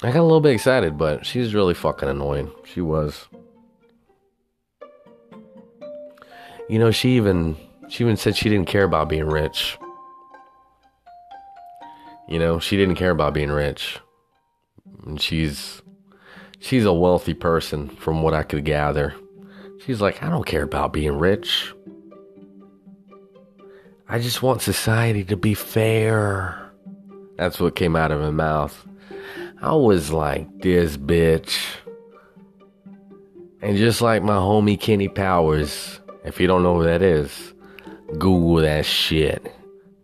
I 0.03 0.11
got 0.11 0.19
a 0.19 0.23
little 0.23 0.41
bit 0.41 0.53
excited, 0.53 0.97
but 0.97 1.25
she's 1.25 1.53
really 1.53 1.73
fucking 1.73 2.07
annoying. 2.07 2.51
She 2.65 2.81
was. 2.81 3.27
You 6.69 6.79
know, 6.79 6.91
she 6.91 7.15
even 7.15 7.55
she 7.89 8.03
even 8.03 8.17
said 8.17 8.35
she 8.35 8.49
didn't 8.49 8.67
care 8.67 8.83
about 8.83 9.09
being 9.09 9.27
rich. 9.27 9.77
You 12.27 12.39
know, 12.39 12.59
she 12.59 12.75
didn't 12.75 12.95
care 12.95 13.11
about 13.11 13.33
being 13.33 13.51
rich. 13.51 13.99
And 15.05 15.21
she's 15.21 15.81
she's 16.59 16.85
a 16.85 16.93
wealthy 16.93 17.33
person 17.33 17.89
from 17.89 18.21
what 18.21 18.33
I 18.33 18.43
could 18.43 18.65
gather. 18.65 19.15
She's 19.85 20.01
like, 20.01 20.21
I 20.21 20.29
don't 20.29 20.45
care 20.45 20.63
about 20.63 20.91
being 20.91 21.17
rich. 21.17 21.73
I 24.09 24.19
just 24.19 24.41
want 24.41 24.61
society 24.61 25.23
to 25.25 25.37
be 25.37 25.53
fair. 25.53 26.71
That's 27.37 27.59
what 27.59 27.75
came 27.75 27.95
out 27.95 28.11
of 28.11 28.21
her 28.21 28.31
mouth. 28.31 28.85
I 29.61 29.75
was 29.75 30.11
like, 30.11 30.61
this 30.61 30.97
bitch. 30.97 31.57
And 33.61 33.77
just 33.77 34.01
like 34.01 34.23
my 34.23 34.35
homie 34.35 34.79
Kenny 34.79 35.07
Powers, 35.07 35.99
if 36.23 36.39
you 36.39 36.47
don't 36.47 36.63
know 36.63 36.75
who 36.75 36.83
that 36.83 37.01
is, 37.01 37.53
Google 38.13 38.55
that 38.57 38.85
shit. 38.85 39.53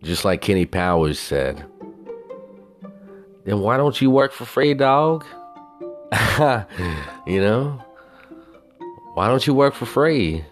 Just 0.01 0.26
like 0.26 0.41
Kenny 0.41 0.66
Powers 0.66 1.20
said. 1.20 1.66
Then 3.45 3.60
why 3.60 3.78
don't 3.78 3.99
you 4.01 4.10
work 4.10 4.32
for 4.32 4.45
free, 4.45 4.74
dog? 4.74 5.26
you 7.26 7.41
know? 7.41 7.82
Why 9.14 9.28
don't 9.28 9.45
you 9.45 9.54
work 9.54 9.74
for 9.74 9.86
free? 9.86 10.43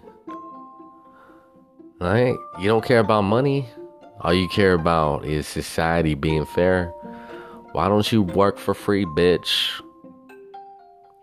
Right? 2.00 2.36
You 2.60 2.68
don't 2.68 2.86
care 2.86 3.00
about 3.00 3.24
money. 3.24 3.68
All 4.22 4.34
you 4.34 4.48
care 4.50 4.74
about 4.74 5.26
is 5.26 5.48
society 5.48 6.14
being 6.14 6.46
fair. 6.46 6.94
Why 7.72 7.88
don't 7.88 8.12
you 8.12 8.22
work 8.22 8.58
for 8.58 8.74
free, 8.74 9.06
bitch? 9.06 9.82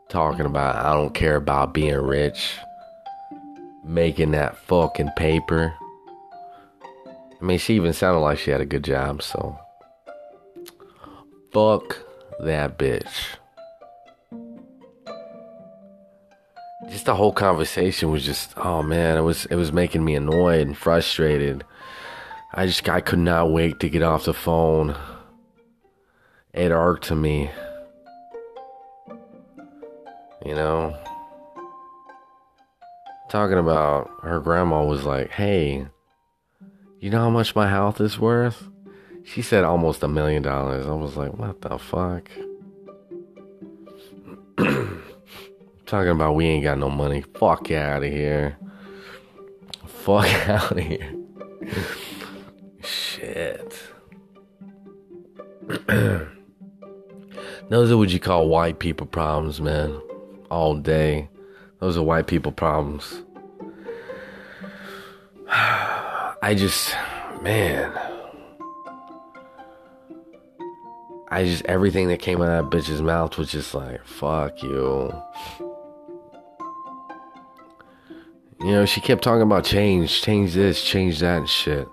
Talking 0.08 0.46
about, 0.46 0.76
I 0.76 0.94
don't 0.94 1.14
care 1.14 1.36
about 1.36 1.74
being 1.74 1.94
rich. 1.94 2.56
Making 3.84 4.32
that 4.32 4.56
fucking 4.56 5.10
paper. 5.16 5.77
I 7.40 7.44
mean, 7.44 7.58
she 7.58 7.74
even 7.74 7.92
sounded 7.92 8.20
like 8.20 8.38
she 8.38 8.50
had 8.50 8.60
a 8.60 8.66
good 8.66 8.84
job, 8.84 9.22
so. 9.22 9.58
Fuck 11.52 11.98
that 12.40 12.78
bitch. 12.78 13.36
Just 16.88 17.06
the 17.06 17.14
whole 17.14 17.32
conversation 17.32 18.10
was 18.10 18.24
just, 18.24 18.54
oh 18.56 18.82
man, 18.82 19.18
it 19.18 19.22
was 19.22 19.46
it 19.46 19.56
was 19.56 19.72
making 19.72 20.04
me 20.04 20.14
annoyed 20.14 20.66
and 20.66 20.76
frustrated. 20.76 21.64
I 22.52 22.66
just 22.66 22.88
I 22.88 23.00
could 23.00 23.18
not 23.18 23.50
wait 23.50 23.80
to 23.80 23.90
get 23.90 24.02
off 24.02 24.24
the 24.24 24.34
phone. 24.34 24.96
It 26.52 26.70
irked 26.70 27.10
me. 27.10 27.50
You 30.44 30.54
know? 30.54 30.96
Talking 33.28 33.58
about 33.58 34.10
her 34.22 34.40
grandma 34.40 34.84
was 34.84 35.04
like, 35.04 35.30
hey, 35.30 35.86
you 37.00 37.10
know 37.10 37.18
how 37.18 37.30
much 37.30 37.54
my 37.54 37.68
health 37.68 38.00
is 38.00 38.18
worth? 38.18 38.68
She 39.24 39.42
said 39.42 39.62
almost 39.62 40.02
a 40.02 40.08
million 40.08 40.42
dollars. 40.42 40.86
I 40.86 40.92
was 40.92 41.16
like, 41.16 41.34
what 41.34 41.60
the 41.60 41.78
fuck? 41.78 42.30
Talking 45.86 46.10
about 46.10 46.34
we 46.34 46.46
ain't 46.46 46.64
got 46.64 46.78
no 46.78 46.90
money. 46.90 47.22
Fuck 47.34 47.70
out 47.70 48.02
of 48.02 48.10
here. 48.10 48.56
Fuck 49.86 50.26
out 50.48 50.72
of 50.72 50.78
here. 50.78 51.14
Shit. 52.82 53.80
Those 57.68 57.90
are 57.92 57.98
what 57.98 58.08
you 58.08 58.18
call 58.18 58.48
white 58.48 58.78
people 58.78 59.06
problems, 59.06 59.60
man. 59.60 60.00
All 60.50 60.74
day. 60.74 61.28
Those 61.80 61.96
are 61.96 62.02
white 62.02 62.26
people 62.26 62.50
problems. 62.50 63.22
I 66.40 66.54
just, 66.54 66.94
man. 67.42 67.92
I 71.30 71.44
just, 71.44 71.64
everything 71.66 72.08
that 72.08 72.20
came 72.20 72.40
out 72.40 72.48
of 72.48 72.70
that 72.70 72.76
bitch's 72.76 73.02
mouth 73.02 73.36
was 73.36 73.50
just 73.50 73.74
like, 73.74 74.04
fuck 74.06 74.62
you. 74.62 75.12
You 78.60 78.72
know, 78.72 78.86
she 78.86 79.00
kept 79.00 79.22
talking 79.22 79.42
about 79.42 79.64
change, 79.64 80.22
change 80.22 80.54
this, 80.54 80.82
change 80.82 81.20
that 81.20 81.38
and 81.38 81.48
shit. 81.48 81.88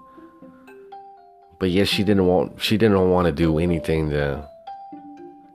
But 1.59 1.71
yes, 1.71 1.87
she 1.87 2.03
didn't 2.03 2.27
want, 2.27 2.61
she 2.61 2.77
didn't 2.77 3.09
want 3.09 3.25
to 3.25 3.31
do 3.31 3.57
anything 3.57 4.11
to 4.11 4.47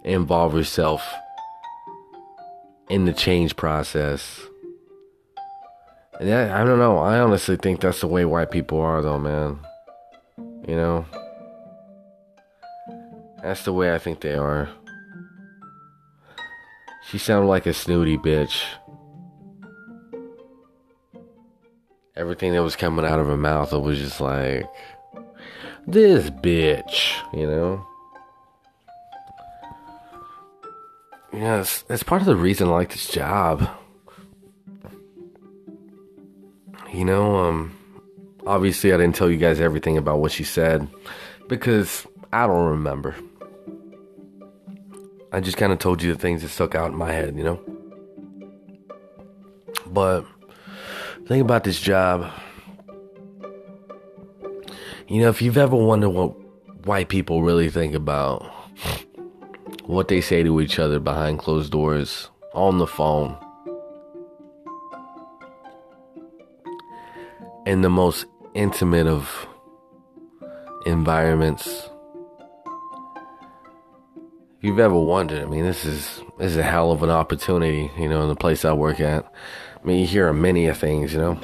involve 0.02 0.52
herself 0.52 1.02
in 2.88 3.04
the 3.04 3.12
change 3.12 3.56
process. 3.56 4.40
And 6.20 6.52
I, 6.52 6.64
don't 6.64 6.78
know. 6.78 6.98
I 6.98 7.18
honestly 7.18 7.56
think 7.56 7.80
that's 7.80 8.02
the 8.02 8.06
way 8.06 8.26
white 8.26 8.50
people 8.50 8.78
are, 8.78 9.00
though, 9.00 9.18
man. 9.18 9.58
You 10.68 10.76
know? 10.76 11.06
That's 13.42 13.64
the 13.64 13.72
way 13.72 13.94
I 13.94 13.98
think 13.98 14.20
they 14.20 14.34
are. 14.34 14.68
She 17.08 17.16
sounded 17.16 17.48
like 17.48 17.64
a 17.64 17.72
snooty 17.72 18.18
bitch. 18.18 18.64
Everything 22.14 22.52
that 22.52 22.62
was 22.62 22.76
coming 22.76 23.06
out 23.06 23.18
of 23.18 23.26
her 23.26 23.38
mouth, 23.38 23.72
it 23.72 23.78
was 23.78 23.98
just 23.98 24.20
like, 24.20 24.70
this 25.86 26.28
bitch, 26.28 27.14
you 27.32 27.46
know? 27.46 27.86
Yes, 31.32 31.82
that's 31.88 32.02
part 32.02 32.20
of 32.20 32.26
the 32.26 32.36
reason 32.36 32.68
I 32.68 32.72
like 32.72 32.90
this 32.90 33.08
job. 33.08 33.66
You 36.92 37.04
know, 37.04 37.36
um, 37.36 37.76
obviously 38.46 38.92
I 38.92 38.96
didn't 38.96 39.14
tell 39.14 39.30
you 39.30 39.36
guys 39.36 39.60
everything 39.60 39.96
about 39.96 40.18
what 40.18 40.32
she 40.32 40.44
said 40.44 40.88
because 41.48 42.06
I 42.32 42.46
don't 42.46 42.66
remember. 42.66 43.14
I 45.32 45.40
just 45.40 45.56
kind 45.56 45.72
of 45.72 45.78
told 45.78 46.02
you 46.02 46.12
the 46.12 46.18
things 46.18 46.42
that 46.42 46.48
stuck 46.48 46.74
out 46.74 46.90
in 46.90 46.98
my 46.98 47.12
head, 47.12 47.36
you 47.36 47.44
know? 47.44 47.60
But 49.86 50.26
the 51.20 51.26
thing 51.28 51.40
about 51.40 51.62
this 51.62 51.80
job, 51.80 52.30
you 55.06 55.20
know, 55.20 55.28
if 55.28 55.40
you've 55.40 55.58
ever 55.58 55.76
wondered 55.76 56.10
what 56.10 56.34
white 56.84 57.08
people 57.08 57.42
really 57.42 57.68
think 57.68 57.94
about 57.94 58.42
what 59.84 60.08
they 60.08 60.20
say 60.20 60.42
to 60.42 60.60
each 60.60 60.78
other 60.78 60.98
behind 60.98 61.38
closed 61.38 61.70
doors, 61.70 62.28
on 62.52 62.78
the 62.78 62.86
phone, 62.86 63.36
in 67.70 67.82
the 67.82 67.88
most 67.88 68.26
intimate 68.54 69.06
of 69.06 69.46
environments. 70.86 71.88
If 74.58 74.64
you've 74.64 74.80
ever 74.80 74.98
wondered, 74.98 75.40
I 75.40 75.44
mean, 75.44 75.62
this 75.62 75.84
is 75.84 76.20
this 76.36 76.50
is 76.50 76.56
a 76.56 76.64
hell 76.64 76.90
of 76.90 77.04
an 77.04 77.10
opportunity, 77.10 77.88
you 77.96 78.08
know, 78.08 78.22
in 78.22 78.28
the 78.28 78.34
place 78.34 78.64
I 78.64 78.72
work 78.72 78.98
at. 78.98 79.24
I 79.24 79.86
mean, 79.86 80.00
you 80.00 80.06
hear 80.08 80.32
many 80.32 80.66
of 80.66 80.78
things, 80.78 81.12
you 81.12 81.20
know, 81.20 81.38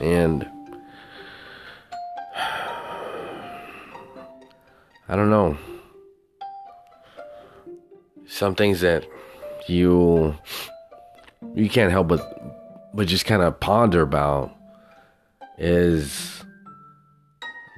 and 0.00 0.48
I 5.06 5.16
don't 5.16 5.28
know. 5.28 5.58
Some 8.26 8.54
things 8.54 8.80
that 8.80 9.06
you 9.66 10.34
you 11.54 11.68
can't 11.68 11.92
help 11.92 12.08
but 12.08 12.22
but 12.94 13.06
just 13.06 13.26
kind 13.26 13.42
of 13.42 13.60
ponder 13.60 14.00
about 14.00 14.56
is 15.60 16.42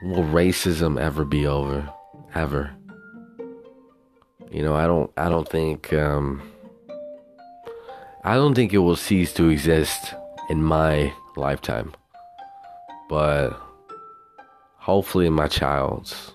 will 0.03 0.22
racism 0.24 0.99
ever 0.99 1.24
be 1.24 1.47
over? 1.47 1.93
Ever? 2.35 2.70
You 4.51 4.62
know, 4.62 4.74
I 4.74 4.87
don't 4.87 5.11
I 5.16 5.28
don't 5.28 5.49
think 5.49 5.93
um 5.93 6.43
I 8.24 8.37
don't 8.37 8.55
think 8.55 8.72
it 8.72 8.78
will 8.78 8.97
cease 8.97 9.35
to 9.35 9.49
exist 9.49 10.14
in 10.49 10.62
my 10.62 11.12
lifetime. 11.37 11.93
But 13.09 13.61
hopefully 14.76 15.26
in 15.26 15.33
my 15.33 15.49
child's. 15.49 16.35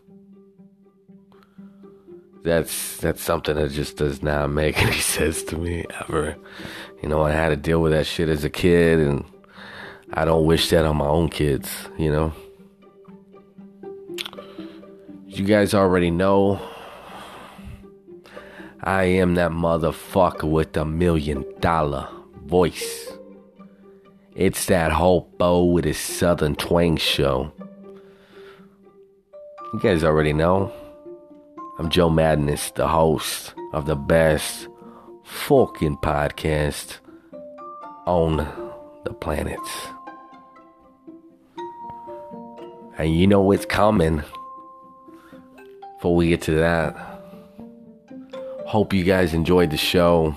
That's 2.43 2.97
that's 2.97 3.21
something 3.21 3.55
that 3.55 3.71
just 3.71 3.97
does 3.97 4.21
not 4.21 4.49
make 4.49 4.81
any 4.81 4.99
sense 4.99 5.43
to 5.43 5.57
me 5.57 5.85
ever. 6.01 6.35
You 7.01 7.09
know, 7.09 7.21
I 7.21 7.31
had 7.31 7.49
to 7.49 7.55
deal 7.55 7.81
with 7.81 7.93
that 7.93 8.05
shit 8.05 8.27
as 8.27 8.43
a 8.43 8.49
kid 8.49 8.99
and 8.99 9.23
I 10.13 10.25
don't 10.25 10.45
wish 10.45 10.69
that 10.69 10.85
on 10.85 10.97
my 10.97 11.07
own 11.07 11.29
kids, 11.29 11.89
you 11.97 12.11
know. 12.11 12.33
You 15.25 15.43
guys 15.43 15.73
already 15.73 16.09
know 16.09 16.59
I 18.81 19.03
am 19.03 19.35
that 19.35 19.51
motherfucker 19.51 20.49
with 20.49 20.77
a 20.77 20.85
million 20.85 21.43
dollar 21.59 22.07
voice. 22.45 23.11
It's 24.33 24.65
that 24.67 24.93
hopo 24.93 25.65
with 25.65 25.83
his 25.83 25.97
southern 25.97 26.55
twang 26.55 26.95
show. 26.95 27.51
You 29.73 29.79
guys 29.81 30.03
already 30.05 30.31
know. 30.31 30.71
I'm 31.77 31.89
Joe 31.89 32.09
Madness, 32.09 32.71
the 32.71 32.87
host 32.87 33.53
of 33.73 33.85
the 33.87 33.95
best 33.95 34.69
fucking 35.23 35.97
podcast 35.97 36.99
on 38.05 38.37
the 39.03 39.13
planet. 39.13 39.59
And 42.97 43.15
you 43.15 43.27
know 43.27 43.41
what's 43.41 43.65
coming. 43.65 44.23
Before 45.97 46.15
we 46.15 46.29
get 46.29 46.41
to 46.43 46.53
that, 46.53 46.95
hope 48.65 48.93
you 48.93 49.03
guys 49.03 49.33
enjoyed 49.33 49.69
the 49.69 49.77
show. 49.77 50.35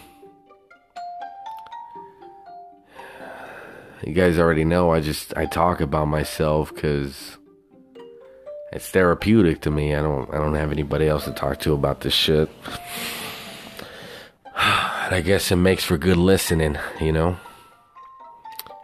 You 4.05 4.13
guys 4.13 4.39
already 4.39 4.65
know 4.65 4.93
I 4.93 5.01
just 5.01 5.37
I 5.37 5.47
talk 5.47 5.81
about 5.81 6.09
myself 6.09 6.75
cuz 6.75 7.37
it's 8.73 8.89
therapeutic 8.89 9.61
to 9.63 9.71
me. 9.71 9.95
I 9.95 10.03
don't 10.03 10.33
I 10.33 10.39
don't 10.39 10.55
have 10.55 10.73
anybody 10.73 11.07
else 11.09 11.25
to 11.25 11.33
talk 11.33 11.61
to 11.61 11.75
about 11.75 12.01
this 12.01 12.15
shit. 12.15 12.49
I 14.55 15.23
guess 15.25 15.51
it 15.51 15.57
makes 15.57 15.85
for 15.85 15.99
good 15.99 16.17
listening, 16.17 16.79
you 17.01 17.13
know. 17.13 17.39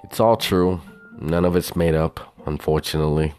It's 0.02 0.18
all 0.18 0.36
true. 0.36 0.80
None 1.18 1.44
of 1.44 1.56
it's 1.56 1.76
made 1.76 1.94
up, 1.94 2.34
unfortunately. 2.46 3.34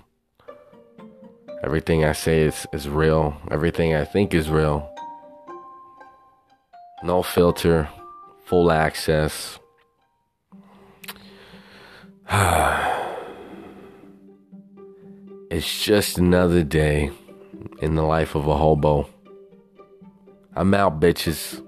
Everything 1.68 2.06
I 2.06 2.14
say 2.14 2.44
is, 2.44 2.66
is 2.72 2.88
real. 2.88 3.36
Everything 3.52 3.94
I 3.94 4.06
think 4.06 4.34
is 4.34 4.50
real. 4.50 4.90
No 7.04 7.22
filter, 7.22 7.90
full 8.46 8.72
access. 8.72 9.60
it's 15.52 15.84
just 15.84 16.18
another 16.18 16.64
day 16.64 17.12
in 17.82 17.96
the 17.96 18.04
life 18.04 18.34
of 18.36 18.48
a 18.48 18.56
hobo. 18.56 19.10
I'm 20.56 20.74
out, 20.74 21.02
bitches. 21.02 21.62